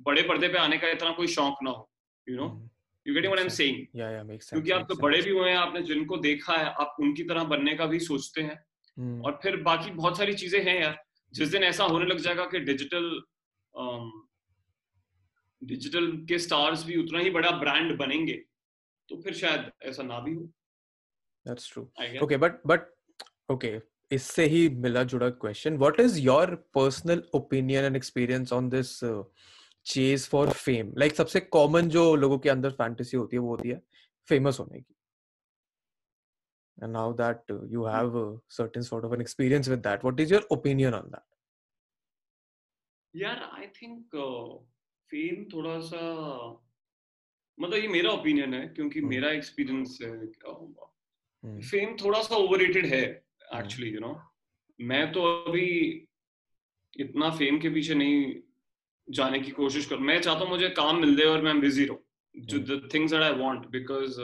बड़े 0.00 0.22
पर्दे 0.22 0.48
पे 0.48 0.58
आने 0.58 0.78
का 0.78 0.88
इतना 0.90 1.10
कोई 1.12 1.26
शौक 1.30 1.62
ना 1.62 1.70
हो 1.70 1.88
you 2.26 2.36
know 2.36 2.46
hmm. 2.46 2.69
You 3.06 3.14
getting 3.14 3.32
what 3.32 3.38
I 3.38 3.44
am 3.44 3.50
saying 3.50 3.76
yeah 4.00 4.10
yeah 4.14 4.24
makes 4.30 4.46
sense 4.46 4.50
क्योंकि 4.50 4.70
आप 4.70 4.86
तो. 4.88 4.94
बड़े 5.02 5.20
भी 5.22 5.30
हुए 5.30 5.50
हैं 5.50 5.56
आपने 5.56 5.82
जिनको 5.82 6.16
देखा 6.26 6.56
है 6.56 6.72
आप 6.80 6.96
उनकी 7.00 7.24
तरह 7.24 7.44
बनने 7.44 7.74
का 7.74 7.86
भी 7.86 7.98
सोचते 8.00 8.42
हैं। 8.42 8.58
हम्म, 8.96 9.20
और 9.22 9.38
फिर 9.42 9.56
बाकी 9.62 9.90
बहुत 9.90 10.18
सारी 10.18 10.34
चीज़ें 10.34 10.62
हैं 10.64 10.80
यार 10.80 11.02
जिस 11.32 11.48
दिन 11.48 11.64
ऐसा 11.64 11.84
होने 11.84 12.06
लग 12.06 12.18
जाएगा 12.18 12.44
कि 12.44 12.60
डिजिटल 12.60 13.10
डिजिटल 15.62 16.06
के 16.28 16.38
स्टार्स 16.38 16.84
भी 16.86 16.96
उतना 16.96 17.18
ही 17.18 17.30
बड़ा 17.30 17.50
ब्रांड 17.58 17.96
बनेंगे 17.98 18.34
तो 19.08 19.20
फिर 19.22 19.34
शायद 19.34 19.70
ऐसा 19.82 20.02
ना 20.02 20.18
भी 20.20 20.34
हो। 20.34 20.48
That's 21.46 21.70
true. 21.72 21.86
I 22.00 22.08
guess 22.08 22.22
okay 22.22 22.38
but 22.44 22.62
but 22.72 22.88
इससे 24.10 24.44
ही 24.44 24.68
मिला 24.84 25.02
जुड़ा 25.10 25.28
question 25.42 25.76
what 25.78 26.00
is 26.00 26.18
your 26.20 26.54
personal 26.74 27.22
opinion 27.34 27.84
and 27.84 27.96
experience 27.96 28.52
on 28.52 28.68
this 28.68 28.88
chase 29.86 30.28
for 30.28 30.50
fame. 30.52 30.92
Like 30.98 31.14
सबसे 31.14 31.40
कॉमन 31.40 31.88
जो 31.88 32.14
लोगों 32.16 32.38
के 32.38 32.48
अंदर 32.48 32.70
फैंटेसी 32.70 33.16
होती 33.16 33.36
है 33.36 33.40
वो 33.40 33.48
होती 33.48 33.68
है 33.68 33.82
फ़ेमस 34.28 34.60
होने 34.60 34.80
की। 34.80 34.94
And 36.78 36.94
now 36.94 37.12
that 37.12 37.50
uh, 37.50 37.62
you 37.70 37.84
have 37.84 38.14
a 38.16 38.26
certain 38.48 38.84
sort 38.84 39.04
of 39.04 39.12
an 39.12 39.20
experience 39.20 39.68
with 39.68 39.82
that 39.82 40.04
what 40.04 40.20
is 40.20 40.30
your 40.30 40.42
opinion 40.56 40.94
on 40.94 41.10
that? 41.14 41.26
यार 43.14 43.42
आई 43.42 43.66
थिंक 43.66 44.16
फेम 45.10 45.44
थोड़ा 45.52 45.78
सा 45.80 46.02
मतलब 47.58 47.74
ये 47.74 47.88
मेरा 47.88 48.10
ओपिनियन 48.10 48.54
है 48.54 48.66
क्योंकि 48.68 48.98
हम्म। 48.98 49.10
मेरा 49.10 49.30
एक्सपीरियंस 49.32 49.98
है 50.02 50.10
Hmm. 51.42 51.60
फेम 51.62 51.96
थोड़ा 51.96 52.20
सा 52.22 52.36
ओवररेटेड 52.36 52.86
है 52.86 53.02
एक्चुअली 53.56 53.90
यू 53.90 54.00
नो 54.00 54.08
मैं 54.78 55.12
तो 55.12 55.22
अभी 55.22 55.68
इतना 56.96 57.30
फेम 57.36 57.60
के 57.60 57.68
पीछे 57.70 57.94
नहीं 57.94 58.24
जाने 59.10 59.38
की 59.38 59.50
कोशिश 59.50 59.86
कर। 59.86 59.96
मैं 59.96 60.20
चाहता 60.20 60.40
हूँ 60.40 60.48
मुझे 60.48 60.68
काम 60.68 61.00
मिल 61.00 61.16
जाए 61.16 61.26
और 61.26 61.42
मैं 61.42 61.60
बिज़ी 61.60 61.84
रहूँ। 61.84 61.98
जो 62.36 62.58
the 62.58 62.90
things 62.94 63.12
that 63.12 63.22
I 63.22 63.32
want 63.32 63.66
because 63.66 64.20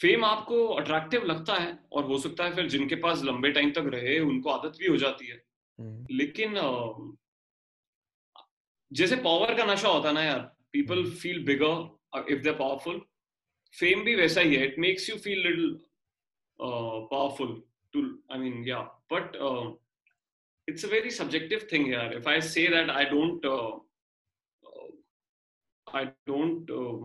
fame 0.00 0.24
आपको 0.24 0.66
अट्रैक्टिव 0.66 1.24
लगता 1.24 1.54
है 1.54 1.78
और 1.92 2.04
हो 2.04 2.18
सकता 2.18 2.44
है 2.44 2.54
फिर 2.54 2.68
जिनके 2.68 2.94
पास 2.94 3.22
लंबे 3.22 3.50
टाइम 3.50 3.70
तक 3.70 3.82
रहे 3.86 4.18
उनको 4.18 4.50
आदत 4.50 4.78
भी 4.78 4.86
हो 4.86 4.96
जाती 4.96 5.26
है। 5.26 5.42
Hmm. 5.80 6.10
लेकिन 6.10 6.56
अ, 6.56 6.96
जैसे 8.92 9.16
पावर 9.16 9.54
का 9.54 9.64
नशा 9.64 9.88
होता 9.88 10.08
है 10.08 10.14
ना 10.14 10.22
यार 10.22 10.56
people 10.72 11.10
feel 11.10 11.44
bigger 11.44 11.98
if 12.32 12.42
they 12.42 12.52
powerful 12.52 13.00
fame 13.78 14.04
भी 14.04 14.14
वैसा 14.14 14.40
ही 14.40 14.54
है 14.54 14.64
it 14.64 14.78
makes 14.78 15.10
you 15.10 15.16
feel 15.16 15.38
little 15.38 15.80
powerful 16.60 17.62
too 17.92 18.18
I 18.32 18.38
mean 18.38 18.64
yeah 18.68 18.84
but 19.12 19.40
uh, 19.40 19.66
it's 20.68 20.84
a 20.84 20.90
very 20.92 21.10
subjective 21.18 21.62
thing 21.70 21.84
here 21.92 22.06
if 22.20 22.26
i 22.34 22.36
say 22.52 22.64
that 22.74 22.88
i 23.00 23.04
don't 23.14 23.44
uh, 23.54 23.72
uh, 24.62 24.88
i 25.86 26.04
don't 26.30 26.70
um, 26.80 27.04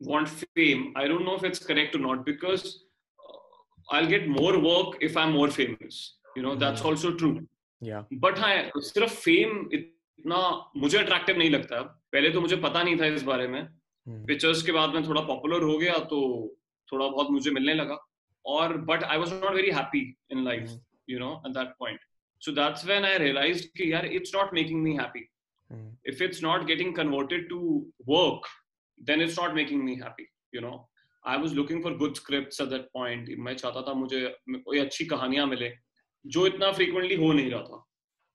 want 0.00 0.28
fame 0.28 0.82
i 1.02 1.06
don't 1.12 1.24
know 1.28 1.36
if 1.40 1.44
it's 1.50 1.62
correct 1.70 1.94
or 1.98 2.02
not 2.06 2.24
because 2.30 2.64
uh, 3.18 3.96
i'll 3.96 4.10
get 4.14 4.28
more 4.38 4.54
work 4.70 4.96
if 5.08 5.16
i'm 5.22 5.32
more 5.40 5.50
famous 5.60 5.98
you 6.36 6.42
know 6.46 6.54
that's 6.64 6.82
Mhm. 6.82 6.90
also 6.90 7.12
true 7.22 7.34
yeah 7.82 8.02
हाँ 8.44 8.54
सिर्फ़ 8.90 9.14
fame 9.24 9.50
इतना 9.78 10.38
मुझे 10.82 10.98
attractive 10.98 11.36
नहीं 11.38 11.50
लगता 11.50 11.80
पहले 12.12 12.30
तो 12.36 12.40
मुझे 12.40 12.56
पता 12.68 12.82
नहीं 12.82 12.96
था 13.00 13.06
इस 13.18 13.22
बारे 13.32 13.48
में 13.56 13.60
Hmm. 14.08 14.18
पिक्चर्स 14.26 14.60
के 14.62 14.72
बाद 14.72 14.90
मैं 14.94 15.02
थोड़ा 15.06 15.20
पॉपुलर 15.28 15.62
हो 15.68 15.76
गया 15.78 15.94
तो 16.10 16.18
थोड़ा 16.92 17.06
बहुत 17.06 17.30
मुझे 17.30 17.50
मिलने 17.50 17.72
लगा 17.74 17.96
और 18.44 18.76
but 18.90 19.02
I 19.04 19.18
was 19.18 19.32
not 19.32 19.54
very 19.54 19.70
happy 19.78 20.02
in 20.32 20.44
life 20.44 20.68
Hmm. 20.68 20.76
You 21.10 21.18
know 21.18 21.30
at 21.46 21.52
that 21.56 21.72
point 21.78 22.00
so 22.42 22.52
that's 22.52 22.84
when 22.86 23.04
I 23.04 23.18
realized 23.18 23.68
कि 23.78 23.92
यार 23.92 24.06
it's 24.06 24.34
not 24.34 24.54
making 24.54 24.82
me 24.82 24.96
happy 24.96 25.28
Hmm. 25.70 25.86
if 26.10 26.20
it's 26.24 26.40
not 26.42 26.64
getting 26.66 26.90
converted 26.96 27.46
to 27.52 27.56
work 28.10 28.44
then 28.98 29.22
it's 29.24 29.38
not 29.38 29.54
making 29.54 29.80
me 29.86 29.94
happy 30.02 30.26
you 30.56 30.60
know. 30.64 30.74
I 31.24 31.34
was 31.44 31.54
looking 31.58 31.80
for 31.86 31.90
good 32.02 32.20
scripts 32.20 32.60
at 32.64 32.68
that 32.74 32.84
point. 32.98 33.30
मैं 33.46 33.54
चाहता 33.62 33.82
था 33.88 33.94
मुझे 34.02 34.20
कोई 34.68 34.78
अच्छी 34.78 35.04
कहानियाँ 35.12 35.46
मिले 35.46 35.70
जो 36.24 36.46
इतना 36.46 36.70
frequently 36.76 37.18
हो 37.24 37.32
नहीं 37.32 37.50
रहा 37.50 37.62
था। 37.62 37.82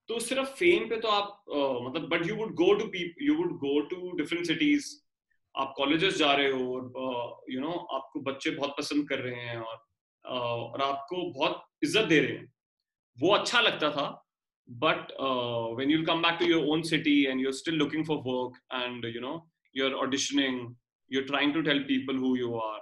तो 0.09 0.19
सिर्फ़ 0.27 0.49
फेम 0.59 0.89
पे 0.89 0.97
तो 1.05 1.07
आप 1.07 1.29
अ, 1.49 1.87
मतलब 1.87 2.09
but 2.15 2.27
you 2.27 2.35
would 2.35 2.53
go 2.63 2.73
to 2.81 2.91
you 3.27 3.35
would 3.37 3.53
go 3.63 3.79
to 3.93 4.11
different 4.17 4.45
cities 4.47 4.91
आप 5.55 5.73
कॉलेजेस 5.77 6.17
जा 6.17 6.33
रहे 6.33 6.51
हो 6.51 6.65
और 7.05 7.51
यू 7.53 7.61
नो 7.61 7.71
आपको 7.99 8.19
बच्चे 8.31 8.51
बहुत 8.59 8.75
पसंद 8.77 9.07
कर 9.09 9.19
रहे 9.29 9.45
हैं 9.45 9.57
और 9.57 9.75
अ, 10.25 10.33
और 10.33 10.81
आपको 10.81 11.23
बहुत 11.39 11.63
इज़्ज़त 11.83 12.05
दे 12.05 12.19
रहे 12.19 12.37
हैं। 12.37 12.51
वो 13.20 13.34
अच्छा 13.36 13.60
लगता 13.60 13.90
था 13.96 14.06
but 14.68 15.12
uh, 15.20 15.66
when 15.78 15.88
you'll 15.88 16.04
come 16.04 16.22
back 16.22 16.38
to 16.38 16.46
your 16.46 16.62
own 16.72 16.82
city 16.82 17.26
and 17.26 17.40
you're 17.40 17.52
still 17.52 17.74
looking 17.74 18.04
for 18.04 18.20
work 18.22 18.54
and 18.78 19.04
you 19.16 19.20
know 19.20 19.44
you're 19.72 19.92
auditioning 20.04 20.74
you're 21.08 21.26
trying 21.26 21.52
to 21.52 21.62
tell 21.62 21.82
people 21.90 22.14
who 22.14 22.36
you 22.36 22.56
are 22.56 22.80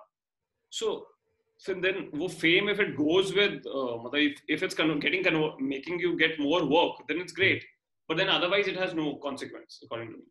so 0.70 1.06
so 1.64 1.74
then 1.86 2.08
wo 2.20 2.28
fame 2.28 2.70
if 2.74 2.80
it 2.84 2.96
goes 3.00 3.34
with 3.40 3.68
uh, 3.78 3.94
matlab 4.04 4.30
if, 4.30 4.40
if 4.56 4.62
it's 4.62 4.78
con- 4.80 4.98
getting 5.04 5.22
con- 5.26 5.68
making 5.74 6.00
you 6.04 6.16
get 6.22 6.40
more 6.46 6.62
work 6.76 7.04
then 7.10 7.20
it's 7.24 7.36
great 7.40 7.68
but 8.08 8.16
then 8.16 8.32
otherwise 8.36 8.66
it 8.66 8.80
has 8.84 8.94
no 9.02 9.16
consequence 9.26 9.78
according 9.84 10.10
to 10.12 10.16
me 10.22 10.26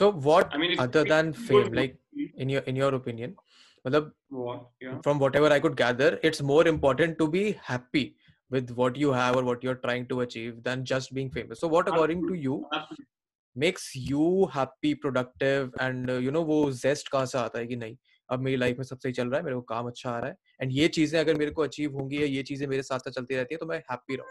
so 0.00 0.12
what 0.28 0.54
i 0.54 0.62
mean 0.62 0.76
it's 0.76 0.84
other 0.86 1.04
than 1.12 1.34
it's 1.34 1.44
fame 1.50 1.68
good. 1.68 1.76
like 1.80 1.98
in 2.36 2.48
your 2.56 2.62
in 2.72 2.76
your 2.82 2.94
opinion 3.00 3.36
मतलब 3.86 4.12
what 4.42 4.60
yeah 4.84 5.00
from 5.06 5.18
whatever 5.22 5.48
I 5.54 5.60
could 5.60 5.76
gather, 5.76 6.18
it's 6.22 6.40
more 6.50 6.66
important 6.66 7.18
to 7.18 7.28
be 7.28 7.42
happy 7.70 8.16
With 8.51 8.71
what 8.71 8.97
you 8.97 9.11
have 9.11 9.35
or 9.35 9.43
what 9.43 9.63
you're 9.63 9.79
trying 9.85 10.07
to 10.07 10.21
achieve 10.21 10.63
than 10.63 10.85
just 10.85 11.13
being 11.13 11.29
famous. 11.29 11.59
So, 11.59 11.67
what 11.67 11.87
according 11.87 12.27
to 12.27 12.33
you 12.33 12.55
Absolutely. 12.73 13.05
makes 13.55 13.95
you 13.95 14.47
happy, 14.53 14.95
productive, 14.95 15.71
and 15.79 16.09
uh, 16.09 16.43
वो 16.43 16.71
zest 16.71 17.09
कहाँ 17.11 17.25
से 17.25 17.37
आता 17.37 17.59
है 17.59 17.67
कि 17.67 17.75
नहीं? 17.75 17.97
अब 18.29 18.39
मेरी 18.39 18.57
life 18.57 18.77
में 18.77 18.83
सब 18.83 18.97
सही 18.97 19.11
चल 19.13 19.27
रहा 19.27 19.37
है 19.37 19.43
मेरे 19.43 19.55
को 19.55 19.61
काम 19.61 19.87
अच्छा 19.87 20.09
आ 20.11 20.19
रहा 20.19 20.29
है 20.29 20.37
एंड 20.61 20.71
ये 20.71 20.87
चीज़ें 20.87 21.19
अगर 21.19 21.35
मेरे 21.35 21.51
को 21.51 21.61
अचीव 21.63 21.93
होंगी 21.93 22.21
या 22.21 22.25
ये 22.25 22.43
चीज़ें 22.43 22.67
मेरे 22.67 22.83
साथ 22.83 22.99
साथ 22.99 23.11
चलती 23.11 23.35
रहती 23.35 23.55
है 23.55 23.59
तो 23.59 23.65
मैं 23.65 23.77
हैप्पी 23.91 24.15
रहूँ। 24.15 24.29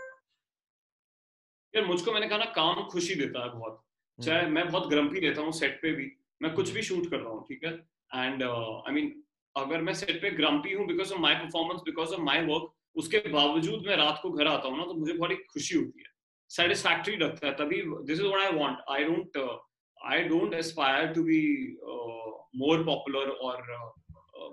यार 1.76 1.86
मुझको 1.86 2.12
मैंने 2.12 2.28
कहा 2.28 2.38
ना 2.38 2.44
काम 2.44 2.82
खुशी 2.88 3.14
देता 3.14 3.44
है 3.44 3.50
बहुत। 3.50 3.82
चाहे 4.18 4.46
मैं 4.46 4.68
बहुत 4.68 4.88
ग्रम्पी 4.88 5.20
रहता 5.20 5.42
हूँ 5.42 5.52
सेट 5.52 5.78
पे 5.82 5.92
भी 5.92 6.10
मैं 6.42 6.52
कुछ 6.54 6.70
भी 6.70 6.82
शूट 6.82 7.10
कर 7.10 7.16
रहा 7.16 7.30
हूँ 7.30 7.44
ठीक 7.48 7.64
है? 7.64 7.72
एंड 8.14 8.42
आई 8.42 8.92
मीन 8.92 9.22
अगर 9.56 9.82
मैं 9.82 9.94
सेट 9.94 10.22
पे 10.22 10.30
ग्रम्पी 10.30 10.72
हूँ 10.72 10.86
because 10.86 11.12
of 11.12 11.20
my 11.20 11.34
performance 11.34 11.80
because 11.84 12.14
of 12.14 12.20
my 12.20 12.44
work 12.46 12.72
उसके 12.98 13.18
बावजूद 13.30 13.86
मैं 13.86 13.96
रात 13.96 14.20
को 14.22 14.30
घर 14.30 14.46
आता 14.48 14.68
हूँ 14.68 14.78
ना 14.78 14.84
तो 14.84 14.94
मुझे 14.94 15.12
बहुत 15.12 15.30
एक 15.30 15.44
खुशी 15.52 15.74
होती 15.76 16.00
है। 16.00 16.06
सेटिस्फैक्ट्री 16.50 17.16
लगता 17.16 17.46
है, 17.46 17.52
तभी 17.54 17.82
this 18.06 18.20
is 18.20 18.26
I 18.26 18.52
want 18.54 18.78
I 18.90 19.04
don't 19.04 19.36
I 19.98 20.22
don't 20.24 20.54
aspire 20.54 21.12
to 21.14 21.22
be 21.24 21.40
more 22.56 22.84
popular 22.84 23.30
और 23.30 23.56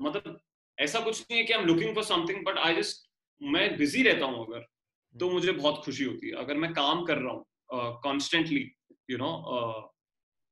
मतलब 0.02 0.40
ऐसा 0.78 1.00
कुछ 1.00 1.22
नहीं 1.22 1.40
है 1.40 1.46
कि 1.46 1.54
I 1.54 1.60
am 1.60 1.68
looking 1.68 1.94
for 1.96 2.04
something 2.04 2.44
but 2.46 2.58
I 2.60 2.76
just 2.76 3.08
मैं 3.42 3.76
बिज़ी 3.78 4.04
रहता 4.04 4.26
हूँ 4.26 4.46
अगर 4.46 4.66
तो 5.16 5.30
मुझे 5.30 5.52
बहुत 5.54 5.82
खुशी 5.86 6.04
होती 6.04 6.30
है। 6.30 6.36
अगर 6.38 6.58
मैं 6.58 6.72
काम 6.74 7.04
कर 7.06 7.18
रहा 7.18 7.34
हूँ 7.34 8.00
कॉन्स्टेंटली 8.04 8.70
यू 9.10 9.18
नो 9.18 9.30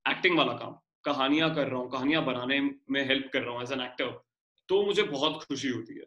एक्टिंग 0.06 0.38
वाला 0.38 0.54
काम, 0.54 0.78
कहानियाँ 1.06 1.54
कर 1.56 1.68
रहा 1.68 1.80
हूँ, 1.80 1.90
कहानियाँ 1.92 2.24
बनाने 2.26 2.60
में 2.62 3.06
हेल्प 3.08 3.30
कर 3.34 3.42
रहा 3.42 3.54
हूँ 3.54 3.62
एज 3.64 3.72
एन 3.72 3.82
एक्टर 3.82 4.12
तो 4.70 4.86
मुझे 4.86 5.04
बहुत 5.06 5.44
खुशी 5.44 5.70
होती 5.70 5.94
है। 5.96 6.06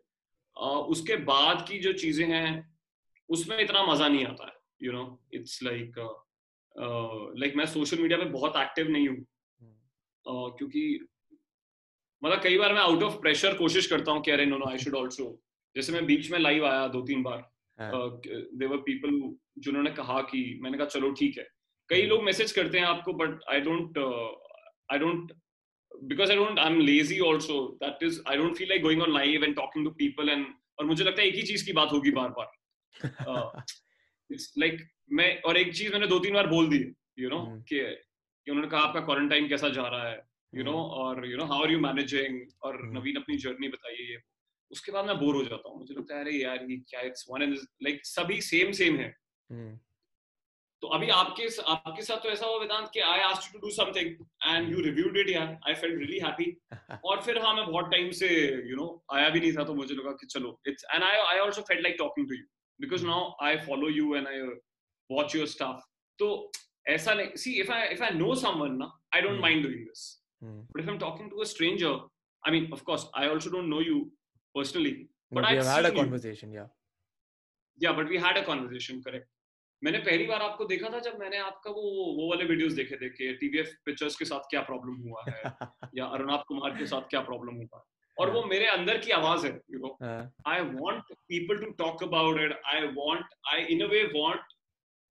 उसके 0.56 1.16
बाद 1.24 1.64
की 1.68 1.78
जो 1.78 1.92
चीज़ें 1.92 2.26
हैं 2.26 2.76
उसमें 3.28 3.58
इतना 3.58 3.82
मज़ा 3.86 4.08
नहीं 4.08 4.26
आता 4.26 4.46
है 4.46 4.54
you 4.82 4.92
know 4.92 5.02
it's 5.34 5.62
like 5.62 5.98
like 7.38 7.56
मैं 7.56 7.66
सोशल 7.66 7.98
मीडिया 7.98 8.18
पे 8.18 8.24
बहुत 8.24 8.56
एक्टिव 8.56 8.88
नहीं 8.88 9.08
हूँ। 9.08 9.16
uh, 9.16 10.58
क्योंकि 10.58 11.08
मतलब 12.22 12.40
कई 12.42 12.58
बार 12.58 12.72
मैं 12.72 12.80
आउट 12.80 13.02
ऑफ़ 13.02 13.20
प्रेशर 13.20 13.54
कोशिश 13.54 13.86
करता 13.86 14.12
हूँ 14.12 14.22
कि 14.22 14.30
अरे 14.30 14.46
no 14.46 14.58
no 14.58 14.66
I 14.66 14.78
should 14.78 14.94
also 14.94 15.42
जैसे 15.76 15.92
मैं 15.92 16.04
बीच 16.06 16.30
में 16.30 16.38
लाइव 16.38 16.66
आया 16.66 16.86
दो 16.88 17.02
तीन 17.02 17.22
बार 17.22 17.42
देवर 18.56 18.76
पीपल 18.76 19.10
जिन्होंने 19.58 19.90
कहा 19.90 20.20
कि 20.20 20.58
मैंने 20.62 20.78
कहा 20.78 20.86
चलो 20.86 21.10
ठीक 21.10 21.38
है। 21.38 21.46
कई 21.88 22.02
लोग 22.02 22.22
मैसेज 22.22 22.52
करते 22.52 22.78
हैं 22.78 22.86
आपको 22.86 23.12
but 23.12 23.38
I 23.50 23.60
don't 23.60 23.98
I 24.92 24.98
don't 24.98 25.32
because 26.02 26.30
I 26.30 26.34
don't, 26.34 26.58
I'm 26.58 26.80
lazy 26.80 27.20
also. 27.20 27.76
That 27.80 28.02
is, 28.02 28.20
I 28.26 28.36
don't 28.36 28.56
feel 28.56 28.68
like 28.68 28.82
going 28.82 29.00
on 29.00 29.12
live 29.12 29.42
and 29.42 29.56
talking 29.56 29.84
to 29.84 29.90
people 29.90 30.30
and 30.30 30.46
और 30.78 30.86
मुझे 30.86 31.04
लगता 31.04 31.22
है 31.22 31.28
एक 31.28 31.34
ही 31.34 31.42
चीज़ 31.42 31.66
की 31.66 31.72
बात 31.72 31.92
होगी 31.92 32.10
बार 32.10 32.28
बार। 32.28 32.50
इट्स 34.32 34.54
लाइक 34.58 34.88
मैं 35.12 35.40
और 35.40 35.56
एक 35.56 35.74
चीज़ 35.74 35.92
मैंने 35.92 36.06
दो 36.06 36.18
तीन 36.18 36.34
बार 36.34 36.46
बोल 36.46 36.68
दी 36.68 36.92
यू 37.18 37.28
नो 37.28 37.38
कि 37.68 37.80
कि 38.44 38.50
उन्होंने 38.50 38.70
कहा 38.70 38.80
आपका 38.80 39.00
क्वारंटाइन 39.00 39.48
कैसा 39.48 39.68
जा 39.68 39.88
रहा 39.88 40.08
है? 40.08 40.22
यू 40.54 40.64
नो 40.64 40.72
और 40.72 41.30
you 41.30 41.36
know 41.36 41.44
how 41.44 41.62
are 41.62 41.70
you 41.70 41.78
managing 41.78 42.40
और 42.62 42.92
नवीन 42.92 43.16
अपनी 43.16 43.36
जर्नी 43.36 43.68
बताइए 43.68 44.12
ये। 44.12 44.18
उसके 44.70 44.92
बाद 44.92 45.06
मैं 45.06 45.18
बोर 45.18 45.34
हो 45.34 45.44
जाता 45.44 45.68
हूँ। 45.68 45.78
मुझे 45.78 45.94
लगता 45.94 46.14
है 46.14 46.20
अरे 46.20 46.32
यार 46.32 46.66
ये 46.70 46.76
क्या 46.76 47.00
इट्स 47.00 47.26
वन 47.30 47.42
एंड 47.42 47.54
लाइक 47.82 48.00
सभी 48.06 48.40
सेम 48.40 48.72
सेम 48.72 48.96
है। 48.96 49.16
तो 50.82 50.88
अभी 50.94 51.08
आपके 51.10 51.46
आपके 51.72 52.02
साथ 52.02 52.18
तो 52.22 52.28
ऐसा 52.30 52.46
हुआ 52.46 52.58
वेदांत 52.60 52.88
कि 52.94 53.00
I 53.02 53.20
asked 53.28 53.52
to 53.52 53.58
do 53.58 53.70
something 53.74 54.10
and 54.46 54.70
you 54.72 54.80
reviewed 54.82 55.16
it 55.18 55.28
यार. 55.28 55.56
आई 55.68 55.74
फेल्ट 55.74 55.98
रियली 55.98 56.18
हैप्पी 56.24 56.98
और 57.04 57.22
फिर 57.22 57.38
हाँ 57.42 57.54
मैं 57.54 57.66
बहुत 57.66 57.90
टाइम 57.92 58.10
से 58.18 58.28
यू 58.28 58.60
you 58.62 58.76
नो 58.76 58.82
know, 58.82 59.16
आया 59.16 59.28
भी 59.28 59.40
नहीं 59.40 59.52
था 59.52 59.64
तो 59.64 59.74
मुझे 59.74 59.94
लगा 59.94 60.12
कि 60.20 60.26
चलो 60.26 60.58
it's 60.68 60.84
and 60.94 61.04
I 61.04 61.16
I 61.18 61.38
also 61.38 61.62
felt 61.62 61.82
like 61.82 61.96
talking 61.98 62.28
to 62.28 62.34
you 62.34 62.44
because 62.80 63.06
now 63.06 63.30
I 63.46 63.56
follow 63.66 63.88
you 63.90 64.14
and 64.16 64.28
I 64.28 64.40
watch 65.10 65.36
your 65.36 65.46
stuff 65.48 65.86
तो 66.18 66.28
ऐसा 66.88 67.14
नहीं 67.14 67.36
see 67.44 67.52
if 67.60 67.72
I 67.72 67.88
if 67.94 68.02
I 68.04 68.18
know 68.18 68.34
someone 68.42 68.76
ना 68.78 68.90
I 69.14 69.22
don't 69.22 69.40
mind 69.40 69.62
doing 69.66 69.86
this 69.86 70.04
but 70.42 70.80
if 70.80 70.88
I 70.88 70.92
am 70.94 70.98
talking 71.00 71.30
to 71.30 71.40
a 71.40 71.44
stranger 71.52 71.94
I 72.42 72.58
mean 72.58 72.72
of 72.72 72.82
course 72.82 73.06
I 73.14 73.28
also 73.28 73.50
don't 73.50 73.68
know 73.68 73.80
you 73.82 74.00
personally 74.54 74.92
but 75.34 75.44
I 75.44 75.56
had 75.70 75.86
a 75.86 75.90
conversation 76.02 76.52
yeah 76.52 76.68
yeah 77.78 77.92
but 77.92 78.08
we 78.08 78.18
had 78.18 78.38
a 78.38 78.44
conversation 78.46 79.00
correct 79.00 79.28
मैंने 79.82 79.98
पहली 79.98 80.26
बार 80.26 80.42
आपको 80.42 80.64
देखा 80.64 80.88
था 80.88 80.98
जब 80.98 81.18
मैंने 81.18 81.38
आपका 81.38 81.70
वो 81.70 81.82
वो 82.16 82.28
वाले 82.30 82.44
वीडियोस 82.44 82.72
देखे 82.72 82.96
थे 82.96 83.08
कि 83.08 83.32
टीवीएफ 83.34 83.74
पिक्चर्स 83.84 84.16
के 84.16 84.24
साथ 84.24 84.48
क्या 84.50 84.60
प्रॉब्लम 84.60 85.08
हुआ 85.08 85.24
है 85.28 85.42
या 85.98 86.06
अरुणाब 86.06 86.44
कुमार 86.48 86.76
के 86.78 86.86
साथ 86.86 87.08
क्या 87.10 87.20
प्रॉब्लम 87.20 87.56
हुआ 87.56 87.84
और 88.16 88.30
वो 88.30 88.42
मेरे 88.44 88.66
अंदर 88.66 88.98
की 88.98 89.10
आवाज़ 89.10 89.46
है 89.46 89.52
you 89.70 89.78
know 89.78 89.96
I 90.46 90.60
want 90.60 91.12
people 91.28 91.58
to 91.58 91.70
talk 91.78 92.02
about 92.02 92.40
it 92.40 92.60
I 92.66 92.86
want 92.96 93.34
I 93.52 93.64
in 93.74 93.84
a 93.84 93.86
way 93.86 94.02
want 94.14 94.54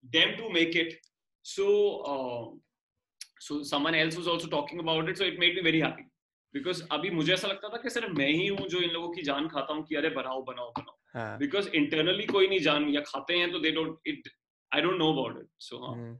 them 0.04 0.36
to 0.36 0.48
make 0.48 0.76
it 0.76 0.98
so 1.44 1.66
so 3.40 3.62
someone 3.64 3.94
else 3.94 4.18
was 4.18 4.28
also 4.28 4.48
talking 4.48 4.80
about 4.80 5.08
it 5.08 5.16
so 5.16 5.24
it 5.24 5.38
made 5.40 5.54
me 5.54 5.60
very 5.60 5.80
happy 5.80 6.02
because 6.54 6.82
अभी 6.92 7.10
मुझे 7.10 7.32
ऐसा 7.34 7.48
लगता 7.48 7.68
था 7.68 7.76
कि 7.76 7.90
सिर्फ़ 7.90 8.10
मैं 8.10 8.28
ही 8.28 8.46
हूँ 8.46 8.68
जो 8.68 8.80
इन 8.80 8.90
लोगों 8.90 9.08
की 9.14 9.22
जान 9.22 9.48
खाता 9.48 9.74
हूँ 9.74 9.84
कि 9.84 9.94
अरे 9.94 10.08
बनाओ 10.10 10.42
बनाओ 10.42 10.70
बनाओ। 10.70 11.38
बिकॉज़ 11.38 11.68
इंटरनली 11.74 12.26
कोई 12.26 12.48
नहीं 12.48 12.60
जान 12.60 12.88
या 12.88 13.00
खाते 13.00 13.38
हैं 13.38 13.50
तो 13.52 13.58
they 13.58 13.70
don't 13.70 13.98
it 14.06 14.28
I 14.75 14.81
don't 14.81 14.97
know 14.97 15.11
about 15.13 15.41
it. 15.41 15.47
So, 15.57 15.79
huh. 15.79 15.95
mm. 15.95 16.15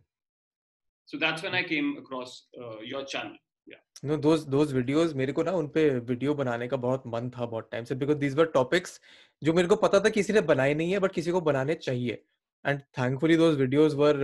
so 1.05 1.18
that's 1.18 1.43
when 1.43 1.55
I 1.55 1.64
came 1.64 1.97
across 1.97 2.43
uh, 2.62 2.80
your 2.82 3.05
channel. 3.05 3.38
Yeah. 3.68 3.82
No, 4.03 4.18
those 4.18 4.45
those 4.53 4.72
videos 4.74 5.14
मेरे 5.16 5.34
को 5.34 5.43
ना 5.43 5.51
उन 5.51 5.68
पे 5.74 5.89
वीडियो 6.12 6.34
बनाने 6.36 6.68
का 6.68 6.78
बहुत 6.86 7.03
मन 7.07 7.30
था 7.38 7.45
बहुत 7.45 7.70
टाइम 7.72 7.84
से 7.86 7.95
बिकॉज 7.95 8.18
दीज 8.18 8.36
वर 8.36 8.45
टॉपिक्स 8.53 8.99
जो 9.43 9.53
मेरे 9.53 9.68
को 9.68 9.76
पता 9.84 9.99
था 10.05 10.09
किसी 10.16 10.34
ने 10.34 10.41
बनाए 10.51 10.74
नहीं 10.74 10.91
है 10.91 10.99
बट 10.99 11.12
किसी 11.14 11.32
को 11.32 11.41
बनाने 11.41 11.74
चाहिए 11.76 12.24
and 12.66 12.82
thankfully 12.97 13.38
those 13.38 13.57
videos 13.59 13.93
were 14.01 14.18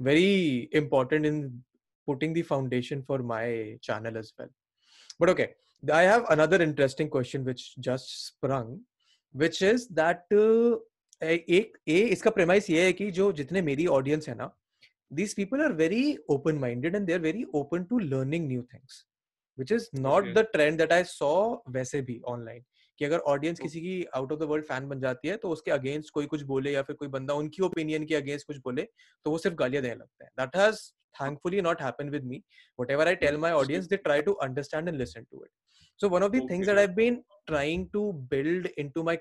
very 0.00 0.34
important 0.80 1.26
in 1.26 1.40
putting 2.06 2.32
the 2.32 2.42
foundation 2.42 3.02
for 3.02 3.18
my 3.18 3.76
channel 3.82 4.16
as 4.16 4.32
well. 4.38 4.48
But 5.18 5.30
okay, 5.30 5.54
I 5.92 6.02
have 6.02 6.24
another 6.30 6.62
interesting 6.62 7.10
question 7.10 7.44
which 7.44 7.76
just 7.78 8.26
sprung, 8.26 8.80
which 9.32 9.62
is 9.62 9.88
that 9.88 10.24
uh, 10.32 10.76
एक 11.21 11.77
ए 11.87 11.99
इसका 11.99 12.31
premise 12.31 12.69
ये 12.69 12.85
है 12.85 12.93
कि 12.93 13.11
जो 13.11 13.31
जितने 13.31 13.61
मेरी 13.61 13.85
audience 13.87 14.29
है 14.29 14.35
ना 14.35 14.57
these 15.13 15.35
people 15.35 15.61
are 15.61 15.73
very 15.73 16.17
open 16.29 16.55
minded 16.55 16.95
and 16.95 17.05
they 17.05 17.13
are 17.13 17.19
very 17.19 17.43
open 17.53 17.83
to 17.83 17.99
learning 17.99 18.47
new 18.47 18.61
things 18.61 19.05
which 19.57 19.71
is 19.71 19.89
not 19.95 20.33
the 20.33 20.39
trend 20.39 20.77
that 20.77 20.91
I 20.91 21.03
saw 21.03 21.55
वैसे 21.69 22.01
भी 22.01 22.19
ऑनलाइन 22.25 22.63
कि 22.99 23.05
अगर 23.05 23.17
ऑडियंस 23.17 23.57
oh. 23.57 23.63
किसी 23.63 23.81
की 23.81 24.05
out 24.15 24.31
of 24.31 24.39
the 24.39 24.43
world 24.43 24.65
fan 24.65 24.87
बन 24.87 24.99
जाती 24.99 25.27
है 25.27 25.37
तो 25.37 25.49
उसके 25.49 25.71
अगेंस्ट 25.71 26.09
कोई 26.09 26.25
कुछ 26.25 26.41
बोले 26.41 26.71
या 26.71 26.81
फिर 26.81 26.95
कोई 26.95 27.07
बंदा 27.07 27.33
उनकी 27.33 27.63
ओपिनियन 27.63 28.05
के 28.05 28.15
अगेंस्ट 28.15 28.47
कुछ 28.47 28.57
बोले 28.57 28.81
तो 29.25 29.31
वो 29.31 29.37
सिर्फ़ 29.37 29.55
गालियाँ 29.55 29.83
देने 29.83 29.95
लगता 29.95 30.25
है। 30.25 30.29
That 30.39 30.55
has 30.55 30.81
thankfully 31.21 31.61
not 31.61 31.81
happen 31.81 32.09
with 32.09 32.23
me 32.23 32.43
whatever 32.91 33.07
I 33.07 33.15
tell 33.15 33.37
my 33.37 33.51
audience 33.51 33.85
they 33.85 33.97
try 33.97 34.21
to 34.21 34.33
understand 34.33 34.87
and 34.87 34.97
listen 34.97 35.23
to 35.23 35.43
it 35.45 35.51
so 35.97 36.09
one 36.09 36.23
of 36.23 36.31
the 36.31 36.39
things 36.39 36.67
that 36.67 36.77
I 36.77 36.87
been 36.87 37.23
trying 37.45 37.87
to 37.93 38.11
build 38.13 38.67
into 38.89 39.03
my 39.03 39.17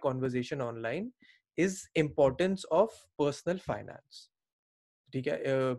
online 0.55 1.13
is 1.58 1.76
importance 2.04 2.64
of 2.78 2.96
personal 3.22 3.60
finance 3.66 4.22
ठीक 5.14 5.28
है 5.28 5.36
uh, 5.56 5.76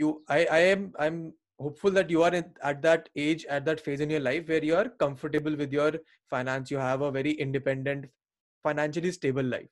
you 0.00 0.08
i 0.36 0.38
i 0.56 0.58
am 0.72 0.82
i'm 1.06 1.18
hopeful 1.66 1.94
that 1.98 2.10
you 2.14 2.22
are 2.26 2.32
in, 2.38 2.44
at 2.70 2.82
that 2.86 3.08
age 3.26 3.44
at 3.58 3.64
that 3.68 3.80
phase 3.86 4.02
in 4.06 4.10
your 4.14 4.20
life 4.24 4.50
where 4.54 4.64
you 4.70 4.76
are 4.80 4.88
comfortable 5.04 5.56
with 5.62 5.72
your 5.78 5.88
finance 6.34 6.72
you 6.74 6.80
have 6.84 7.04
a 7.06 7.10
very 7.18 7.32
independent 7.46 8.06
financially 8.64 9.12
stable 9.18 9.48
life 9.54 9.70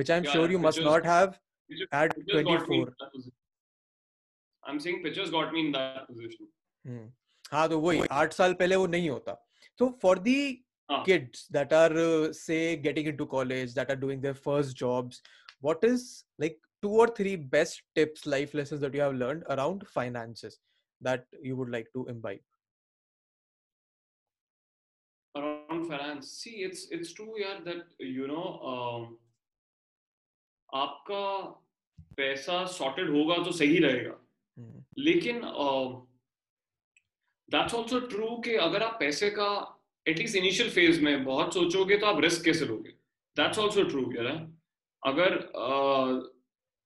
which 0.00 0.10
i'm 0.16 0.26
Yeah, 0.28 0.32
sure 0.36 0.50
you 0.56 0.58
must 0.66 0.78
pictures- 0.80 0.92
not 0.92 1.08
have 1.12 1.38
Pictures- 1.70 1.88
at 2.00 2.16
pictures 2.16 2.44
got 2.50 2.68
me 2.72 2.80
in 2.80 2.84
24 2.86 2.96
that 3.04 3.12
position. 3.12 3.36
I'm 4.64 4.80
saying 4.86 5.02
pictures 5.06 5.30
got 5.30 5.52
me 5.56 5.60
in 5.66 5.72
that 5.78 6.06
position. 6.10 6.48
हम्म, 6.86 7.06
हाँ 7.52 7.68
तो 7.68 7.78
वही 7.80 8.02
आठ 8.22 8.32
साल 8.32 8.54
पहले 8.60 8.76
वो 8.76 8.86
नहीं 8.86 9.08
होता 9.10 9.32
तो 9.78 9.88
फॉर 10.02 10.18
दी 10.28 10.36
हाँ. 10.90 11.04
kids 11.04 11.46
that 11.50 11.72
are 11.72 11.92
uh, 11.98 12.32
say 12.32 12.76
getting 12.76 13.06
into 13.06 13.26
college 13.26 13.74
that 13.74 13.90
are 13.90 13.96
doing 13.96 14.20
their 14.20 14.34
first 14.34 14.76
jobs 14.76 15.20
what 15.60 15.82
is 15.84 16.24
like 16.38 16.58
two 16.82 16.90
or 17.04 17.06
three 17.08 17.36
best 17.36 17.82
tips 17.94 18.26
life 18.26 18.54
lessons 18.54 18.80
that 18.80 18.94
you 18.94 19.00
have 19.00 19.14
learned 19.14 19.42
around 19.50 19.86
finances 19.88 20.58
that 21.00 21.24
you 21.42 21.56
would 21.56 21.70
like 21.70 21.88
to 21.92 22.06
imbibe 22.08 22.40
around 25.34 25.86
finance 25.86 26.30
see 26.42 26.56
it's 26.66 26.86
it's 26.90 27.12
true 27.12 27.32
yeah 27.38 27.58
that 27.64 27.84
you 27.98 28.26
know 28.26 28.46
um, 28.72 29.06
आपका 30.74 31.24
पैसा 32.16 32.64
sorted 32.76 33.10
होगा 33.16 33.42
तो 33.44 33.52
सही 33.58 33.78
रहेगा 33.78 34.14
Hmm. 34.58 34.78
लेकिन 34.98 35.40
that's 37.54 37.74
also 37.74 37.98
true 38.12 38.28
कि 38.44 38.54
अगर 38.66 38.82
आप 38.82 38.96
पैसे 39.00 39.28
का 39.30 39.48
एटलीस्ट 40.07 40.35
इनिशियल 40.35 40.69
फ़ेज़ 40.69 41.01
में 41.01 41.23
बहुत 41.25 41.53
सोचोगे 41.53 41.97
तो 41.97 42.05
आप 42.05 42.19
रिस्क 42.21 42.45
कैसे 42.45 42.65
लोगे? 42.65 42.89
दैट्स 43.37 43.59
आल्सो 43.59 43.83
ट्रू 43.83 44.11
यार 44.11 44.51
अगर 45.05 45.39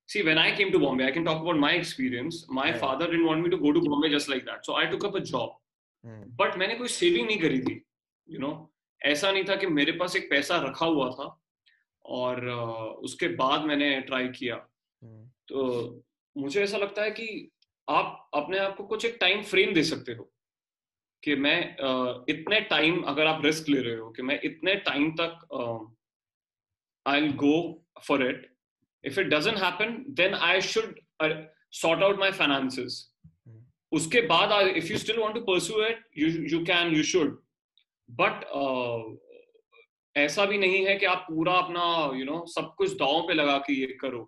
see 0.09 0.21
when 0.23 0.37
i 0.37 0.49
came 0.57 0.71
to 0.73 0.79
bombay 0.81 1.05
i 1.05 1.11
can 1.11 1.23
talk 1.25 1.39
about 1.41 1.59
my 1.61 1.69
experience. 1.75 2.35
My 2.57 2.65
Yeah. 2.65 2.79
father 2.81 3.05
didn't 3.07 3.27
want 3.27 3.43
me 3.43 3.49
to 3.53 3.57
go 3.61 3.69
to 3.77 3.81
bombay 3.85 4.09
just 4.15 4.27
like 4.33 4.43
that. 4.49 4.59
So 4.67 4.75
i 4.81 4.83
took 4.91 5.05
up 5.07 5.15
a 5.15 5.21
job. 5.21 5.53
Hmm. 6.05 6.25
But 6.41 6.57
मैंने 6.57 6.75
कोई 6.75 6.87
saving 6.87 7.27
नहीं 7.27 7.37
करी 7.37 7.59
थी 7.61 7.83
you 8.29 8.39
no 8.39 8.73
ऐसा 9.01 9.31
नहीं 9.31 9.43
था 9.43 9.55
कि 9.55 9.67
मेरे 9.67 9.91
पास 9.91 10.15
एक 10.15 10.29
पैसा 10.29 10.57
रखा 10.57 10.85
हुआ 10.85 11.09
था 11.11 11.43
और 12.05 12.49
उसके 13.09 13.27
बाद 13.27 13.61
मैंने 13.61 14.01
ट्राई 14.01 14.27
किया। 14.27 14.67
Hmm. 15.03 15.27
तो 15.47 16.03
मुझे 16.37 16.63
ऐसा 16.63 16.77
लगता 16.77 17.03
है 17.03 17.11
कि 17.11 17.51
आप 17.89 18.29
अपने 18.33 18.57
आप 18.57 18.75
को 18.75 18.83
कुछ 18.83 19.05
एक 19.05 19.17
टाइम 19.21 19.43
फ्रेम 19.43 19.73
दे 19.73 19.83
सकते 19.83 20.11
हो। 20.11 20.31
कि 21.25 21.35
मैं 21.35 21.59
इतने 22.29 22.59
टाइम 22.69 23.01
अगर 23.07 23.27
आप 23.27 23.45
रिस्क 23.45 23.69
ले 23.69 23.81
रहे 23.81 23.95
हो 23.95 24.09
कि 24.09 24.21
मैं 24.21 24.39
इतने 24.43 24.75
टाइम 24.89 25.11
तक 25.21 25.47
I 27.05 27.21
will 27.21 27.31
go 27.43 27.57
for 28.07 28.25
it 28.29 28.51
if 29.03 29.19
it 29.19 29.27
doesn't 29.27 29.57
happen 29.57 30.03
then 30.19 30.33
I 30.33 30.61
should 30.61 30.99
sort 31.73 32.03
out 32.03 32.19
my 32.19 32.31
finances. 32.31 33.11
उसके 33.91 34.21
बाद 34.27 34.67
if 34.67 34.91
you 34.91 34.97
still 34.97 35.19
want 35.19 35.35
to 35.35 35.41
pursue 35.41 35.85
it 35.85 36.05
you 36.17 36.29
you 36.57 36.63
can 36.65 36.95
you 36.95 37.03
should 37.03 37.37
but 38.09 38.45
ऐसा 40.15 40.45
भी 40.45 40.57
नहीं 40.57 40.85
है 40.85 40.95
कि 40.95 41.05
आप 41.05 41.25
पूरा 41.29 41.53
अपना 41.53 41.83
यू 42.05 42.19
you 42.19 42.25
नो 42.25 42.33
know, 42.33 42.47
सब 42.47 42.73
कुछ 42.77 42.91
दाव 42.93 43.21
पे 43.27 43.33
लगा 43.33 43.57
के 43.57 43.73
ये 43.73 43.97
करो। 44.01 44.23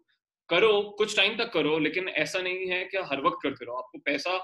करो 0.49 0.81
कुछ 0.97 1.15
टाइम 1.17 1.37
तक 1.37 1.51
करो 1.53 1.77
लेकिन 1.79 2.07
ऐसा 2.09 2.41
नहीं 2.41 2.67
है 2.67 2.83
कि 2.85 2.97
हर 3.09 3.21
वक्त 3.21 3.37
करते 3.43 3.65
रहो। 3.65 3.75
आपको 3.75 3.99
पैसा 4.05 4.37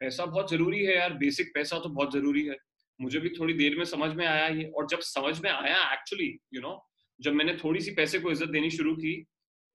पैसा 0.00 0.24
बहुत 0.26 0.50
ज़रूरी 0.50 0.84
है 0.84 0.96
यार 0.96 1.12
बेसिक 1.18 1.50
पैसा 1.54 1.78
तो 1.78 1.88
बहुत 1.88 2.12
ज़रूरी 2.12 2.46
है। 2.46 2.56
मुझे 3.00 3.18
भी 3.20 3.28
थोड़ी 3.30 3.54
देर 3.54 3.76
में 3.76 3.84
समझ 3.86 4.14
में 4.14 4.26
आया 4.26 4.46
ये, 4.48 4.64
और 4.66 4.86
जब 4.86 5.00
समझ 5.00 5.40
में 5.40 5.50
आया 5.50 5.92
एक्चुअली 5.92 6.28
यू 6.54 6.60
नो 6.60 6.78
जब 7.20 7.32
मैंने 7.34 7.54
थोड़ी 7.56 7.80
सी 7.80 7.90
पैसे 7.94 8.18
को 8.18 8.30
इज़्ज़त 8.30 8.48
देनी 8.50 8.70
शुरू 8.70 8.94
की, 8.96 9.24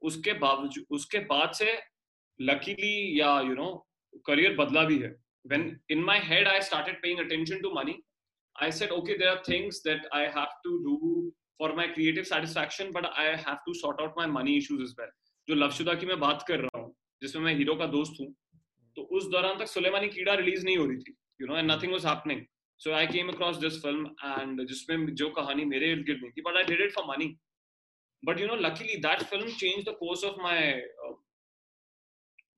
उसके 0.01 0.33
बावजूद 0.35 0.85
उसके 0.91 1.19
बाद 1.27 1.51
से 1.53 1.73
लकीली 2.39 3.19
या 3.19 3.39
यू 3.41 3.53
नो 3.55 3.67
करियर 4.25 4.55
बदला 4.55 4.83
भी 4.85 4.97
है। 4.99 5.09
When 5.45 5.79
in 5.91 6.03
my 6.03 6.19
head 6.23 6.47
I 6.47 6.61
started 6.63 7.01
paying 7.01 7.19
attention 7.19 7.61
to 7.61 7.71
money 7.75 7.95
I 8.55 8.71
said 8.71 8.91
okay 8.91 9.17
there 9.17 9.27
are 9.27 9.41
things 9.49 9.81
that 9.87 10.07
I 10.13 10.25
have 10.37 10.59
to 10.63 10.77
do 10.83 10.95
for 11.59 11.75
my 11.75 11.87
creative 11.89 12.23
satisfaction 12.25 12.91
but 12.91 13.05
I 13.07 13.35
have 13.43 13.57
to 13.65 13.73
sort 13.75 14.01
out 14.01 14.13
my 14.17 14.27
money 14.31 14.55
issues 14.57 14.81
इस 14.83 14.93
पर 14.99 15.11
जो 15.47 15.55
लवशुदा 15.55 15.93
की 15.93 16.05
मैं 16.05 16.19
बात 16.19 16.43
कर 16.47 16.59
रहा 16.59 16.79
हूँ, 16.79 16.93
जिसमें 17.21 17.43
मैं 17.43 17.55
हीरो 17.55 17.75
का 17.75 17.85
दोस्त 17.89 18.19
हूँ 18.21 18.33
तो 18.95 19.01
उस 19.17 19.27
दौरान 19.31 19.59
तक 19.59 19.67
सुलेमानी 19.67 20.09
कीड़ा 20.09 20.33
रिलीज़ 20.43 20.65
नहीं 20.65 20.77
हो 20.77 20.85
रही 20.85 20.97
थी 20.99 21.15
you 21.41 21.47
know 21.47 21.57
and 21.57 21.71
nothing 21.71 21.91
was 21.93 22.05
happening 22.05 22.45
so 22.79 22.93
I 22.93 23.07
came 23.07 23.29
across 23.33 23.57
this 23.57 23.81
film 23.83 24.15
and 24.23 24.65
जिसमें 24.67 25.05
जो 25.15 25.29
कहानी 25.39 25.65
मेरे 25.65 25.91
इर्द 25.91 26.05
गिर्द 26.05 26.31
थी 26.37 26.41
but 26.47 26.57
I 26.57 26.63
did 26.71 26.81
it 26.81 26.93
for 26.95 27.05
money 27.07 27.35
but 28.23 28.39
you 28.39 28.47
know 28.47 28.55
luckily 28.67 28.97
that 29.03 29.23
film 29.31 29.53
change 29.61 29.85
the 29.85 29.95
course 29.99 30.23
of 30.23 30.41
my 30.41 30.65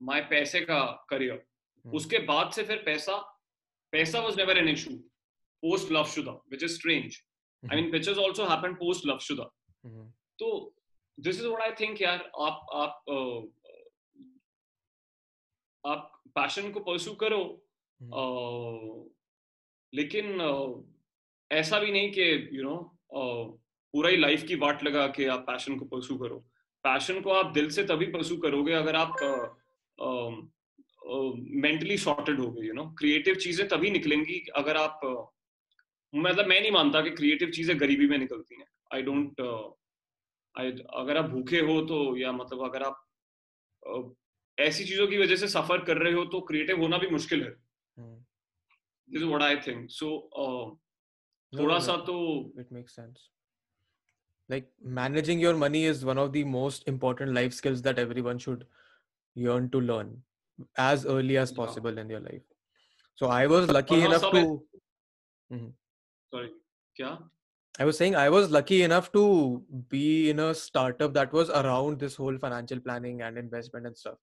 my 0.01 0.21
पैसे 0.31 0.61
का 0.61 0.81
career 1.09 1.45
Hmm. 1.85 1.95
उसके 1.95 2.19
बाद 2.27 2.51
से 2.51 2.63
फिर 2.63 2.81
पैसा 2.85 3.15
पैसा 3.93 4.19
was 4.21 4.37
never 4.37 4.57
an 4.57 4.69
issue 4.69 4.91
post 5.63 5.91
Luv 5.91 6.05
Shuda 6.13 6.31
which 6.31 6.63
is 6.63 6.73
strange 6.75 7.17
I 7.63 7.81
mean 7.81 7.91
pictures 7.91 8.17
also 8.19 8.45
happened 8.45 8.75
post 8.77 9.05
Luv 9.05 9.19
Shuda. 9.27 9.43
तो 10.39 10.49
this 11.17 11.39
is 11.39 11.47
what 11.47 11.61
I 11.61 11.71
think 11.79 12.01
यार 12.01 12.29
आप 12.47 12.65
आप 12.81 13.03
uh, 13.09 13.39
आप 15.83 16.16
पैशन 16.37 16.71
को 16.71 16.79
परस्यू 16.91 17.13
करो 17.23 17.45
Hmm. 18.01 18.11
uh, 18.13 18.97
लेकिन 19.93 20.41
uh, 20.41 20.73
ऐसा 21.51 21.79
भी 21.79 21.91
नहीं 21.91 22.11
कि 22.11 22.25
यू 22.53 22.63
नो 22.63 22.75
पूरा 23.93 24.09
ही 24.09 24.17
लाइफ 24.17 24.43
की 24.47 24.55
वाट 24.55 24.83
लगा 24.83 25.05
के 25.07 25.25
आप 25.25 25.39
पैशन 25.47 25.77
को 25.79 25.85
परस्यू 25.85 26.17
करो। 26.17 26.37
पैशन 26.85 27.21
को 27.21 27.31
आप 27.31 27.51
दिल 27.53 27.69
से 27.69 27.83
तभी 27.83 28.05
परस्यू 28.05 28.37
करोगे 28.37 28.73
अगर 28.73 28.95
आप 28.95 29.13
मेंटली 31.65 31.97
सॉर्टेड 31.97 32.39
हो 32.39 32.51
गए 32.51 32.67
यू 32.67 32.73
नो 32.73 32.85
क्रिएटिव 32.99 33.35
चीज़ें 33.35 33.67
तभी 33.67 33.89
निकलेंगी 33.91 34.37
अगर 34.55 34.77
आप 34.77 34.99
मतलब 36.13 36.47
मैं 36.47 36.61
नहीं 36.61 36.71
मानता 36.71 37.01
कि 37.01 37.09
क्रिएटिव 37.11 37.51
चीज़ें 37.51 37.79
गरीबी 37.79 38.07
में 38.07 38.17
निकलती 38.17 38.55
हैं। 38.55 38.67
आई 38.93 39.01
डोंट 39.01 39.41
आई 40.55 40.71
अगर 41.01 41.17
आप 41.17 41.29
भूखे 41.29 41.59
हो 41.61 41.81
तो 41.85 41.99
या 42.17 42.31
मतलब 42.31 42.63
अगर 42.65 42.83
आप 42.83 43.03
ऐसी 44.59 44.83
चीज़ों 44.85 45.07
की 45.07 45.17
वजह 45.17 45.35
से 45.35 45.47
सफ़र 45.47 45.83
कर 45.85 45.97
रहे 45.97 46.13
हो 46.13 46.25
तो 46.33 46.39
क्रिएटिव 46.49 46.79
होना 46.81 46.97
भी 46.97 47.07
मुश्किल 47.09 47.43
है। 47.43 47.49
This 49.09 49.23
what 49.23 49.41
I 49.41 49.55
think 49.67 49.89
so 49.91 50.09
थोड़ा 51.53 51.79
सा 51.79 51.95
तो 52.07 52.15
it 52.59 52.71
makes 52.71 52.95
sense 52.95 53.29
like 54.51 54.71
managing 54.99 55.41
your 55.43 55.55
money 55.65 55.85
is 55.87 56.05
one 56.05 56.17
of 56.19 56.31
the 56.31 56.43
most 56.55 56.89
important 56.89 57.33
life 57.33 57.53
skills 57.53 57.79
that 57.87 57.99
everyone 57.99 58.37
should 58.47 58.65
yearn 59.37 59.67
to 59.69 59.79
learn 59.79 60.21
as 60.89 61.05
early 61.15 61.35
as 61.43 61.55
possible 61.55 61.99
in 61.99 62.11
your 62.11 62.21
life 62.21 62.43
so 63.19 63.27
I 63.39 63.45
was 63.55 63.71
lucky 63.71 64.03
enough 64.05 64.29
to 64.35 64.43
sorry 65.51 66.47
क्या? 66.95 67.17
I 67.79 67.85
was 67.87 67.97
saying 68.01 68.15
I 68.19 68.29
was 68.33 68.47
lucky 68.53 68.77
enough 68.83 69.07
to 69.15 69.23
be 69.89 70.05
in 70.29 70.39
a 70.43 70.45
startup 70.59 71.11
that 71.17 71.33
was 71.37 71.49
around 71.57 72.03
this 72.03 72.15
whole 72.21 72.39
financial 72.45 72.79
planning 72.85 73.19
and 73.25 73.41
investment 73.41 73.89
and 73.89 73.99
stuff. 73.99 74.15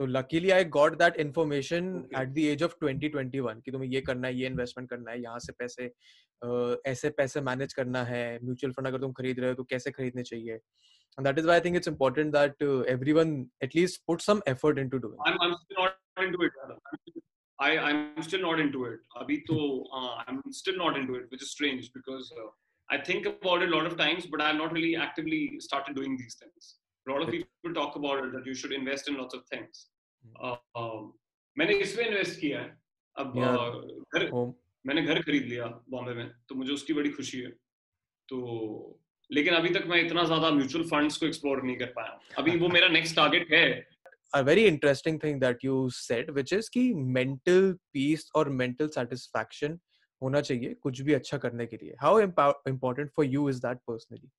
So 0.00 0.06
luckily 0.16 0.50
i 0.56 0.62
got 0.64 0.98
that 1.00 1.16
information 1.22 1.88
Okay. 2.00 2.16
at 2.20 2.34
the 2.34 2.44
age 2.50 2.62
of 2.66 2.74
2021 2.82 3.60
कि 3.64 3.70
तुम्हें 3.72 3.88
ये 3.94 4.00
करना 4.10 4.28
है 4.28 4.34
ये 4.40 4.46
investment 4.46 4.88
करना 4.90 5.10
है 5.10 5.20
यहाँ 5.22 5.38
से 5.46 5.52
पैसे 5.58 5.86
अ, 5.86 6.76
ऐसे 6.92 7.10
पैसे 7.18 7.40
मैनेज 7.48 7.72
करना 7.80 8.02
है 8.10 8.22
म्यूचुअल 8.44 8.72
फंड 8.78 8.86
अगर 8.86 9.00
तुम 9.00 9.12
खरीद 9.20 9.40
रहे 9.40 9.48
हो 9.50 9.54
तो 9.54 9.64
कैसे 9.74 9.90
खरीदने 9.98 10.22
चाहिए 10.32 10.58
and 11.18 11.26
that 11.26 11.38
is 11.40 11.46
why 11.50 11.54
i 11.60 11.62
think 11.62 11.78
it's 11.78 11.90
important 11.90 12.32
that 12.38 12.62
uh, 12.66 12.80
everyone 12.94 13.30
at 13.66 13.74
least 13.78 14.00
put 14.10 14.22
some 14.26 14.40
effort 14.52 14.78
into 14.82 15.00
doing. 15.04 15.18
I'm 15.30 15.38
I'm 15.46 15.54
still 15.62 15.80
not 15.80 16.24
into 16.26 16.44
it. 16.48 16.60
I 17.58 17.70
I'm 17.88 18.22
still 18.28 18.44
not 18.46 18.60
into 18.64 18.84
it. 18.90 19.00
अभी 19.22 19.36
तो 19.50 19.56
uh, 20.00 20.12
I'm 20.26 20.38
still 20.60 20.78
not 20.82 21.00
into 21.00 21.16
it, 21.20 21.26
which 21.34 21.42
is 21.46 21.50
strange 21.56 21.90
because 21.98 22.30
uh, 22.42 22.46
I 22.88 23.00
think 23.10 23.26
about 23.32 23.64
it 23.66 23.72
a 23.72 23.76
lot 23.76 23.90
of 23.90 23.96
times, 24.02 24.28
but 24.34 24.44
I've 24.46 24.60
not 24.60 24.72
really 24.78 24.94
actively 25.08 25.42
started 25.68 25.98
doing 26.00 26.16
these 26.22 26.38
things. 26.44 26.70
A 27.06 27.12
lot 27.12 27.26
of 27.26 27.34
people 27.34 27.74
talk 27.82 27.96
about 28.02 28.24
it 28.24 28.32
that 28.38 28.46
you 28.52 28.54
should 28.62 28.72
invest 28.80 29.12
in 29.12 29.18
lots 29.24 29.34
of 29.40 29.44
things. 29.54 29.84
Hmm. 30.22 30.34
Uh, 30.40 30.56
um, 30.80 31.12
मैंने 31.56 31.74
इसमें 31.80 32.04
invest 32.06 32.40
किया 32.40 32.60
है 32.60 32.78
अब 33.16 33.32
uh, 33.32 34.18
घर 34.18 34.30
मैंने 34.84 35.02
घर 35.02 35.20
खरीद 35.22 35.44
लिया 35.44 35.66
बॉम्बे 35.90 36.14
में 36.14 36.28
तो 36.48 36.54
मुझे 36.54 36.72
उसकी 36.72 36.92
बड़ी 36.92 37.10
खुशी 37.10 37.40
है 37.40 37.50
तो 38.28 38.38
लेकिन 39.30 39.54
अभी 39.54 39.68
तक 39.68 39.84
मैं 39.86 40.00
इतना 40.02 40.24
ज़्यादा 40.24 40.50
म्यूचुअल 40.50 40.84
फंड्स 40.84 41.16
को 41.16 41.26
एक्सप्लोर 41.26 41.62
नहीं 41.62 41.76
कर 41.76 41.92
पाया 41.96 42.18
अभी 42.38 42.56
वो 42.58 42.68
मेरा 42.68 42.88
नेक्स्ट 42.88 43.16
टारगेट 43.16 43.52
है 43.52 43.64
a 44.32 44.40
very 44.44 44.64
interesting 44.70 45.16
thing 45.18 45.38
that 45.42 45.64
you 45.66 45.76
said 45.90 46.28
which 46.34 46.52
is 46.56 46.68
कि 46.74 46.82
mental 47.14 47.64
peace 47.94 48.26
or 48.34 48.44
mental 48.58 48.90
satisfaction 48.96 49.78
होना 50.22 50.40
चाहिए 50.40 50.74
कुछ 50.82 51.00
भी 51.00 51.14
अच्छा 51.14 51.38
करने 51.38 51.66
के 51.66 51.76
लिए 51.76 51.94
how 52.02 52.12
important 52.72 53.12
for 53.18 53.24
you 53.24 53.48
is 53.52 53.60
that 53.66 53.82
personally 53.90 54.30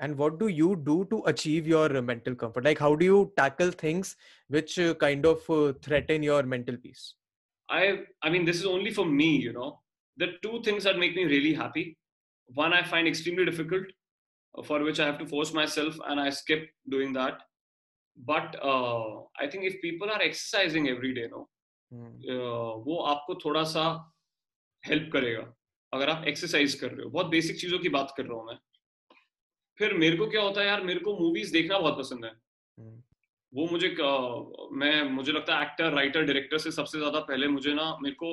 and 0.00 0.16
what 0.16 0.38
do 0.38 0.48
you 0.48 0.76
do 0.76 1.06
to 1.10 1.22
achieve 1.26 1.66
your 1.66 2.02
mental 2.02 2.34
comfort 2.34 2.64
like 2.64 2.78
how 2.78 2.94
do 2.94 3.04
you 3.04 3.32
tackle 3.36 3.70
things 3.70 4.16
which 4.48 4.78
uh, 4.78 4.94
kind 4.94 5.24
of 5.26 5.48
uh, 5.50 5.72
threaten 5.82 6.22
your 6.22 6.42
mental 6.42 6.76
peace 6.76 7.14
i 7.70 7.98
i 8.22 8.30
mean 8.30 8.44
this 8.44 8.56
is 8.56 8.66
only 8.66 8.90
for 8.90 9.06
me 9.06 9.36
you 9.36 9.52
know 9.52 9.80
the 10.16 10.28
two 10.42 10.62
things 10.62 10.84
that 10.84 10.98
make 10.98 11.16
me 11.16 11.24
really 11.24 11.54
happy 11.54 11.96
one 12.54 12.72
i 12.72 12.82
find 12.82 13.08
extremely 13.08 13.44
difficult 13.44 13.84
uh, 14.58 14.62
for 14.62 14.82
which 14.82 15.00
i 15.00 15.06
have 15.06 15.18
to 15.18 15.26
force 15.26 15.52
myself 15.52 15.98
and 16.08 16.20
i 16.20 16.30
skip 16.30 16.68
doing 16.88 17.12
that 17.12 17.40
but 18.16 18.56
uh, 18.62 19.20
i 19.40 19.46
think 19.46 19.64
if 19.64 19.80
people 19.80 20.10
are 20.10 20.22
exercising 20.22 20.88
every 20.88 21.14
day 21.14 21.28
no 21.30 21.48
hmm. 21.90 22.12
uh, 22.34 22.72
वो 22.86 23.02
आपको 23.14 23.34
थोड़ा 23.44 23.62
सा 23.74 23.84
help 24.86 25.10
करेगा 25.12 25.52
अगर 25.94 26.10
आप 26.10 26.24
exercise 26.28 26.74
कर 26.74 26.90
रहे 26.90 27.04
हो 27.04 27.10
बहुत 27.10 27.26
बेसिक 27.26 27.58
चीजों 27.60 27.78
की 27.78 27.88
बात 27.88 28.14
कर 28.16 28.24
रहा 28.24 28.38
हूँ 28.38 28.46
मैं 28.46 28.56
फिर 29.81 29.93
मेरे 29.95 30.17
को 30.17 30.27
क्या 30.27 30.41
होता 30.41 30.61
है 30.61 30.67
यार 30.67 30.81
मेरे 30.83 30.99
को 30.99 31.17
मूवीज़ 31.19 31.53
देखना 31.53 31.77
बहुत 31.79 31.97
पसंद 31.97 32.25
है 32.25 32.31
हम्म। 32.31 33.01
वो 33.53 33.67
मुझे 33.67 33.95
मैं 34.75 35.03
मुझे 35.11 35.31
लगता 35.31 35.55
है 35.55 35.65
एक्टर 35.65 35.93
राइटर 35.93 36.23
डायरेक्टर 36.23 36.57
से 36.59 36.71
सबसे 36.71 36.97
ज़्यादा 36.97 37.19
पहले 37.21 37.47
मुझे 37.49 37.73
ना 37.73 37.85
मेरे 38.01 38.15
को 38.15 38.29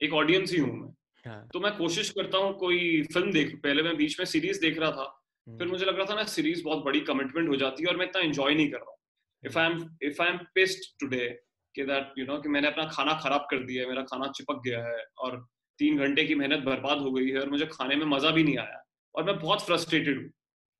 एक 0.00 0.12
ऑडियंस 0.14 0.52
ही 0.52 0.58
हूँ 0.58 0.74
मैं 0.74 0.92
हाँ. 1.24 1.48
तो 1.52 1.60
मैं 1.60 1.76
कोशिश 1.76 2.10
करता 2.10 2.38
हूँ 2.38 2.54
कोई 2.58 3.02
फ़िल्म 3.12 3.32
देख 3.32 3.54
पहले 3.62 3.82
मैं 3.82 3.96
बीच 3.96 4.18
में 4.18 4.24
सीरीज़ 4.26 4.60
देख 4.60 4.78
रहा 4.78 4.90
था 4.90 5.04
फिर 5.46 5.60
हम्म। 5.60 5.70
मुझे 5.70 5.84
लग 5.84 5.96
रहा 5.96 6.06
था 6.06 6.14
ना 6.14 6.24
सीरीज़ 6.30 6.62
बहुत 6.64 6.84
बड़ी 6.84 7.00
कमिटमेंट 7.06 7.48
हो 7.48 7.56
जाती 7.56 7.82
है 7.82 7.88
और 7.88 7.96
मैं 7.96 8.06
इतना 8.06 8.22
एंजॉय 8.22 8.54
नहीं 8.54 8.68
कर 8.70 8.78
रहा 8.78 8.90
हूँ 8.90 8.98
if 9.42 9.58
I 9.58 9.70
am 9.70 9.88
if 10.02 10.22
I 10.22 10.28
am 10.28 10.38
pissed 10.54 10.90
today 11.00 11.28
कि 11.74 11.84
दैट 11.84 12.18
यू 12.18 12.26
नो 12.26 12.38
कि 12.38 12.48
मैंने 12.48 12.68
अपना 12.68 12.84
खाना 12.88 13.18
खराब 13.22 13.46
कर 13.50 13.64
दिया 13.64 13.82
है 13.82 13.88
मेरा 13.88 14.02
खाना 14.04 14.30
चिपक 14.32 14.60
गया 14.64 14.84
है 14.84 15.04
और 15.18 15.36
तीन 15.78 15.98
घंटे 15.98 16.24
की 16.24 16.34
मेहनत 16.36 16.64
बर्बाद 16.64 16.98
हो 16.98 17.12
गई 17.12 17.28
है 17.28 17.40
और 17.40 17.50
मुझे 17.50 17.66
खाने 17.68 17.96
में 17.96 18.06
मज़ा 18.08 18.30
भी 18.30 18.42
नहीं 18.44 18.58
आया 18.58 18.82
और 19.14 19.24
मैं 19.24 19.38
बहुत 19.38 19.62
फ्रस्ट्रेटेड 19.62 20.18
हूँ 20.18 20.30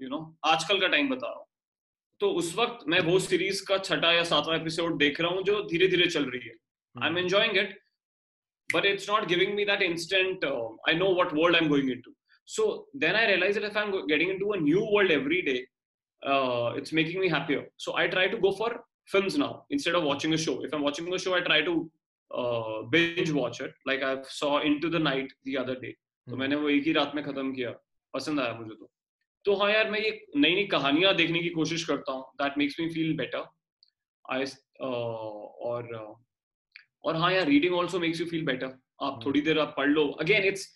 यू 0.03 0.09
नो 0.09 0.19
आजकल 0.47 0.81
का 0.81 0.89
टाइम 0.89 1.09
बता 1.11 1.27
रहा 1.27 1.39
हूँ। 1.39 1.47
तो 2.21 2.31
उस 2.41 2.55
वक्त 2.57 2.87
मैं 2.89 3.01
वो 3.01 3.19
सीरीज़ 3.19 3.65
का 3.69 3.79
छठा 3.79 4.13
या 4.13 4.25
सातवां 4.25 4.59
एपिसोड 4.61 4.97
देख 4.99 5.21
रहा 5.21 5.31
हूँ 5.31 5.43
जो 5.45 5.63
धीरे 5.71 5.89
धीरे 5.89 6.07
चल 6.11 6.25
रही 6.31 6.49
है। 6.49 6.55
I 6.97 7.09
am 7.09 7.19
enjoying 7.19 7.57
it 7.59 7.79
but 8.69 8.87
it's 8.87 9.09
not 9.11 9.27
giving 9.29 9.55
me 9.55 9.65
that 9.65 9.83
instant 9.83 10.45
I 10.45 10.95
know 10.95 11.15
what 11.21 11.33
world 11.35 11.57
I 11.57 11.63
am 11.63 11.69
going 11.69 11.91
into 12.01 12.15
so 12.49 12.67
then 12.97 13.15
I 13.15 13.27
realise 13.27 13.59
if 13.59 13.79
I 13.79 13.85
am 13.85 13.93
getting 14.07 14.31
into 14.39 14.53
a 14.53 14.59
new 14.61 14.87
world 14.93 15.13
every 15.13 15.41
day 15.43 15.57
it's 16.79 16.95
making 16.95 17.21
me 17.21 17.29
happy 17.29 17.57
so 17.79 17.97
I 17.99 18.09
try 18.09 18.29
to 18.29 18.39
go 18.39 18.51
for 18.59 18.83
film 19.13 19.41
now 19.41 19.65
instead 19.73 19.95
of 19.95 20.05
watching 20.05 20.37
show 20.47 20.61
if 20.65 20.75
am 20.75 20.83
watching 20.83 21.17
show 21.19 21.35
I 21.35 21.41
try 21.41 21.63
to 21.63 21.75
binge 22.91 23.31
watch 23.31 23.61
it 23.63 23.75
like 23.89 24.03
I 24.03 24.17
saw 24.33 24.61
in 24.63 24.79
to 24.81 24.89
the 24.89 25.03
night 25.03 25.33
the 25.45 25.55
other 25.57 25.81
day 25.81 25.91
तो 25.91 26.31
हम्म। 26.31 26.41
मैंने 26.41 26.57
वो 26.57 26.69
एक 26.69 26.85
ही 26.87 26.93
रात 26.93 27.15
में 27.15 27.25
खत्म 27.25 27.53
किया। 27.55 27.71
पसंद 28.15 28.41
आया 28.41 28.53
मुझे 28.55 28.75
तो। 28.75 28.91
तो 29.45 29.55
हाँ 29.55 29.71
यार 29.71 29.91
मैं 29.91 30.01
ये 30.01 30.11
नई 30.37 30.55
नई 30.55 30.67
कहानियाँ 30.67 31.15
देखने 31.17 31.41
की 31.43 31.49
कोशिश 31.51 31.85
करता 31.85 32.13
हूँ। 32.13 32.23
That 32.43 32.59
makes 32.59 32.81
me 32.81 32.89
feel 32.91 33.17
better 33.17 33.45
I 34.25 34.45
और 34.81 35.95
और 37.05 37.17
हाँ 37.17 37.33
यार 37.33 37.47
reading 37.47 37.75
also 37.75 37.99
makes 38.01 38.21
you 38.21 38.27
feel 38.27 38.45
better 38.47 38.79
आप 39.03 39.21
थोड़ी 39.27 39.41
देर 39.41 39.59
आप 39.59 39.75
पढ़ 39.77 39.89
लो। 39.89 40.07
अगेन 40.21 40.45
इट्स 40.45 40.67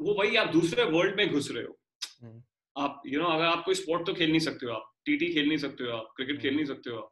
वो 0.00 0.14
भाई 0.14 0.36
आप 0.36 0.52
दूसरे 0.52 0.84
वर्ल्ड 0.90 1.16
में 1.16 1.30
घुस 1.30 1.50
रहे 1.50 1.64
हो। 1.64 1.78
hmm. 2.22 2.40
आप 2.76 3.02
यू 3.06 3.12
you 3.12 3.20
नो 3.20 3.24
know, 3.24 3.34
अगर 3.36 3.46
आप 3.46 3.64
कोई 3.64 3.74
स्पोर्ट 3.74 4.06
तो 4.06 4.14
खेल 4.14 4.30
नहीं 4.30 4.40
सकते 4.40 4.66
हो 4.66 4.72
आप। 4.72 4.90
टीटी 5.06 5.32
खेल 5.34 5.48
नहीं 5.48 5.58
सकते 5.58 5.84
हो 5.84 5.96
आप। 5.96 6.12
क्रिकेट 6.16 6.40
खेल 6.42 6.54
नहीं 6.56 6.64
सकते 6.64 6.90
हो 6.90 6.98
आप। 6.98 7.10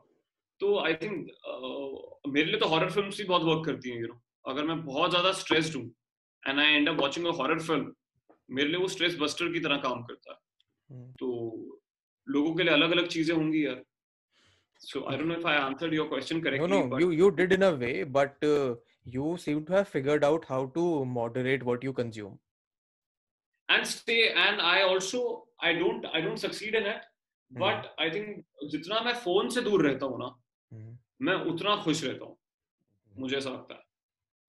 तो 0.60 0.78
आई 0.78 0.94
थिंक 0.94 1.26
uh, 1.26 2.32
मेरे 2.32 2.46
लिए 2.46 2.60
तो 2.60 2.66
हॉरर 2.66 2.90
फ़िल्म 2.90 3.08
भी 3.08 3.24
बहुत 3.24 3.42
वर्क 3.42 3.64
करती 3.66 3.90
हैं 3.90 4.00
यू 4.00 4.06
नो 4.06 4.20
अगर 4.44 4.64
मैं 4.64 4.84
बहुत 4.84 5.10
ज़्यादा 5.10 5.32
स्ट्रेस्ड 5.40 5.76
हूँ 5.76 5.84
and 6.42 6.60
I 6.60 6.66
end 6.66 6.88
up 6.88 7.00
watching 7.00 7.26
a 7.26 7.30
horror 7.40 7.58
film 7.62 7.92
मेरे 8.50 8.68
लिए 8.68 8.80
वो 8.80 8.88
स्ट्रेस 8.88 9.16
बस्टर 9.20 9.52
की 9.52 9.60
तरह 9.60 9.76
काम 9.80 10.02
करता 10.02 10.32
है। 10.32 10.38
तो 11.20 11.30
लोगों 12.26 12.54
के 12.54 12.62
लिए 12.62 12.72
अलग 12.72 12.90
अलग 12.90 13.08
चीज़ें 13.08 13.34
होंगी 13.34 13.66
यार 13.66 13.82
so 14.84 15.00
i 15.06 15.16
don't 15.16 15.28
know 15.28 15.38
if 15.38 15.44
i 15.46 15.54
answered 15.56 15.92
your 15.96 16.06
question 16.12 16.40
correctly 16.44 16.68
no 16.70 16.78
no 16.78 16.88
but... 16.92 17.00
you 17.00 17.10
you 17.18 17.30
did 17.40 17.52
in 17.56 17.62
a 17.62 17.74
way 17.82 18.02
but 18.16 18.46
uh, 18.48 18.74
you 19.16 19.36
seem 19.42 19.64
to 19.64 19.72
have 19.72 19.88
figured 19.88 20.24
out 20.24 20.44
how 20.44 20.66
to 20.76 20.86
moderate 21.18 21.62
what 21.68 21.84
you 21.88 21.92
consume 21.98 22.32
and 23.68 23.86
stay 23.86 24.20
and 24.46 24.64
i 24.72 24.82
also 24.82 25.20
i 25.60 25.72
don't 25.72 26.08
i 26.12 26.20
don't 26.20 26.42
succeed 26.44 26.78
in 26.80 26.88
it 26.94 27.06
but 27.50 27.86
hmm. 27.86 28.02
i 28.06 28.10
think 28.10 28.42
जितना 28.72 29.00
मैं 29.04 29.14
phone 29.20 29.48
से 29.50 29.60
दूर 29.60 29.86
रहता 29.86 30.06
हूँ 30.06 30.18
ना 30.18 30.34
hmm. 30.72 30.96
मैं 31.22 31.34
उतना 31.52 31.76
खुश 31.84 32.04
रहता 32.04 32.24
हूँ 32.24 32.36
मुझे 33.18 33.36
ऐसा 33.36 33.50
लगता 33.50 33.74
है 33.74 33.82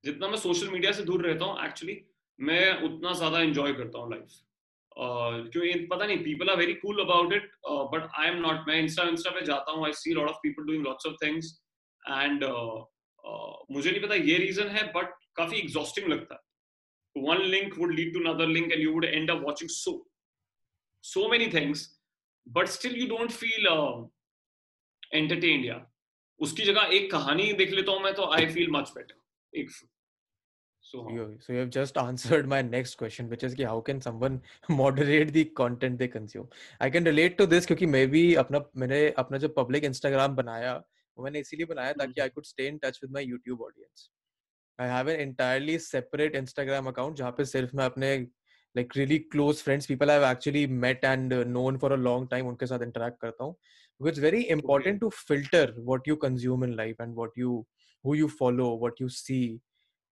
जितना 0.03 0.27
मैं 0.27 0.37
सोशल 0.37 0.69
मीडिया 0.69 0.91
से 0.91 1.03
दूर 1.03 1.25
रहता 1.25 1.45
हूँ 1.45 1.65
एक्चुअली 1.65 1.99
मैं 2.39 2.63
उतना 2.83 3.13
ज़्यादा 3.13 3.39
एंजॉय 3.39 3.73
करता 3.73 3.99
हूँ 3.99 4.11
लाइफ 4.11 4.41
क्योंकि 4.97 5.85
पता 5.91 6.05
नहीं 6.05 6.17
people 6.23 6.49
are 6.49 6.57
very 6.57 6.73
cool 6.85 7.01
about 7.01 7.33
it 7.33 7.51
but 7.93 8.07
I 8.19 8.27
am 8.27 8.37
not 8.41 8.67
मैं 8.67 8.79
इंस्टा 8.81 9.03
इंस्टा 9.09 9.31
पे 9.35 9.45
जाता 9.45 9.71
हूँ 9.71 9.85
I 9.85 9.93
see 10.01 10.13
lot 10.13 10.29
of 10.29 10.37
people 10.43 10.63
doing 10.67 10.85
lots 10.85 11.05
of 11.07 11.15
things 11.23 11.51
and 12.03 12.43
मुझे 13.71 13.91
नहीं 13.91 14.01
पता 14.01 14.15
ये 14.15 14.37
रीजन 14.37 14.67
है 14.77 14.83
बट 14.93 15.13
काफ़ी 15.35 15.57
एग्जॉस्टिंग 15.59 16.07
लगता 16.13 16.35
है। 16.35 17.21
One 17.23 17.41
link 17.45 17.77
would 17.77 17.93
lead 17.95 18.13
to 18.13 18.19
another 18.19 18.47
link 18.47 18.71
and 18.71 18.81
you 18.81 18.91
would 18.93 19.05
end 19.05 19.31
up 19.31 19.41
watching 19.47 19.69
so 19.69 20.01
so 21.03 21.21
many 21.29 21.45
things 21.53 21.81
but 22.47 22.69
still 22.73 22.93
you 22.97 23.05
don't 23.07 23.33
feel 23.37 23.65
uh, 23.69 23.95
entertained 25.19 25.65
यार। 25.65 25.81
उसकी 26.39 26.63
जगह 26.65 26.93
एक 26.97 27.09
कहानी 27.11 27.51
देख 27.53 27.71
लेता 27.71 27.91
हूँ 27.91 28.01
मैं 28.03 28.13
तो 28.15 28.27
आई 28.35 28.45
फील 28.53 28.69
मच 28.71 28.91
बेटर 28.95 29.59
एक 29.59 29.71
So, 30.85 31.09
you, 31.09 31.37
so 31.39 31.53
you 31.53 31.59
have 31.59 31.69
just 31.69 31.97
answered 31.97 32.47
my 32.47 32.61
next 32.61 32.95
question, 32.95 33.29
which 33.29 33.43
is 33.43 33.55
कि 33.55 33.65
how 33.65 33.79
can 33.79 34.01
someone 34.01 34.41
moderate 34.69 35.31
the 35.31 35.45
content 35.45 35.97
they 35.97 36.09
consume? 36.09 36.49
I 36.81 36.89
can 36.89 37.05
relate 37.05 37.37
to 37.37 37.47
this 37.47 37.65
क्योंकि 37.65 37.85
मैं 37.85 38.07
भी 38.11 38.23
अपना 38.43 38.63
मैंने 38.77 38.99
अपना 39.23 39.37
जो 39.37 39.53
public 39.57 39.87
Instagram 39.89 40.35
बनाया 40.41 40.75
वो 41.17 41.23
मैंने 41.23 41.39
इसीलिए 41.39 41.65
बनाया 41.65 41.93
ताकि 42.03 42.21
I 42.21 42.29
could 42.35 42.45
stay 42.45 42.67
in 42.73 42.79
touch 42.83 43.01
with 43.01 43.15
my 43.17 43.25
YouTube 43.31 43.63
audience. 43.69 44.09
I 44.79 44.87
have 44.87 45.07
an 45.07 45.19
entirely 45.27 45.79
separate 45.79 46.39
Instagram 46.43 46.93
account 46.93 47.17
जहाँ 47.17 47.31
पे 47.37 47.45
सिर्फ़ 47.45 47.75
मैं 47.77 47.85
अपने 47.85 48.15
like 48.75 48.95
really 48.95 49.19
close 49.33 49.61
friends, 49.61 49.87
people 49.87 50.11
I've 50.11 50.29
actually 50.35 50.67
met 50.67 51.03
and 51.05 51.29
known 51.53 51.77
for 51.79 51.93
a 51.93 51.97
long 51.97 52.27
time 52.27 52.53
उनके 52.53 52.67
साथ 52.67 52.87
interact 52.91 53.21
करता 53.21 53.43
हूँ. 53.43 53.55
Very 54.01 54.49
important 54.49 54.95
okay. 54.95 54.99
to 54.99 55.09
filter 55.11 55.73
what 55.77 56.01
you 56.05 56.17
consume 56.17 56.63
in 56.63 56.75
life 56.75 56.97
and 56.99 57.15
what 57.15 57.29
you 57.37 57.65
who 58.03 58.15
you 58.15 58.27
follow, 58.27 58.73
what 58.75 58.99
you 58.99 59.07
see 59.07 59.61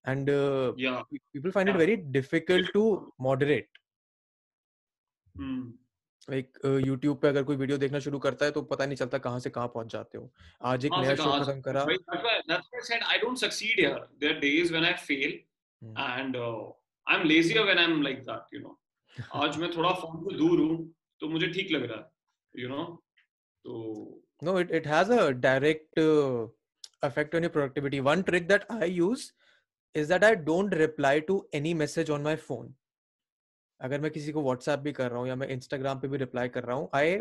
and 0.06 0.30
uh, 0.30 0.74
yeah 0.78 1.02
people 1.34 1.52
find 1.52 1.68
yeah. 1.68 1.76
it 1.76 1.78
very 1.78 1.98
difficult 1.98 2.74
to 2.74 2.84
moderate 3.20 3.70
hmm. 5.36 5.62
Like 6.30 6.58
YouTube 6.86 7.18
पे 7.22 7.28
अगर 7.28 7.44
कोई 7.44 7.56
video 7.56 7.78
देखना 7.78 8.00
शुरू 8.00 8.18
करता 8.24 8.46
है 8.46 8.52
तो 8.52 8.62
पता 8.72 8.86
नहीं 8.86 8.96
चलता 8.98 9.18
कहाँ 9.18 9.40
से 9.40 9.50
कहाँ 9.50 9.68
पहुँच 9.76 9.88
जाते 9.92 10.18
हो 10.18 10.32
आज 10.72 10.86
एक 10.86 10.92
नया 10.98 11.16
शो 11.16 11.32
खत्म 11.32 11.62
करा 11.68 11.86
that's 12.50 12.68
why 12.74 12.82
I 12.82 12.84
said 12.90 13.06
I 13.14 13.18
don't 13.24 13.42
succeed 13.44 13.82
here 13.84 13.98
there 14.20 14.36
are 14.36 14.40
days 14.44 14.72
when 14.76 14.86
I 14.90 14.94
fail 15.08 15.34
hmm. 15.82 15.96
and 15.98 16.36
uh, 16.36 16.62
I'm 17.08 17.28
lazier 17.32 17.66
when 17.66 17.82
I'm 17.86 18.02
like 18.08 18.24
that 18.30 18.58
you 18.58 18.62
know 18.66 18.76
आज 19.44 19.58
मैं 19.64 19.72
थोड़ा 19.78 19.94
फ़ोन 20.02 20.24
से 20.26 20.38
दूर 20.38 20.60
हूँ 20.60 20.78
तो 21.20 21.30
मुझे 21.30 21.48
ठीक 21.58 21.72
लग 21.72 21.90
रहा 21.92 21.98
है 21.98 22.64
you 22.64 22.72
know 22.74 22.86
तो 23.66 23.82
no 24.50 24.58
it 24.64 24.76
it 24.82 24.92
has 24.94 25.16
a 25.18 25.22
direct 25.48 26.04
uh, 26.06 26.48
effect 27.10 27.36
on 27.40 27.48
your 27.48 27.56
productivity 27.58 28.06
one 28.12 28.24
trick 28.30 28.48
that 28.54 28.70
I 28.80 28.94
is 29.96 30.08
that 30.08 30.24
I 30.24 30.36
don't 30.36 30.74
reply 30.82 31.20
to 31.20 31.46
any 31.54 31.74
message 31.74 32.10
on 32.10 32.24
my 32.24 32.36
phone. 32.36 32.70
अगर 33.82 34.02
मैं 34.02 34.12
किसी 34.12 34.32
को 34.32 34.42
व्हाट्सएप 34.44 34.80
भी 34.80 34.92
कर 34.92 35.10
रहा 35.12 35.20
हूँ 35.20 35.28
या 35.28 35.36
मैं 35.36 35.48
इंस्टाग्राम 35.48 36.00
पे 36.00 36.08
भी 36.08 36.18
रिप्लाई 36.18 36.50
कर 36.50 36.64
रहा 36.64 36.76
हूँ 36.78 36.90
आई 36.96 37.16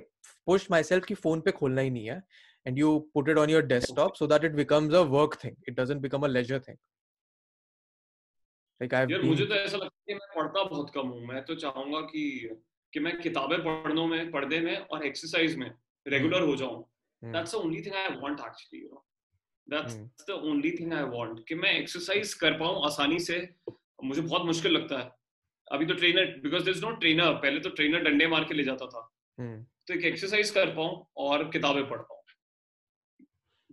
पुश 0.46 0.70
माई 0.70 0.82
सेल्फ 0.82 1.04
की 1.04 1.14
फ़ोन 1.14 1.40
पे 1.40 1.50
खोलना 1.50 1.80
ही 1.80 1.90
नहीं 1.90 2.06
है 2.06 2.22
and 2.66 2.78
you 2.78 2.98
put 3.14 3.28
it 3.28 3.38
on 3.38 3.50
your 3.50 3.62
desktop 3.66 4.14
so 4.14 4.26
that 4.26 4.44
it 4.44 4.52
becomes 4.52 4.94
a 4.94 5.00
work 5.14 5.38
thing 5.44 5.56
it 5.68 5.80
doesn't 5.80 6.00
become 6.00 6.22
a 6.22 6.28
leisure 6.28 6.60
thing 6.60 6.76
like 8.80 8.94
I 8.94 9.06
मुझे 9.06 9.46
तो 9.46 9.54
ऐसा 9.54 9.76
लगता 9.76 9.96
है 9.96 10.04
कि 10.06 10.14
मैं 10.14 10.28
पढ़ता 10.36 10.64
बहुत 10.64 10.90
कम 10.94 11.08
हूँ। 11.08 11.26
मैं 11.26 11.44
तो 11.44 11.54
चाहूँगा 11.54 12.00
कि 12.00 12.50
कि 12.92 13.00
मैं 13.00 13.20
किताबें 13.20 13.58
पढ़ने 13.64 14.06
में 14.06 14.30
पढ़ने 14.30 14.60
में 14.60 14.76
और 14.76 15.06
एक्सरसाइज 15.06 15.56
में 15.56 15.70
रेगुलर 16.06 16.42
हो 16.42 16.56
जाऊँ। 16.56 16.82
That's 17.24 17.52
the 17.52 17.54
only 17.54 17.82
thing 17.82 17.94
I 17.94 18.08
want 18.08 18.40
actually 18.40 18.82
you 18.82 18.88
know 18.88 19.04
that's 19.72 19.96
the 20.28 20.40
only 20.50 20.70
thing 20.80 20.92
I 20.94 21.02
want 21.16 21.40
कि 21.48 21.54
मैं 21.54 21.72
एक्सरसाइज 21.78 22.34
कर 22.44 22.58
पाऊँ 22.58 22.84
आसानी 22.86 23.18
से 23.30 23.38
मुझे 24.04 24.20
बहुत 24.20 24.46
मुश्किल 24.46 24.72
लगता 24.72 24.98
है 24.98 25.10
अभी 25.72 25.86
तो 25.86 25.94
trainer 25.94 26.38
because 26.44 26.64
there 26.64 26.76
is 26.76 26.84
no 26.84 26.90
trainer 27.02 27.34
पहले 27.42 27.60
तो 27.66 27.70
ट्रेनर 27.80 28.08
डंडे 28.10 28.26
मार 28.36 28.44
के 28.44 28.54
ले 28.54 28.64
जाता 28.64 28.86
था 28.94 29.08
hmm. 29.38 29.58
तो 29.86 29.94
एक 29.94 30.04
एक्सरसाइज 30.04 30.50
कर 30.50 30.74
पाऊँ 30.76 31.04
और 31.26 31.50
किताबें 31.50 31.88
पढ़ 31.88 31.98
पाऊँ 31.98 32.18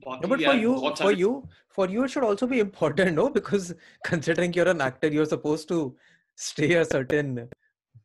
No, 0.04 0.28
but 0.28 0.40
yeah, 0.40 0.52
for 0.52 0.58
you, 0.58 0.94
for 0.96 1.12
you, 1.12 1.44
for 1.70 1.90
you, 1.90 2.04
it 2.04 2.12
should 2.12 2.24
also 2.24 2.48
be 2.48 2.60
important, 2.60 3.16
no? 3.16 3.30
Because 3.30 3.74
considering 4.04 4.54
you're 4.54 4.68
an 4.68 4.80
actor, 4.80 5.08
you're 5.08 5.26
supposed 5.26 5.68
to 5.70 5.96
stay 6.38 6.74
a 6.74 6.86
certain 6.86 7.50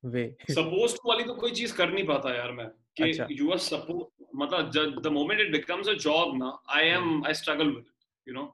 way. 0.03 0.35
supposed 0.49 0.97
to 0.97 1.09
वाली 1.09 1.25
तो 1.25 1.35
कोई 1.43 1.51
चीज़ 1.59 1.75
कर 1.77 1.93
नहीं 1.93 2.07
पाता 2.07 2.35
यार 2.35 2.53
मैं 2.53 2.69
कि 3.01 3.37
you 3.39 3.53
are 3.53 3.61
supposed 3.67 4.09
मतलब 4.35 5.01
the 5.03 5.07
moment 5.13 5.41
it 5.41 5.51
becomes 5.53 5.89
a 5.89 5.93
job 6.05 6.37
ना 6.39 6.51
I 6.77 6.87
am 6.89 7.25
I 7.27 7.35
struggle 7.35 7.71
with 7.71 7.85
you 8.27 8.35
know 8.35 8.45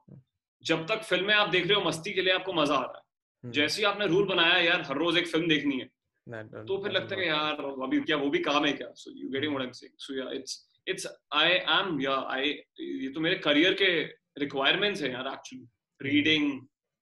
जब 0.63 0.85
तक 0.87 1.03
फ़िल्में 1.09 1.33
आप 1.33 1.49
देख 1.49 1.67
रहे 1.67 1.75
हो 1.75 1.81
मस्ती 1.87 2.13
के 2.13 2.21
लिए 2.21 2.33
आपको 2.33 2.53
मज़ा 2.53 2.75
आ 2.75 2.81
रहा 2.81 2.97
है। 2.97 3.03
हम्म, 3.43 3.51
जैसे 3.53 3.81
ही 3.81 3.85
आपने 3.87 4.07
रूल 4.07 4.25
बनाया 4.27 4.57
यार 4.63 4.81
हर 4.81 4.97
रोज 4.97 5.17
एक 5.17 5.27
फ़िल्म 5.27 5.47
देखनी 5.47 5.79
है 5.79 5.89
that- 6.27 6.49
that- 6.53 6.67
तो 6.67 6.77
फिर 6.83 6.91
लगता 6.91 7.15
है 7.15 7.27
यार 7.27 7.61
अभी 7.83 7.99
क्या 8.09 8.17
वो 8.23 8.29
भी 8.29 8.39
काम 8.47 8.65
है 8.65 8.71
क्या? 8.73 8.91
So 8.95 9.11
you 9.19 9.29
getting 9.29 9.51
what 9.51 9.61
I 9.61 9.67
am 9.67 9.73
saying 9.81 9.93
so 10.07 10.15
yeah 10.15 10.29
it's 10.39 10.57
it's 10.87 11.07
I 11.43 11.51
am 11.77 11.99
या 12.01 12.15
आई 12.35 12.49
ये 12.79 13.09
तो 13.15 13.19
मेरे 13.27 13.35
करियर 13.47 13.73
के 13.81 13.91
रिक्वायरमेंट्स 14.45 15.01
हैं 15.01 15.11
यार 15.11 15.27
actually 15.33 16.09
reading 16.11 16.51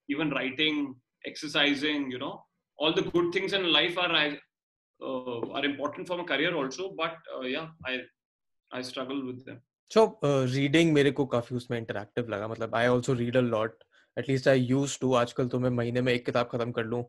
even 0.10 0.32
writing 0.34 0.94
exercising 1.28 2.14
you 2.14 2.20
know 2.20 2.34
all 2.80 2.94
the 2.98 3.02
good 3.14 3.30
things 3.36 3.54
in 3.58 3.64
life 3.76 3.96
are 4.02 4.08
uh, 5.02 5.38
are 5.60 5.62
important 5.68 6.10
for 6.10 6.18
my 6.20 6.26
career 6.32 6.50
also 6.60 6.90
but 7.00 7.30
uh, 7.36 7.40
yeah 7.52 7.70
i 7.92 7.94
i 8.72 8.82
struggle 8.82 9.24
with 9.26 9.45
them. 9.45 9.61
So 9.91 10.20
uh, 10.24 10.93
मेरे 10.93 11.11
को 11.11 11.26
काफ़ी 11.26 11.55
उसमें 11.55 11.78
interactive 11.78 12.30
लगा 12.30 12.47
मतलब 12.47 12.76
I 12.76 12.88
also 12.88 13.13
read 13.13 13.38
a 13.38 13.41
lot 13.41 13.84
at least 14.18 14.47
I 14.47 14.59
use 14.59 14.99
to 15.01 15.13
आजकल 15.13 15.47
तो 15.47 15.59
मैं 15.59 15.70
महीने 15.70 16.01
में 16.01 16.13
एक 16.13 16.26
किताब 16.26 16.49
खत्म 16.51 16.72
कर 16.72 16.84
लूँ. 16.84 17.03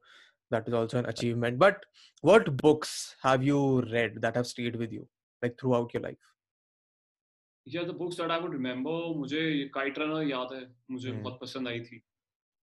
That 0.52 0.68
is 0.68 0.74
also 0.74 0.98
an 0.98 1.04
achievement 1.04 1.58
but 1.58 1.84
what 2.24 2.48
books 2.62 3.16
have 3.26 3.42
you 3.42 3.80
read 3.80 4.18
that 4.20 4.36
have 4.36 4.44
stayed 4.44 4.76
with 4.76 4.92
you 4.92 5.02
like 5.02 5.56
throughout 5.74 5.94
your 5.94 6.16
yeah 7.66 7.84
the 7.84 7.94
books 7.94 8.16
that 8.16 8.30
i 8.30 8.36
would 8.42 8.54
remember 8.54 8.92
मुझे 9.16 9.40
ये 9.40 9.64
काइट 9.74 9.98
याद 10.30 10.52
है. 10.52 10.60
मुझे 10.90 11.10
हम्म। 11.10 11.22
बहुत 11.22 11.38
पसंद 11.40 11.68
आई 11.68 11.80
थी. 11.80 12.02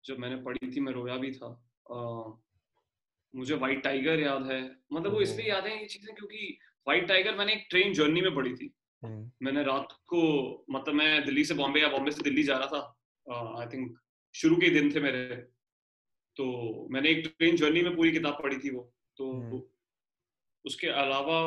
जब 0.05 0.17
मैंने 0.19 0.35
पढ़ी 0.35 0.71
थी 0.75 0.79
मैं 0.79 0.93
रोया 0.93 1.15
भी 1.17 1.31
था. 1.31 1.51
uh, 1.95 2.39
मुझे 3.35 3.55
वाइट 3.55 3.83
टाइगर 3.83 4.19
याद 4.19 4.45
है. 4.45 4.59
मतलब 4.93 5.13
वो 5.13 5.21
इसलिए 5.21 5.49
याद 5.49 5.65
है 5.65 5.79
ये 5.79 5.85
चीज़ें 5.85 6.15
क्योंकि 6.15 6.57
वाइट 6.87 7.07
टाइगर 7.07 7.35
मैंने 7.35 7.53
एक 7.53 7.67
ट्रेन 7.69 7.93
जर्नी 7.93 8.21
में 8.21 8.35
पढ़ी 8.35 8.53
थी. 8.55 8.73
मैंने 9.03 9.63
रात 9.63 9.91
को 10.07 10.21
मतलब 10.71 10.95
मैं 10.95 11.25
दिल्ली 11.25 11.43
से 11.45 11.53
बॉम्बे 11.53 11.81
या 11.81 11.87
बॉम्बे 11.89 12.11
से 12.11 12.23
दिल्ली 12.23 12.43
जा 12.43 12.57
रहा 12.57 12.67
था 12.67 13.61
आई 13.61 13.65
थिंक 13.67 13.97
शुरू 14.35 14.55
के 14.55 14.69
दिन 14.69 14.93
थे 14.95 14.99
मेरे। 14.99 15.35
तो 16.37 16.45
मैंने 16.91 17.09
एक 17.09 17.27
ट्रेन 17.37 17.55
जर्नी 17.55 17.81
में 17.81 17.95
पूरी 17.95 18.11
किताब 18.11 18.41
पढ़ी 18.43 18.57
थी 18.57 18.69
वो। 18.69 18.81
तो 19.17 19.31
हम्म। 19.31 19.61
उसके 20.65 20.87
अलावा 20.87 21.37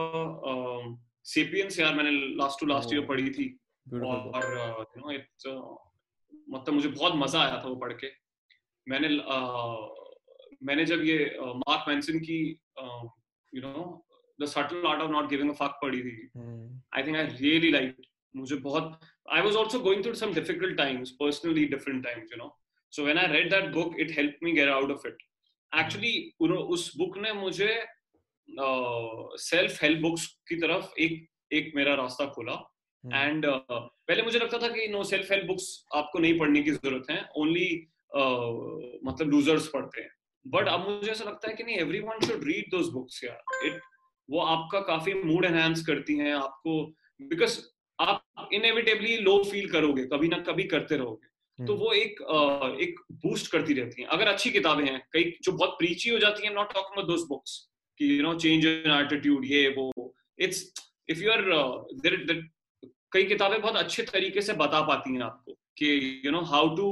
सेपियंस 1.25 1.79
यार 1.81 1.95
मैंने 1.95 2.11
लास्ट 2.37 2.61
टू 2.61 2.67
लास्ट 2.67 2.93
ईयर 2.95 3.07
पढ़ी 3.07 3.31
थी। 3.31 3.49
और 3.87 4.87
यू 4.97 5.01
नो 5.01 5.11
इट्स 5.11 5.47
मतलब 5.47 6.75
मुझे 6.75 6.89
बहुत 6.89 7.13
मज़ा 7.17 7.41
आया 7.41 7.63
था 7.63 7.69
वो 7.69 7.75
पढ़ 7.77 7.93
के। 7.93 8.11
मैंने 8.87 9.09
uh, 9.09 9.89
मैंने 10.63 10.85
जब 10.85 11.03
ये 11.05 11.37
मार्क 11.41 11.89
मैंसन 11.89 12.19
की 12.19 12.39
you 13.53 13.63
know 13.63 14.07
the 14.43 14.47
subtle 14.53 14.86
art 14.88 15.01
of 15.03 15.11
not 15.11 15.28
giving 15.30 15.51
a 15.51 15.55
fuck 15.61 15.78
पढ़ी 15.82 16.03
थी 16.03 16.16
I 16.99 17.03
think 17.07 17.20
I 17.20 17.24
really 17.43 17.70
liked. 17.76 18.09
मुझे 18.34 18.57
बहुत 18.66 19.01
I 19.38 19.40
was 19.47 19.57
also 19.62 19.78
going 19.86 20.03
through 20.05 20.18
some 20.18 20.32
difficult 20.36 20.76
times, 20.78 21.11
personally 21.18 21.64
different 21.74 22.07
times, 22.07 22.30
you 22.34 22.38
know. 22.43 22.51
So 22.93 23.05
when 23.09 23.18
I 23.18 23.26
read 23.32 23.51
that 23.53 23.68
book, 23.74 23.99
it 24.05 24.11
helped 24.16 24.43
me 24.47 24.55
get 24.59 24.70
out 24.76 24.90
of 24.95 25.05
it. 25.11 25.20
Actually, 25.72 26.14
उन्हों- 26.47 26.64
उस 26.76 26.90
book 26.97 27.18
ने 27.18 27.32
मुझे 27.40 27.68
self 29.43 29.82
help 29.82 30.01
books 30.01 30.26
की 30.49 30.57
तरफ़ 30.57 31.01
एक 31.01 31.26
एक 31.53 31.72
मेरा 31.76 31.95
रास्ता 31.95 32.26
खोला 32.36 32.53
एंड 33.05 33.47
पहले 33.47 34.22
मुझे 34.22 34.38
लगता 34.38 34.59
था 34.59 34.68
कि 34.74 34.86
नो 34.88 35.03
सेल्फ 35.05 35.30
हेल्प 35.32 35.47
बुक्स 35.47 35.68
आपको 35.95 36.18
नहीं 36.18 36.38
पढ़ने 36.38 36.62
की 36.62 36.70
ज़रूरत 36.70 37.11
है 37.11 37.22
ओनली 37.36 37.68
uh, 38.18 39.07
मतलब 39.07 39.30
लूजर्स 39.30 39.68
पढ़ते 39.74 40.01
हैं 40.03 40.11
बट 40.47 40.68
अब 40.68 40.88
मुझे 40.88 41.11
ऐसा 41.11 41.24
लगता 41.24 41.49
है 41.51 41.55
कि 41.57 41.64
नहीं 41.64 41.76
everyone 42.01 42.26
should 42.26 42.45
read 42.45 42.70
those 42.70 42.88
books 42.93 43.22
यार 43.24 43.66
इट 43.66 43.80
वो 44.29 44.41
आपका 44.41 44.81
काफ़ी 44.87 45.14
मूड 45.14 45.45
एनहेंस 45.45 45.85
करती 45.87 46.16
हैं 46.18 46.33
आपको 46.35 46.85
बिकॉज़ 47.20 47.61
आप 47.99 48.49
इनएविटेबली 48.53 49.16
लो 49.18 49.37
फील 49.45 49.68
करोगे 49.70 50.05
कभी 50.07 50.29
ना 50.29 50.39
कभी 50.43 50.64
करते 50.64 50.97
रहोगे। 50.97 51.66
तो 51.66 51.75
वो 51.77 51.93
एक 51.93 52.20
एक 52.81 53.01
बूस्ट 53.25 53.51
करती 53.53 53.75
रहती 53.75 54.03
हैं। 54.03 54.09
अगर 54.09 54.29
अच्छी 54.29 54.51
किताबें 54.51 54.85
हैं 54.85 55.01
कई 55.12 55.33
जो 55.43 55.53
बहुत 55.53 55.77
प्रीची 55.79 56.11
हो 56.11 56.18
जाती 56.18 56.47
हैं 56.47 56.55
not 56.55 56.73
talking 56.75 56.93
about 56.93 57.09
those 57.09 57.27
books 57.29 57.59
कि 58.01 58.18
you 58.18 58.23
know 58.23 58.35
change 58.35 58.66
in 58.66 58.91
attitude 58.93 59.45
ये 59.45 59.68
वो। 59.79 60.14
It's 60.39 60.64
if 61.09 61.23
you 61.23 61.31
are 61.33 61.43
there 62.03 62.49
कई 63.12 63.25
किताबें 63.25 63.61
बहुत 63.61 63.77
अच्छे 63.77 64.03
तरीके 64.03 64.43
से 64.43 64.53
बता 64.55 64.81
पाती 64.87 65.14
हैं 65.14 65.23
आपको 65.23 65.53
कि 65.79 66.23
you 66.25 66.31
know 66.33 66.41
how 66.53 66.75
to 66.77 66.89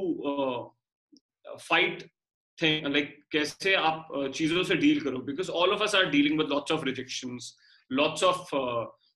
fight 1.59 2.09
like 2.63 3.25
कैसे 3.33 3.75
आप 3.75 4.09
uh, 4.17 4.29
चीज़ों 4.33 4.63
से 4.63 4.75
डील 4.77 5.01
करो? 5.01 5.19
Because 5.19 5.51
all 5.51 5.71
of 5.73 5.83
us 5.83 5.95
are 5.95 6.11
dealing 6.11 6.39
with 6.39 6.49
lots 6.49 6.73
of 6.73 6.85
rejections 6.85 7.57
lots 7.93 8.25
of 8.25 8.55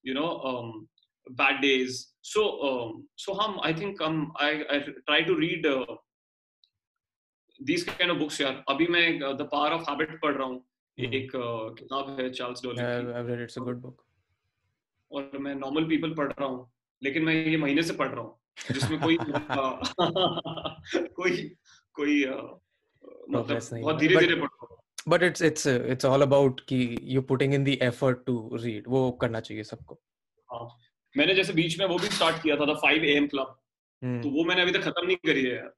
you 0.07 0.15
know 0.15 0.87
bad 1.27 1.61
days. 1.63 1.99
So 2.21 2.43
um, 2.69 2.91
so 3.17 3.35
hum 3.37 3.55
i 3.67 3.69
think 3.77 4.01
um 4.07 4.17
i 4.47 4.49
i 4.75 4.79
try 5.11 5.21
to 5.29 5.37
read 5.37 5.67
uh, 5.67 5.95
these 7.61 7.85
kind 7.91 8.13
of 8.15 8.19
books 8.23 8.41
यार 8.41 8.65
अभी 8.69 8.87
मैं 8.87 9.05
the 9.21 9.49
power 9.53 9.73
of 9.73 9.91
habit 9.91 10.11
पढ़ 10.23 10.35
रहा 10.35 10.47
हूँ। 10.47 10.59
एक 10.99 11.33
uh, 11.37 11.79
किताब 11.79 12.11
है 12.19 12.29
Charles 12.31 12.63
डॉलिक 12.65 12.81
की 12.81 13.13
I've 13.21 13.31
read 13.31 13.41
it's 13.47 13.57
a 13.57 13.65
good 13.69 13.81
book. 13.85 14.05
और 15.11 15.39
मैं 15.39 15.55
नॉर्मल 15.55 15.85
पीपल 15.89 16.15
पढ़ 16.15 16.33
रहा 16.33 16.49
हूँ 16.49 16.71
लेकिन 17.03 17.25
मैं 17.25 17.35
ये 17.35 17.57
महीने 17.57 17.83
से 17.83 17.95
पढ़ 18.03 18.09
रहा 18.09 18.21
हूँ 18.21 18.39
जिसमें 18.73 19.01
कोई 19.01 19.17
कोई 21.21 21.57
कोई 21.95 22.25
मतलब 23.29 23.83
बहुत 23.83 24.03
है, 24.03 24.35
पढ़ 24.41 24.49
हूँ 25.09 25.18
it's 25.29 25.41
it's 25.51 25.66
uh, 25.66 25.81
it's 25.95 26.05
all 26.11 26.22
about 26.27 26.61
कि 26.68 26.79
you 27.14 27.22
putting 27.22 27.53
in 27.53 27.64
the 27.64 27.77
effort 27.91 28.25
to 28.27 28.37
read. 28.64 28.87
वो 28.89 29.11
करना 29.22 29.41
चाहिए 29.41 29.64
सबको. 29.64 29.99
हाँ 30.53 30.68
मैंने 31.16 31.35
जैसे 31.35 31.53
बीच 31.53 31.79
में 31.79 31.87
वो 31.87 31.99
भी 31.99 32.09
स्टार्ट 32.16 32.43
किया 32.43 32.57
था 32.57 32.72
the 32.72 32.77
five 32.85 33.05
AM 33.16 33.27
club 33.35 33.61
Hmm. 34.03 34.22
तो 34.22 34.31
वो 34.31 34.43
मैंने 34.45 34.62
अभी 34.62 34.72
तक 34.72 34.83
खत्म 34.85 35.07
नहीं 35.07 35.16
करी 35.27 35.43
है 35.45 35.55
यार 35.55 35.72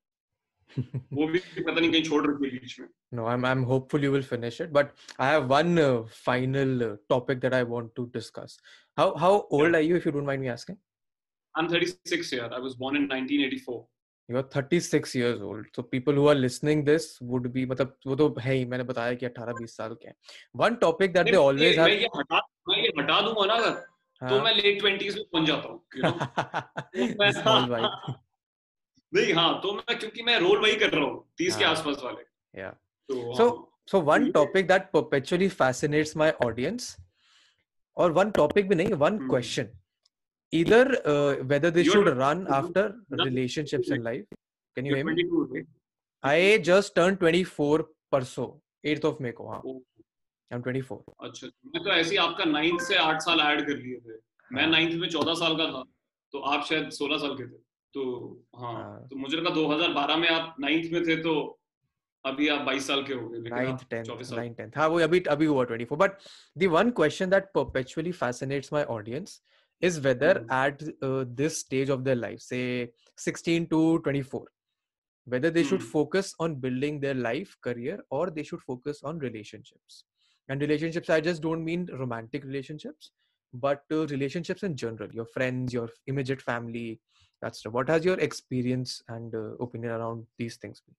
वो 1.19 1.27
भी 1.27 1.39
पता 1.39 1.81
नहीं 1.81 1.91
कहीं 1.93 2.03
छोड़ 2.05 2.23
रखी 2.27 2.49
है 2.51 2.59
बीच 2.61 2.79
में 2.81 2.87
No, 3.19 3.27
I'm 3.33 3.45
I'm 3.51 3.63
hopeful 3.73 4.07
you 4.07 4.11
will 4.15 4.25
finish 4.31 4.57
it. 4.65 4.73
But 4.77 4.89
I 5.27 5.29
have 5.33 5.53
one 5.53 5.79
uh, 5.79 6.03
final 6.25 6.83
uh, 6.87 6.89
topic 7.13 7.41
that 7.45 7.55
I 7.59 7.63
want 7.75 7.93
to 8.01 8.07
discuss. 8.17 8.57
How 9.01 9.07
how 9.25 9.31
old 9.59 9.79
are 9.81 9.83
you, 9.89 10.01
if 10.01 10.09
you 10.09 10.13
don't 10.17 10.29
mind 10.31 10.43
me 10.47 10.51
asking? 10.55 10.79
I'm 11.55 11.69
36 11.69 12.33
year. 12.33 12.49
I 12.59 12.59
was 12.59 12.75
born 12.83 12.99
in 13.03 13.07
1984. 13.09 13.79
You 14.29 14.37
are 14.39 14.43
36 14.43 15.15
years 15.15 15.41
old. 15.41 15.67
So 15.75 15.83
people 15.85 16.13
who 16.13 16.27
are 16.29 16.35
listening 16.35 16.85
this 16.85 17.05
would 17.21 17.53
be 17.53 17.65
मतलब 17.73 17.97
वो 18.07 18.17
तो 18.17 18.35
है 18.41 18.55
ही 18.55 18.65
मैंने 18.73 18.85
बताया 18.85 19.15
कि 19.21 19.27
18-20 19.27 19.77
साल 19.77 19.95
के 20.03 20.09
हैं. 20.09 20.15
One 20.63 20.79
topic 20.85 21.13
that 21.17 21.27
they 21.27 21.33
नहीं, 21.37 21.43
always 21.43 21.77
have. 21.77 21.89
मैं 21.89 21.99
ये 22.01 22.09
हटा 22.17 22.41
मैं 22.69 22.79
ये 22.83 22.89
हटा 22.99 23.21
दूँगा 23.27 23.45
ना 23.47 23.55
अगर 23.55 23.71
तो 23.71 24.27
हाँ. 24.27 24.43
मैं 24.45 24.55
लेट 24.55 24.79
ट्वेंटीज 24.81 25.17
में 25.17 25.25
पहुँच 25.33 25.47
जाता 25.47 25.69
हूँ. 25.69 25.81
नहीं 29.15 29.33
हाँ 29.35 29.61
तो 29.63 29.73
मैं 29.75 29.99
क्योंकि 29.99 30.23
मैं 30.23 30.39
रोल 30.41 30.59
वही 30.63 30.77
कर 30.77 30.91
रहा 30.93 31.05
हूँ 31.05 31.25
तीस 31.39 31.57
के 31.57 31.65
हाँ। 31.65 31.73
आसपास 31.73 32.01
वाले 32.05 32.25
Yeah. 32.61 32.73
तो 33.11 33.15
So 33.37 33.45
हाँ, 33.45 33.67
so 33.91 33.99
one 34.11 34.23
ये- 34.27 34.33
topic 34.35 34.69
that 34.69 34.91
perpetually 34.93 35.49
fascinates 35.49 36.17
my 36.17 36.29
audience, 36.47 36.87
or 37.97 38.07
one 38.19 38.31
topic 38.39 38.69
भी 38.69 38.75
नहीं, 38.75 38.95
one 39.03 39.19
Hmm. 39.21 39.29
Either 40.53 40.97
uh, 41.05 41.35
whether 41.45 41.71
they 41.71 41.83
You're- 41.83 42.05
should 42.05 42.17
run 42.17 42.47
after 42.49 42.95
relationships 43.11 43.91
in 43.91 44.03
life. 44.03 44.25
Can 44.77 44.85
you 44.85 44.95
hear 44.95 45.05
me? 45.05 45.15
22? 45.25 45.67
I 46.23 46.59
just 46.63 46.95
turned 46.95 47.19
24 47.21 47.87
परसों 48.13 48.49
8th 48.85 49.05
of 49.11 49.21
May 49.21 49.33
को 49.33 49.47
हाँ 49.51 49.61
ओ, 49.67 49.81
I'm 50.51 50.63
24 50.63 50.99
अच्छा 51.27 51.47
मैं 51.75 51.83
तो 51.85 51.91
ऐसे 51.93 52.11
ही 52.11 52.17
आपका 52.25 52.45
नाइन्थ 52.45 52.81
से 52.89 52.97
आठ 53.05 53.21
साल 53.23 53.41
ऐड 53.41 53.67
कर 53.67 53.77
लिए 53.77 53.99
थे 54.07 54.19
मैं 54.51 54.63
हाँ। 54.63 54.71
नाइन्थ 54.71 54.95
में 55.01 55.09
चौदह 55.11 55.35
साल 55.43 55.57
का 55.57 55.67
था 55.73 55.83
तो 56.35 56.39
आप 56.55 56.65
शायद 56.69 56.91
सोलह 56.99 57.19
साल 57.25 57.35
के 57.41 57.47
थे 57.47 57.59
तो 57.95 58.05
हाँ 58.61 58.73
हाँ। 58.75 59.07
तो 59.11 59.17
मुझे 59.17 59.37
लगा 59.37 59.51
2012 59.55 60.17
में 60.21 60.29
आप 60.29 60.55
नाइन्थ 60.61 60.93
में 60.93 61.03
थे 61.07 61.17
तो 61.23 61.35
अभी 62.25 62.49
आप 62.57 62.67
22 62.69 62.81
साल 62.91 63.03
के 63.09 63.15
हो 63.15 63.29
गए 63.29 63.39
लेकिन 63.39 63.59
ninth 63.59 63.83
आप 63.83 63.89
10th 63.95 64.11
24 64.13 64.25
साल 64.31 64.39
9th 64.39 64.61
10th 64.61 64.77
हाँ 64.77 64.89
वो 64.95 65.01
अभी 65.09 65.21
अभी 65.37 65.47
हुआ 65.47 65.65
24 65.73 65.99
but 66.05 66.19
the 66.63 66.71
one 66.79 66.93
question 67.03 67.35
that 67.37 67.53
perpetually 67.59 68.13
fascinates 68.23 68.73
my 68.79 68.85
audience 68.97 69.41
is 69.90 70.00
whether 70.08 70.34
Mhm. 70.40 70.52
at 70.58 70.82
uh, 71.10 71.26
this 71.44 71.60
stage 71.66 71.90
of 71.98 72.04
their 72.08 72.20
life 72.24 72.42
say 72.48 72.64
16 73.28 73.68
to 73.76 73.80
24 74.08 74.44
whether 75.34 75.50
they 75.56 75.64
should 75.70 75.82
Hmm. 75.82 75.92
focus 75.96 76.30
on 76.46 76.56
building 76.66 77.00
their 77.02 77.18
life 77.24 77.56
career 77.68 77.98
or 78.20 78.22
they 78.38 78.44
should 78.52 78.62
focus 78.70 79.02
on 79.12 79.20
relationships 79.26 79.98
and 80.50 80.62
relationships 80.66 81.12
i 81.16 81.20
just 81.28 81.42
don't 81.48 81.64
mean 81.72 81.84
romantic 82.04 82.48
relationships 82.52 83.12
but 83.54 83.84
uh, 83.98 84.06
relationships 84.14 84.64
in 84.70 84.76
general 84.84 85.14
your 85.20 85.28
friends 85.36 85.74
your 85.78 85.88
immediate 86.14 86.42
family 86.50 86.88
that 87.46 87.56
stuff 87.60 87.74
what 87.80 87.90
has 87.96 88.06
your 88.10 88.18
experience 88.30 88.96
and 89.18 89.36
uh, 89.36 89.44
opinion 89.68 89.92
around 90.00 90.26
these 90.44 90.58
things 90.66 90.82
been? 90.88 90.98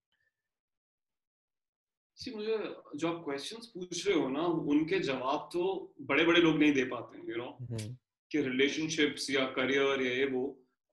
सी 2.18 2.30
मुझे 2.34 2.56
जो 3.02 3.08
आप 3.08 3.22
questions 3.24 3.66
पूछ 3.74 4.06
रहे 4.06 4.18
हो 4.18 4.28
ना 4.28 4.42
उनके 4.72 4.98
जवाब 5.10 5.48
तो 5.52 5.62
बड़े 6.10 6.24
बड़े 6.30 6.40
लोग 6.40 6.58
नहीं 6.58 6.72
दे 6.78 6.84
पाते 6.94 7.18
यू 7.30 7.36
नो 7.42 7.46
Mhm. 7.62 7.86
कि 8.31 8.41
रिलेशनशिप्स 8.41 9.29
या 9.29 9.45
करियर 9.51 10.01
या 10.01 10.13
ये 10.13 10.25
वो 10.25 10.45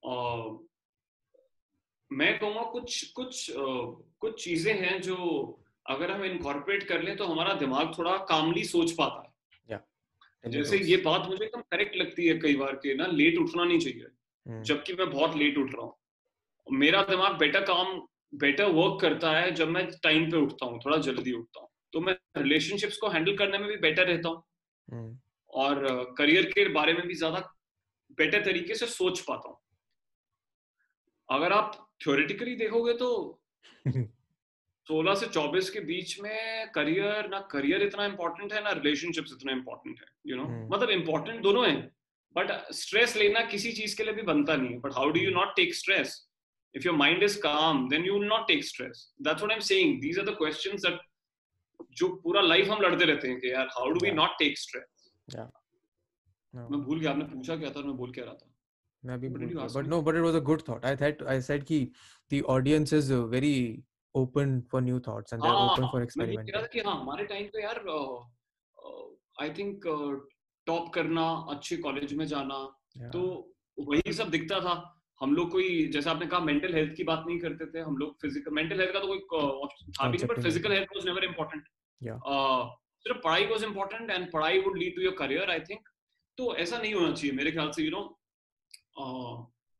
अ, 0.02 0.14
मैं 2.10 2.38
कहूँगा 2.38 2.62
कुछ 2.70 3.02
कुछ 3.12 3.50
अ, 3.50 3.56
कुछ 4.20 4.42
चीज़ें 4.44 4.74
हैं 4.74 5.00
जो 5.02 5.16
अगर 5.86 6.10
हम 6.10 6.24
इनकॉर्पोरेट 6.24 6.82
कर 6.88 7.02
लें 7.02 7.16
तो 7.16 7.24
हमारा 7.26 7.54
दिमाग 7.54 7.92
थोड़ा 7.98 8.16
कामली 8.28 8.64
सोच 8.64 8.92
पाता 8.92 9.22
है 9.22 9.32
yeah. 9.70 9.82
जैसे 10.44 10.78
ये 10.78 10.96
बात 10.96 11.26
मुझे 11.28 11.44
एकदम 11.44 11.60
करेक्ट 11.72 11.96
लगती 11.96 12.26
है 12.26 12.38
कई 12.38 12.56
बार 12.56 12.74
के 12.76 12.94
ना 12.94 13.06
लेट 13.12 13.38
उठना 13.38 13.64
नहीं 13.64 13.78
चाहिए 13.78 14.06
हम्म। 14.46 14.62
जबकि 14.62 14.92
मैं 14.92 15.10
बहुत 15.10 15.36
लेट 15.36 15.58
उठ 15.58 15.74
रहा 15.74 15.82
हूँ 15.82 16.76
मेरा 16.78 17.02
दिमाग 17.02 17.36
बेटर 17.38 17.64
काम 17.64 18.00
बेटर 18.38 18.70
वर्क 18.72 19.00
करता 19.00 19.30
है 19.32 19.50
जब 19.54 19.68
मैं 19.68 19.86
टाइम 20.02 20.30
पे 20.30 20.36
उठता 20.36 20.66
हूँ 20.66 20.78
थोड़ा 20.84 20.96
जल्दी 20.98 21.32
उठता 21.32 21.60
हूँ 21.60 21.68
तो 21.92 22.00
मैं 22.00 22.14
रिलेशनशिप्स 22.36 22.96
को 22.96 23.08
हैंडल 23.08 23.36
करने 23.36 23.58
में 23.58 23.68
भी 23.68 23.76
बेटर 23.78 24.06
रहता 24.06 24.28
हूँ 24.28 24.42
हम्म। 24.88 25.18
और 25.54 25.84
करियर 26.18 26.44
के 26.50 26.68
बारे 26.72 26.92
में 26.92 27.06
भी 27.06 27.14
ज़्यादा 27.14 27.38
बेटर 28.18 28.44
तरीके 28.44 28.74
से 28.74 28.86
सोच 28.86 29.20
पाता 29.28 29.48
हूँ। 29.48 29.58
अगर 31.28 31.52
आप 31.52 31.72
थ्योरेटिकली 32.04 32.54
देखोगे 32.56 32.92
तो 33.02 33.08
16 34.86 35.14
से 35.16 35.26
24 35.26 35.68
के 35.70 35.80
बीच 35.80 36.18
में 36.20 36.70
करियर 36.74 37.28
ना 37.30 37.40
करियर 37.50 37.82
इतना 37.82 38.04
इंपॉर्टेंट 38.06 38.52
है 38.52 38.62
ना 38.64 38.70
रिलेशनशिप्स 38.80 39.32
इतना 39.32 39.52
इंपॉर्टेंट 39.52 40.00
है 40.00 40.06
यू 40.26 40.36
you 40.36 40.42
नो 40.42 40.48
know? 40.48 40.54
हम्म। 40.54 40.74
मतलब 40.74 40.90
इंपॉर्टेंट 40.90 41.40
दोनों 41.42 41.66
है 41.66 41.76
बट 42.36 42.50
स्ट्रेस 42.74 43.16
लेना 43.16 43.40
किसी 43.50 43.72
चीज़ 43.72 43.96
के 43.96 44.04
लिए 44.04 44.12
भी 44.14 44.22
बनता 44.22 44.56
नहीं 44.56 44.70
है। 44.70 44.78
But 44.80 44.92
how 44.96 45.10
do 45.10 45.20
you 45.20 45.30
not 45.30 45.56
take 45.56 45.74
stress 45.74 46.20
if 46.74 46.84
your 46.86 46.92
mind 47.00 47.24
is 47.24 47.34
calm 47.42 47.80
then 47.90 48.04
you 48.06 48.14
will 48.14 48.30
not 48.30 48.46
take 48.46 48.64
stress. 48.68 49.00
That's 49.26 49.42
what 49.42 49.52
i'm 49.56 49.60
saying. 49.66 49.90
These 50.04 50.16
are 50.20 50.24
the 50.28 50.32
questions 50.38 50.86
that 50.86 50.96
जो 51.98 52.08
पूरा 52.22 52.40
लाइफ 52.40 52.68
हम 52.68 52.80
लड़ते 52.82 53.04
रहते 53.04 53.28
हैं 53.28 53.38
कि 53.40 53.50
यार 53.52 53.66
how 53.74 53.90
do 53.90 54.00
we 54.04 54.10
not 54.12 54.30
take 54.38 54.58
stress 54.58 54.93
No. 55.28 56.70
मैं 56.70 56.80
भूल 56.82 57.00
गया 57.00 57.10
आपने 57.10 57.24
पूछा 57.24 57.56
क्या 57.56 57.70
था 57.70 57.78
और 57.80 57.86
मैं 57.86 57.96
बोल 57.96 58.10
क्या 58.12 58.24
रहा 58.24 58.34
था। 58.34 58.46
मैं 59.04 59.18
भी 59.20 59.28
भूल 59.28 59.44
गया 59.44 59.66
no 59.88 60.00
but 60.02 60.16
it 60.16 60.24
was 60.24 60.34
a 60.34 60.42
good 60.48 60.62
thought. 60.66 60.84
I 60.84 60.94
thought 60.96 61.22
I 61.34 61.38
said 61.46 61.64
कि 61.70 61.78
the 62.30 62.42
audience 62.54 62.92
is 62.92 63.10
uh, 63.10 63.26
very 63.26 63.82
open 64.14 64.52
for 64.72 64.80
new 64.80 65.00
thoughts 65.06 65.32
and 65.32 65.42
they're 65.42 65.54
हाँ 65.54 65.68
open 65.68 65.88
for 65.92 66.00
मैं 66.18 66.66
कि 66.72 66.80
हाँ 66.80 66.94
हमारे 67.00 67.24
टाइम 67.32 67.46
पे 67.54 67.62
यार 67.62 67.80
आई 69.42 69.50
थिंक 69.58 69.86
टॉप 70.66 70.92
करना 70.94 71.24
अच्छे 71.50 71.76
कॉलेज 71.86 72.14
में 72.14 72.26
जाना 72.26 72.60
yeah. 72.98 73.12
तो 73.12 73.20
वही 73.78 74.12
सब 74.12 74.30
दिखता 74.30 74.60
था। 74.60 74.74
हम 75.20 75.34
लोग 75.34 75.50
कोई 75.50 75.86
जैसे 75.92 76.10
आपने 76.10 76.26
कहा 76.26 76.40
मेंटल 76.40 76.74
हेल्थ 76.74 76.94
की 76.96 77.04
बात 77.04 77.24
नहीं 77.26 77.38
करते 77.40 77.66
थे 77.74 77.80
हम 77.80 77.96
लोग 77.96 78.14
फ़िज़िकल 78.22 78.54
मेंटल 78.54 78.80
हेल्थ 78.80 78.92
का 78.92 79.00
तो 79.00 79.06
कोई 79.06 79.18
था 79.18 80.08
भी 80.10 80.18
नहीं 80.18 80.26
but 80.28 80.42
physical 80.42 80.72
health 80.72 80.96
was 80.96 81.04
never 81.06 81.24
important. 81.24 81.68
सिर्फ़ 83.06 83.18
पढ़ाई 83.24 83.46
वाज 83.46 83.64
इंपॉर्टेंट 83.64 84.10
एंड 84.10 84.30
पढ़ाई 84.32 84.60
would 84.66 84.78
lead 84.78 84.96
to 84.96 85.02
your 85.02 85.14
career 85.18 85.50
I 85.50 85.60
think 85.70 85.88
तो 86.38 86.54
ऐसा 86.56 86.78
नहीं 86.78 86.94
होना 86.94 87.12
चाहिए 87.12 87.36
मेरे 87.36 87.52
ख्याल 87.52 87.70
से 87.76 87.84
यू 87.84 87.90
नो 87.90 88.02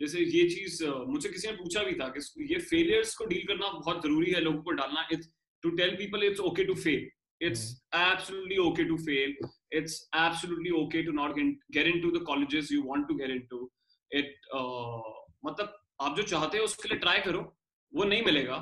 जैसे 0.00 0.20
ये 0.20 0.48
चीज़ 0.50 0.84
मुझे 1.08 1.28
किसी 1.28 1.48
ने 1.48 1.56
पूछा 1.56 1.82
भी 1.84 1.94
था 2.00 2.08
कि 2.16 2.20
ये 2.52 2.58
फेलियर्स 2.70 3.14
को 3.16 3.26
डील 3.26 3.46
करना 3.48 3.68
बहुत 3.72 4.02
ज़रूरी 4.02 4.30
है 4.32 4.40
लोगों 4.40 4.62
को 4.62 4.70
डालना। 4.80 5.06
It's 5.12 5.28
to 5.62 5.70
tell 5.82 5.94
people 5.96 6.24
it's 6.30 6.40
okay 6.52 6.64
to 6.64 6.74
fail 6.86 7.10
it's 7.40 7.62
absolutely 7.98 8.58
okay 8.64 8.84
to 8.88 8.96
fail. 9.06 9.32
It's 9.78 9.94
absolutely 10.18 10.70
okay 10.82 11.00
to 11.06 11.14
not 11.16 11.32
get, 11.38 11.48
get 11.76 11.88
into 11.92 12.10
the 12.16 12.20
colleges 12.28 12.70
you 12.74 12.82
want 12.90 13.08
to 13.08 13.16
get 13.20 13.32
into. 13.36 13.58
It 14.10 14.46
uh, 14.58 15.08
मतलब 15.46 15.74
आप 16.02 16.16
जो 16.16 16.22
चाहते 16.32 16.58
हो 16.58 16.64
उसके 16.64 16.88
लिए 16.88 16.98
ट्राई 16.98 17.20
करो 17.24 17.40
वो 17.92 18.04
नहीं 18.04 18.22
मिलेगा 18.24 18.58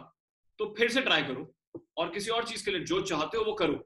तो 0.59 0.69
फिर 0.79 0.91
से 0.91 1.03
ट्राई 1.03 1.23
करो। 1.29 1.45
और 1.99 2.11
किसी 2.15 2.31
और 2.31 2.49
चीज़ 2.49 2.65
के 2.65 2.71
लिए 2.71 2.85
जो 2.93 3.01
चाहते 3.13 3.39
हो 3.39 3.45
वो 3.45 3.53
करो। 3.61 3.77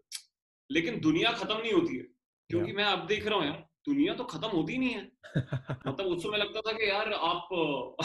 लेकिन 0.71 1.01
दुनिया 1.01 1.33
खत्म 1.33 1.59
नहीं 1.59 1.73
होती 1.73 1.97
है। 1.97 2.05
क्योंकि 2.51 2.73
मैं 2.73 2.85
अब 2.85 3.07
देख 3.07 3.27
रहा 3.27 3.39
हूँ 3.39 3.47
यार 3.47 3.67
दुनिया 3.87 4.15
तो 4.15 4.25
खत्म 4.25 4.49
होती 4.49 4.73
ही 4.73 4.79
नहीं 4.79 4.91
है। 4.91 5.03
मतलब 5.89 6.07
उस 6.07 6.23
समय 6.23 6.39
लगता 6.39 6.61
था 6.61 6.73
कि 6.73 6.89
यार 6.91 7.13
आप 7.13 7.49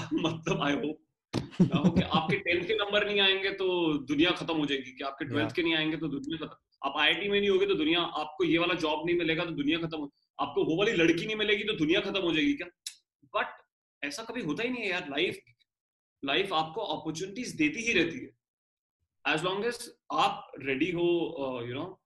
मतलब 0.26 0.62
आई 0.64 0.74
होप 0.74 0.98
कि 1.62 2.02
आपके 2.02 2.36
टेंथ 2.38 2.68
के 2.68 2.74
नंबर 2.74 3.06
नहीं 3.08 3.20
आएँगे 3.20 3.52
तो 3.52 3.68
दुनिया 4.06 4.32
खत्म 4.32 4.56
हो 4.56 4.66
जाएगी। 4.66 4.92
कि 4.92 5.04
आपके 5.04 5.26
ट्वेल्थ 5.26 5.56
के 5.56 5.64
नहीं 5.64 5.76
आएँगे 5.76 5.98
तो 5.98 6.08
दुनिया 6.08 6.46
खत्म। 6.46 6.88
आप 6.88 6.98
आईआईटी 6.98 7.30
में 7.30 7.40
नहीं 7.40 7.50
होगे 7.50 7.66
तो 7.66 7.76
दुनिया 7.76 8.02
आपको 8.02 8.44
ये 8.44 8.58
वाला 8.58 8.74
जॉब 8.74 9.06
नहीं 9.06 9.18
मिलेगा 9.18 9.46
तो 9.46 9.52
दुनिया 9.52 9.80
खत्म 9.80 9.98
हो 9.98 10.12
आपको 10.40 10.64
वो 10.64 10.78
वाली 10.78 10.92
लड़की 10.92 11.26
नहीं 11.26 11.36
मिलेगी 11.36 11.64
तो 11.64 11.74
दुनिया 11.74 12.02
खत्म 12.02 12.22
हो 12.22 12.32
जाएगी 12.34 12.54
क्या? 12.54 12.68
बट 13.36 14.06
ऐसा 14.06 14.24
कभी 14.24 14.42
होता 14.42 14.64
ही 14.64 14.70
नहीं 14.70 14.84
है 14.84 14.90
यार। 14.90 15.10
लाइफ 15.10 15.40
लाइफ 16.24 16.54
आपको 16.54 16.82
अपॉर्चुनिटीज़ 16.82 17.58
देती 17.58 17.82
ही 17.82 17.94
रहती 17.94 18.20
है। 18.20 19.34
एज 19.34 19.44
लॉन्ग 19.44 19.66
एज 19.66 19.92
आप 20.12 20.52
रेडी 20.60 20.92
हो 20.92 21.08
यू 21.68 21.74
नो 21.74 22.01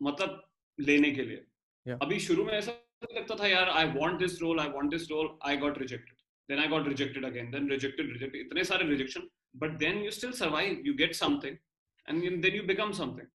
मतलब 0.00 0.42
लेने 0.78 1.10
के 1.10 1.22
लिए 1.22 1.44
Yeah. 1.88 1.98
अभी 2.02 2.18
शुरू 2.20 2.44
में 2.44 2.52
ऐसा 2.52 2.72
लगता 3.14 3.34
था 3.40 3.46
यार 3.46 3.68
I 3.68 3.86
want 3.94 4.18
this 4.18 4.40
role 4.42 4.60
I 4.60 4.68
want 4.74 4.90
this 4.90 5.10
role 5.10 5.26
I 5.48 5.56
got 5.64 5.78
rejected 5.78 6.14
then 6.48 6.60
I 6.62 6.64
got 6.70 6.86
rejected 6.90 7.24
again, 7.26 7.46
then 7.52 7.68
rejected, 7.72 8.08
rejected. 8.14 8.34
इतने 8.40 8.64
सारे 8.64 9.18
but 9.62 9.76
then 9.82 10.00
you 10.06 10.10
still 10.16 10.32
survive. 10.40 10.80
You 10.88 10.94
get 11.00 11.14
something, 11.18 11.54
and 12.08 12.24
then- 12.24 12.40
then 12.44 12.56
you 12.58 12.64
become 12.70 12.92
something. 12.98 13.28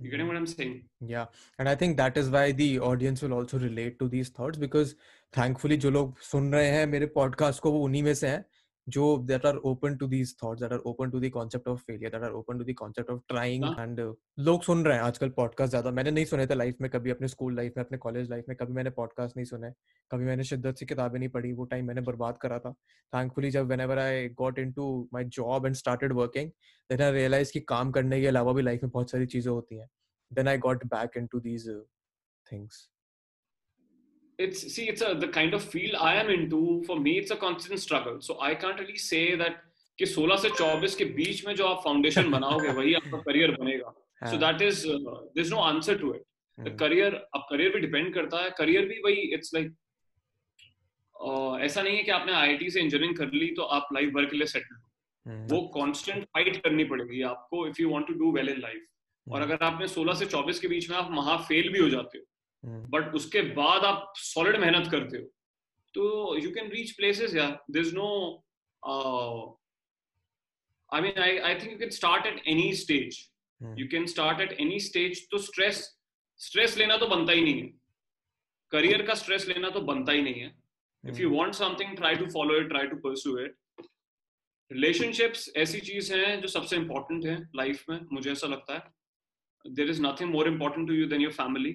You 0.00 0.10
getting 0.14 0.30
what 0.30 0.38
I'm 0.40 0.46
saying? 0.52 0.72
Yeah, 1.12 1.26
and 1.58 1.70
I 1.72 1.74
think 1.82 1.96
that 2.00 2.16
is 2.22 2.30
why 2.36 2.44
the 2.60 2.68
audience 2.90 3.22
will 3.22 3.34
also 3.38 3.60
relate 3.64 3.98
to 4.02 4.08
these 4.14 4.32
thoughts 4.38 4.62
because 4.64 4.94
thankfully 5.38 5.76
जो 5.86 5.90
लोग 5.98 6.18
सुन 6.30 6.52
रहे 6.54 6.70
हैं 6.76 6.86
मेरे 6.96 7.10
podcast 7.18 7.60
को 7.66 7.72
वो 7.72 7.82
उन्हीं 7.84 8.02
में 8.02 8.14
से 8.22 8.28
हैं 8.28 8.44
जो 8.86 9.16
that 9.26 9.46
are 9.46 9.56
open 9.66 9.96
to 9.96 10.06
these 10.08 10.34
thoughts 10.42 10.62
that 10.62 10.72
are 10.72 10.78
open 10.86 11.10
to 11.10 11.20
the 11.20 11.30
concept 11.34 11.68
of 11.68 11.80
failure 11.80 12.10
that 12.10 12.22
are 12.22 12.32
open 12.32 12.58
to 12.58 12.64
the 12.64 12.74
concept 12.78 13.10
of 13.10 13.20
trying 13.28 13.64
and 13.78 14.00
लोग 14.38 14.62
सुन 14.62 14.84
रहे 14.84 14.96
हैं 14.96 15.02
आजकल 15.02 15.28
पॉडकास्ट 15.36 15.70
ज़्यादा। 15.70 15.90
मैंने 15.90 16.10
नहीं 16.10 16.24
सुने 16.24 16.46
थे 16.46 16.54
लाइफ 16.54 16.76
में 16.80 16.90
कभी 16.90 17.10
अपने 17.10 17.28
स्कूल 17.28 17.56
लाइफ 17.56 17.74
में 17.76 17.84
अपने 17.84 17.98
कॉलेज 17.98 18.30
लाइफ 18.30 18.44
में 18.48 18.56
कभी 18.56 18.72
मैंने 18.72 18.90
पॉडकास्ट 18.90 19.36
नहीं 19.36 19.44
सुने। 19.46 19.70
कभी 20.10 20.24
मैंने 20.24 20.44
शिद्दत 20.44 20.76
से 20.76 20.86
किताबें 20.86 21.18
नहीं 21.18 21.28
पढ़ी 21.28 21.52
वो 21.52 21.64
टाइम 21.64 21.86
मैंने 21.86 22.00
बर्बाद 22.02 22.38
करा 22.42 22.58
था। 22.58 22.72
थैंकफुली 23.12 23.50
जब 23.50 23.66
when 23.66 23.80
I 23.80 24.28
got 24.38 24.58
into 24.72 25.08
job 25.14 25.66
and 25.66 25.74
started 25.76 26.12
working 26.12 26.50
then 26.90 27.02
I 27.02 27.12
realise 27.12 27.52
की 27.52 27.60
काम 27.68 27.90
करने 27.90 28.20
के 28.20 28.26
अलावा 28.26 28.52
भी 28.52 28.62
लाइफ 28.62 28.82
में 28.82 28.90
बहुत 28.90 29.10
सारी 29.10 29.26
चीज़ें 29.26 29.52
होती 29.52 29.78
हैं। 29.78 29.88
Then 30.30 30.48
I 30.48 30.58
got 30.58 30.84
back 30.86 31.16
in 31.16 31.28
these 31.36 31.68
things 32.46 32.88
It's 34.40 34.60
see, 34.74 34.84
it's 34.90 35.02
a 35.02 35.14
the 35.14 35.28
kind 35.28 35.54
of 35.54 35.64
field 35.72 35.96
I 36.00 36.14
am 36.20 36.30
into. 36.30 36.60
For 36.84 36.98
me, 36.98 37.12
it's 37.22 37.32
a 37.32 37.36
constant 37.36 37.80
struggle. 37.80 38.20
So 38.20 38.36
I 38.40 38.54
can't 38.54 38.78
really 38.82 39.02
say 39.06 39.24
that 39.42 39.58
कि 39.98 40.06
16 40.06 40.36
से 40.42 40.50
24 40.50 40.94
के 40.94 41.04
बीच 41.16 41.44
में 41.46 41.54
जो 41.56 41.66
आप 41.66 41.82
फाउंडेशन 41.84 42.30
बनाओगे 42.36 42.72
वही 42.78 42.94
आपका 42.94 43.18
career 43.26 43.50
बनेगा। 43.60 43.92
सो 44.22 44.26
हाँ, 44.26 44.38
that 44.38 44.62
is 44.68 44.86
there 44.86 45.40
is 45.46 45.50
no 45.54 45.60
answer 45.60 45.98
to 45.98 46.14
it 46.14 46.78
career 46.80 47.14
अब 47.34 47.46
करियर 47.50 47.72
भी 47.74 47.80
डिपेंड 47.80 48.12
करता 48.14 48.42
है। 48.44 48.50
करियर 48.58 48.86
भी 48.88 49.00
वही 49.04 49.28
इट्स 49.34 49.54
लाइक 49.54 49.74
ऐसा 51.64 51.82
नहीं 51.82 51.96
है 51.96 52.02
कि 52.02 52.10
आपने 52.10 52.32
आईआईटी 52.32 52.70
से 52.70 52.80
इंजीनियरिंग 52.80 53.16
कर 53.16 53.32
ली 53.32 53.46
तो 53.56 53.62
आप 53.78 53.88
लाइफ 53.92 54.12
भर 54.14 54.24
के 54.26 54.36
लिए 54.36 54.46
सेटल 54.46 54.76
हम्म, 55.26 55.46
वो 55.48 55.60
कांस्टेंट 55.74 56.24
फाइट 56.24 56.56
करनी 56.64 56.84
पड़ेगी 56.92 57.22
आपको 57.30 57.66
if 57.68 57.80
you 57.82 57.90
want 57.90 58.06
to 58.06 58.14
do 58.22 58.30
well 58.32 58.48
in 58.48 58.60
life 58.60 58.86
और 59.26 59.42
हम्म, 59.42 59.52
अगर 59.52 59.64
आपने 59.64 59.88
16 59.88 60.14
से 60.18 60.26
24 60.26 60.58
के 60.58 60.68
बीच 60.68 60.88
में 60.90 60.96
आप 60.96 61.10
महा 61.12 61.36
फेल 61.48 61.68
भी 61.72 61.78
हो 61.78 61.88
जाते 61.88 62.18
हो 62.18 62.24
बट 62.64 63.14
उसके 63.14 63.42
बाद 63.54 63.84
आप 63.84 64.12
सॉलिड 64.16 64.56
मेहनत 64.60 64.90
करते 64.90 65.18
हो। 65.18 65.24
तो 65.94 66.36
यू 66.38 66.50
कैन 66.50 66.70
रीच 66.70 66.90
प्लेसेस 66.96 67.34
या 67.36 67.48
there 67.70 67.86
is 67.86 67.94
no 67.94 68.08
I 70.88 71.00
mean 71.02 71.18
I 71.22 71.36
I 71.38 71.54
think 71.54 71.72
you 71.72 71.78
can 71.78 71.90
start 71.90 72.26
at 72.26 72.42
any 72.48 72.72
stage 72.76 73.26
hmm, 73.60 73.78
you 73.78 73.86
can 73.88 74.06
start 74.06 74.40
at 74.40 74.52
any 74.60 74.78
stage 74.80 75.26
तो 75.30 75.38
स्ट्रेस 75.38 75.82
स्ट्रेस 76.40 76.76
लेना 76.78 76.96
तो 76.96 77.06
बनता 77.06 77.32
ही 77.32 77.42
नहीं 77.42 77.62
है। 77.62 77.68
करियर 78.72 79.02
का 79.06 79.14
स्ट्रेस 79.14 79.46
लेना 79.48 79.70
तो 79.70 79.80
बनता 79.82 80.12
ही 80.12 80.22
नहीं 80.22 80.40
है। 80.40 80.54
If 81.04 81.20
you 81.20 81.28
hmm, 81.30 81.50
something 81.52 81.96
try 81.96 82.14
to 82.16 82.26
follow 82.32 82.60
it 82.60 82.68
try 82.68 82.86
to 82.86 82.96
pursue 83.06 83.38
it 83.38 83.56
relationships 84.70 85.50
ऐसी 85.56 85.80
चीज़ 85.80 86.12
है 86.14 86.40
जो 86.40 86.48
सबसे 86.48 86.76
इंपॉर्टेंट 86.76 87.24
है 87.26 87.36
लाइफ 87.56 87.84
में 87.90 88.00
मुझे 88.12 88.30
ऐसा 88.32 88.46
लगता 88.46 88.74
है। 88.74 89.72
There 89.74 89.90
is 89.90 90.02
nothing 90.02 90.30
more 90.30 90.50
important 90.50 90.86
to 90.88 90.94
you 90.94 91.06
than 91.08 91.20
your 91.20 91.32
family 91.32 91.72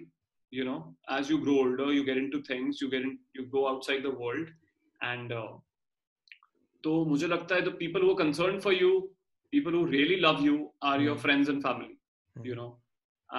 you 0.53 0.65
know 0.69 0.79
as 1.17 1.29
you 1.31 1.39
grow 1.43 1.57
older 1.65 1.93
you 1.97 2.05
get 2.07 2.17
into 2.21 2.39
things 2.47 2.81
you 2.83 2.91
get 2.95 3.03
in 3.09 3.11
you 3.39 3.47
go 3.57 3.61
outside 3.73 4.03
the 4.07 4.15
world 4.23 4.49
and 5.11 5.33
uh, 5.33 5.51
तो 6.85 7.05
मुझे 7.05 7.27
लगता 7.27 7.55
है 7.55 7.65
the 7.65 7.73
people 7.83 8.01
who 8.07 8.11
are 8.13 8.21
concerned 8.23 8.63
for 8.67 8.73
you 8.73 8.91
people 9.55 9.73
who 9.79 9.83
really 9.87 10.17
love 10.21 10.41
you 10.49 10.57
are 10.91 10.99
your 11.01 11.15
Hmm. 11.17 11.23
friends 11.27 11.53
and 11.53 11.63
family 11.67 11.91
you 12.49 12.55
hmm, 12.55 12.57
know 12.57 12.71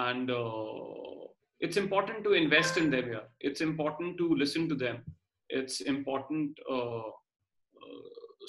and 0.06 0.30
uh, 0.30 1.26
it's 1.66 1.76
important 1.76 2.24
to 2.28 2.32
invest 2.42 2.78
in 2.82 2.90
them 2.96 3.10
yeah 3.14 3.26
it's 3.50 3.64
important 3.68 4.16
to 4.22 4.28
listen 4.42 4.68
to 4.68 4.78
them 4.84 5.02
it's 5.60 5.80
important 5.94 6.62
uh, 6.76 7.08
uh, 7.82 8.02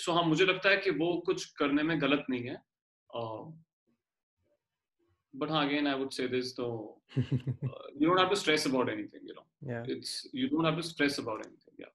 so 0.06 0.14
हाँ 0.14 0.24
मुझे 0.30 0.46
लगता 0.46 0.70
है 0.70 0.78
कि 0.86 0.92
वो 1.04 1.12
कुछ 1.26 1.46
करने 1.62 1.84
में 1.92 2.00
गलत 2.02 2.26
नहीं 2.30 2.44
है 2.44 2.58
uh, 3.22 3.44
but 5.42 5.50
हाँ 5.50 5.66
again 5.68 5.88
I 5.88 5.96
would 5.96 6.14
say 6.14 6.28
this 6.28 6.54
though 6.54 6.98
uh, 7.18 7.88
you 8.00 8.08
don't 8.08 8.18
have 8.24 8.30
to 8.30 8.36
stress 8.36 8.66
about 8.72 8.90
anything 8.96 9.22
you 9.32 9.36
know 9.40 9.46
yeah. 9.74 9.84
it's 9.96 10.28
you 10.34 10.50
don't 10.50 10.66
have 10.66 10.76
to 10.78 10.84
stress 10.90 11.18
about 11.26 11.46
anything 11.48 11.76
yeah 11.86 11.94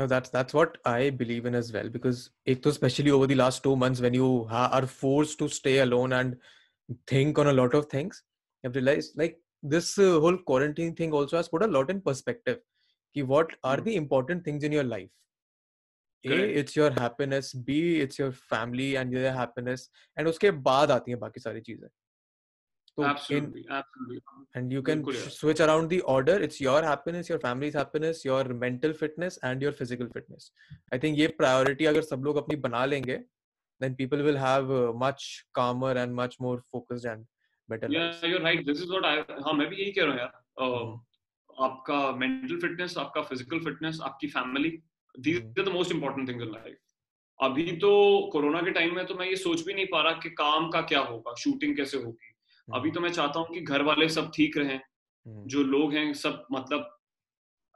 No, 0.00 0.04
that's 0.10 0.30
that's 0.34 0.54
what 0.56 0.76
I 0.90 1.10
believe 1.22 1.46
in 1.48 1.56
as 1.56 1.70
well 1.72 1.88
because 1.94 2.20
एक 2.52 2.62
तो 2.62 2.70
especially 2.74 3.10
over 3.16 3.26
the 3.32 3.34
last 3.40 3.62
two 3.66 3.72
months 3.80 4.00
when 4.04 4.14
you 4.18 4.28
ha- 4.52 4.70
are 4.78 4.86
forced 4.92 5.38
to 5.42 5.48
stay 5.56 5.74
alone 5.80 6.14
and 6.18 6.36
think 7.12 7.40
on 7.42 7.50
a 7.50 7.52
lot 7.58 7.74
of 7.80 7.86
things, 7.94 8.22
I've 8.64 8.74
realized 8.78 9.18
like 9.22 9.36
this 9.74 9.90
uh, 9.98 10.06
whole 10.24 10.38
quarantine 10.50 10.94
thing 11.00 11.12
also 11.12 11.36
has 11.36 11.50
put 11.56 11.62
a 11.62 11.68
lot 11.74 11.90
in 11.96 12.00
perspective. 12.00 12.58
Ki 13.14 13.22
what 13.34 13.52
are 13.72 13.76
Hmm. 13.76 13.84
the 13.90 13.96
important 13.96 14.44
things 14.48 14.64
in 14.70 14.72
your 14.72 14.84
life? 14.84 15.10
A, 16.24 16.28
Correct. 16.30 16.56
it's 16.62 16.76
your 16.76 16.90
happiness. 16.90 17.52
B, 17.52 18.00
it's 18.00 18.18
your 18.18 18.32
family 18.32 18.96
and 18.96 19.12
your 19.12 19.30
happiness. 19.32 19.88
And 20.16 20.28
उसके 20.28 20.50
बाद 20.70 20.90
आती 20.90 21.10
हैं 21.10 21.20
बाकी 21.20 21.40
सारी 21.40 21.60
चीजें. 21.70 21.88
So 22.97 23.03
absolutely, 23.03 23.61
in 23.61 23.71
absolutely 23.71 24.19
and 24.55 24.71
you 24.71 24.81
can 24.81 25.01
sh- 25.07 25.33
switch 25.33 25.59
around 25.59 25.89
the 25.89 25.97
order 26.11 26.35
it's 26.45 26.59
your 26.59 26.77
happiness 26.81 27.27
your 27.29 27.37
family's 27.39 27.75
happiness 27.75 28.21
your 28.25 28.43
mental 28.61 28.93
fitness 28.93 29.37
and 29.43 29.65
your 29.65 29.71
physical 29.79 30.07
fitness 30.13 30.47
i 30.91 30.99
think 31.03 31.19
ये 31.19 31.27
priority 31.41 31.87
अगर 31.87 32.01
सब 32.01 32.23
लोग 32.25 32.37
अपनी 32.37 32.55
बना 32.63 32.85
लेंगे 32.85 33.17
then 33.81 33.95
people 33.95 34.23
will 34.27 34.39
have 34.43 34.71
uh, 34.77 34.93
much 35.03 35.25
calmer 35.59 35.91
and 36.03 36.15
much 36.21 36.37
more 36.45 36.55
focused 36.75 37.09
and 37.13 37.27
better 37.69 37.91
या 37.95 38.05
lives 38.05 38.23
you 38.31 38.37
right 38.45 38.65
this 38.65 38.81
is 38.83 38.89
what 38.91 39.05
I 39.05 39.41
हाँ 39.47 39.53
मैं 39.53 39.67
भी 39.69 39.81
यही 39.81 39.91
कह 39.91 40.03
रहा 40.03 40.11
हूँ 40.11 40.19
यार 40.19 40.31
हम्म, 40.61 41.65
आपका 41.65 41.99
मेंटल 42.23 42.59
फिटनेस 42.61 42.97
आपका 42.97 43.21
फ़िज़िकल 43.29 43.59
फिटनेस 43.65 43.99
आपकी 44.03 44.27
family 44.37 44.69
these 45.15 45.37
hmm, 45.37 45.53
are 45.59 45.69
the 45.69 45.73
most 45.73 45.91
important 45.91 46.29
things 46.29 46.43
in 46.43 46.51
life 46.53 46.77
अभी 47.39 47.71
तो 47.85 47.91
कोरोना 48.33 48.61
के 48.61 48.71
टाइम 48.79 48.95
में 48.95 49.05
तो 49.05 49.15
मैं 49.15 49.27
ये 49.29 49.35
सोच 49.43 49.65
भी 49.65 49.73
नहीं 49.73 49.85
पा 49.91 50.01
रहा 50.01 50.19
कि 50.23 50.29
काम 50.41 50.69
का 50.77 50.81
क्या 50.93 50.99
होगा 51.11 51.33
शूटिंग 51.43 51.75
कैसे 51.77 51.97
होगी 51.97 52.33
अभी 52.67 52.79
हम्म, 52.79 52.93
तो 52.95 53.01
मैं 53.01 53.09
चाहता 53.11 53.39
हूँ 53.39 53.47
कि 53.53 53.61
घर 53.61 53.81
वाले 53.83 54.07
सब 54.09 54.31
ठीक 54.35 54.57
रहें 54.57 54.75
हम्म, 54.75 55.43
जो 55.47 55.63
लोग 55.63 55.93
हैं 55.93 56.13
सब 56.13 56.45
मतलब 56.51 56.93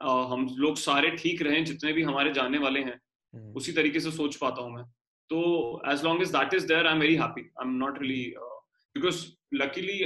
अह, 0.00 0.32
हम 0.32 0.46
लोग 0.58 0.76
सारे 0.76 1.10
ठीक 1.16 1.42
रहें 1.42 1.64
जितने 1.64 1.92
भी 1.92 2.02
हमारे 2.02 2.32
जानने 2.32 2.58
वाले 2.58 2.80
हैं 2.80 2.98
हम्म, 3.34 3.52
उसी 3.56 3.72
तरीके 3.72 4.00
से 4.00 4.10
सोच 4.10 4.36
पाता 4.36 4.62
हूँ 4.62 4.72
मैं। 4.74 4.84
तो 5.30 5.82
as 5.92 6.04
long 6.04 6.22
as 6.22 6.30
that 6.36 6.54
is 6.54 6.66
there 6.68 6.86
I 6.86 6.94
am 6.94 7.00
very 7.00 7.14
happy 7.16 7.40
I 7.42 7.66
am 7.68 7.74
not 7.76 8.00
really 8.02 8.24
because 8.96 9.24
luckily 9.54 9.98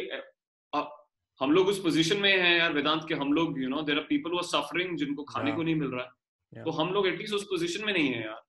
हम 1.40 1.50
लोग 1.52 1.66
उस 1.68 1.78
पोजीशन 1.82 2.18
में 2.20 2.30
हैं 2.32 2.56
यार 2.58 2.72
वेदांत 2.72 3.04
के 3.08 3.14
हम 3.14 3.32
लोग 3.32 3.58
you 3.62 3.68
know 3.68 3.80
there 3.88 3.98
are 3.98 4.04
people 4.08 4.30
who 4.30 4.36
are 4.38 4.44
suffering 4.50 4.96
जिनको 4.98 5.22
खाने 5.24 5.50
Yeah. 5.50 5.56
को 5.56 5.62
नहीं 5.62 5.74
मिल 5.74 5.88
रहा 5.88 6.04
है। 6.04 6.10
Yeah. 6.52 6.64
तो 6.64 6.70
हम 6.78 6.92
लोग 6.92 7.06
एटलीस्ट 7.06 7.34
उस 7.34 7.42
पोजीशन 7.50 7.84
में 7.86 7.92
नहीं 7.92 8.08
है 8.12 8.22
यार। 8.24 8.40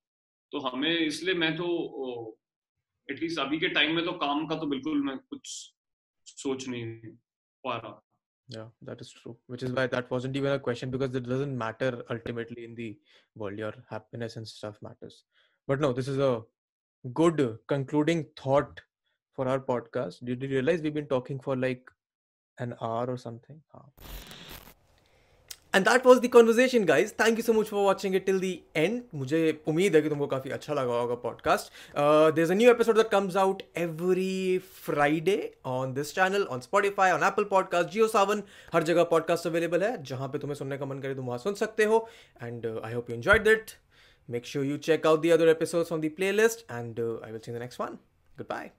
तो 0.52 0.60
हमें 0.68 0.98
इसलिए 1.00 1.34
मैं 1.36 1.56
तो 1.58 1.68
एटलीस्ट 3.10 3.40
अभी 3.40 3.60
के 3.60 3.68
टाइम 3.78 3.96
में 3.96 4.04
तो 4.06 4.12
काम 4.22 4.46
का 4.48 4.56
तो 4.56 4.68
बिल्कुल 4.68 5.02
मैं 5.04 5.18
कुछ 5.18 5.50
सोच 6.27 6.69
नहीं 6.69 6.87
पा 7.67 7.77
रहा 7.77 8.01
Yeah, 8.49 8.65
that 8.87 9.01
is 9.01 9.11
true. 9.11 9.37
Which 9.47 9.63
is 9.63 9.73
why 9.73 9.87
that 9.87 10.11
wasn't 10.11 10.37
even 10.37 10.53
a 10.53 10.59
question 10.59 10.91
because 10.91 11.15
it 11.15 11.29
doesn't 11.29 11.57
matter 11.57 12.03
ultimately 12.15 12.65
in 12.65 12.75
the 12.75 12.99
world. 13.43 13.59
Your 13.59 13.73
happiness 13.91 14.37
and 14.37 14.47
stuff 14.47 14.81
matters. 14.83 15.23
But 15.67 15.81
no, 15.81 15.93
this 15.93 16.09
is 16.09 16.19
a 16.19 16.43
good 17.21 17.41
concluding 17.69 18.27
thought 18.37 18.83
for 19.35 19.49
our 19.49 19.61
podcast. 19.61 20.25
Did 20.25 20.43
you 20.43 20.49
realize 20.49 20.83
we've 20.83 20.93
been 20.93 21.07
talking 21.07 21.41
for 21.41 21.57
like 21.57 21.89
an 22.59 22.75
hour 22.81 23.07
or 23.07 23.17
something? 23.17 23.61
Huh. 23.75 23.89
And 25.74 25.86
that 25.86 26.06
was 26.06 26.22
the 26.22 26.30
conversation, 26.30 26.86
guys. 26.86 27.12
Thank 27.12 27.38
you 27.38 27.44
so 27.44 27.54
much 27.54 27.70
for 27.70 27.84
watching 27.86 28.14
it 28.14 28.26
till 28.26 28.40
the 28.40 28.52
end. 28.84 29.02
मुझे 29.16 29.40
उम्मीद 29.68 29.96
है 29.96 30.02
कि 30.02 30.10
तुमको 30.10 30.28
काफ़ी 30.28 30.52
अच्छा 30.52 30.74
लगा 30.74 31.00
होगा 31.00 31.16
podcast 31.24 31.72
there's 32.38 32.54
a 32.56 32.58
new 32.60 32.70
episode 32.74 33.00
that 33.02 33.12
comes 33.16 33.36
out 33.42 33.64
every 33.84 34.60
Friday 34.86 35.40
on 35.74 35.94
this 35.98 36.14
channel, 36.20 36.48
on 36.56 36.64
Spotify, 36.68 37.10
on 37.18 37.26
Apple 37.32 37.50
Podcast, 37.56 37.92
JioSavan. 37.98 38.42
हर 38.74 38.84
जगह 38.92 39.04
पॉडकास्ट 39.12 39.48
अवेलेबल 39.48 39.84
है 39.84 39.92
जहाँ 40.12 40.28
पे 40.28 40.40
तुम्हें 40.46 40.56
सुनने 40.56 40.78
का 40.78 40.86
मन 40.86 41.00
करे 41.00 41.16
तुम 41.16 41.26
वहाँ 41.26 41.40
सुन 41.48 41.54
सकते 41.66 41.84
हो 41.92 42.08
and 42.44 42.66
I 42.86 42.94
hope 42.94 43.10
you 43.12 43.22
it. 43.56 43.76
Make 44.30 44.46
sure 44.46 44.64
you 44.64 44.78
check 44.78 45.06
out 45.06 45.22
the 45.22 45.32
other 45.32 45.48
episodes 45.50 45.92
on 45.92 46.02
the 46.02 46.10
playlist 46.10 46.66
and 46.80 47.00
uh, 47.00 47.14
I 47.26 47.32
will 47.32 47.42
see 47.42 47.52
you 47.52 47.56
in 47.56 47.60
the 47.60 47.66
next 47.66 47.80
one. 47.80 48.00
Goodbye. 48.38 48.72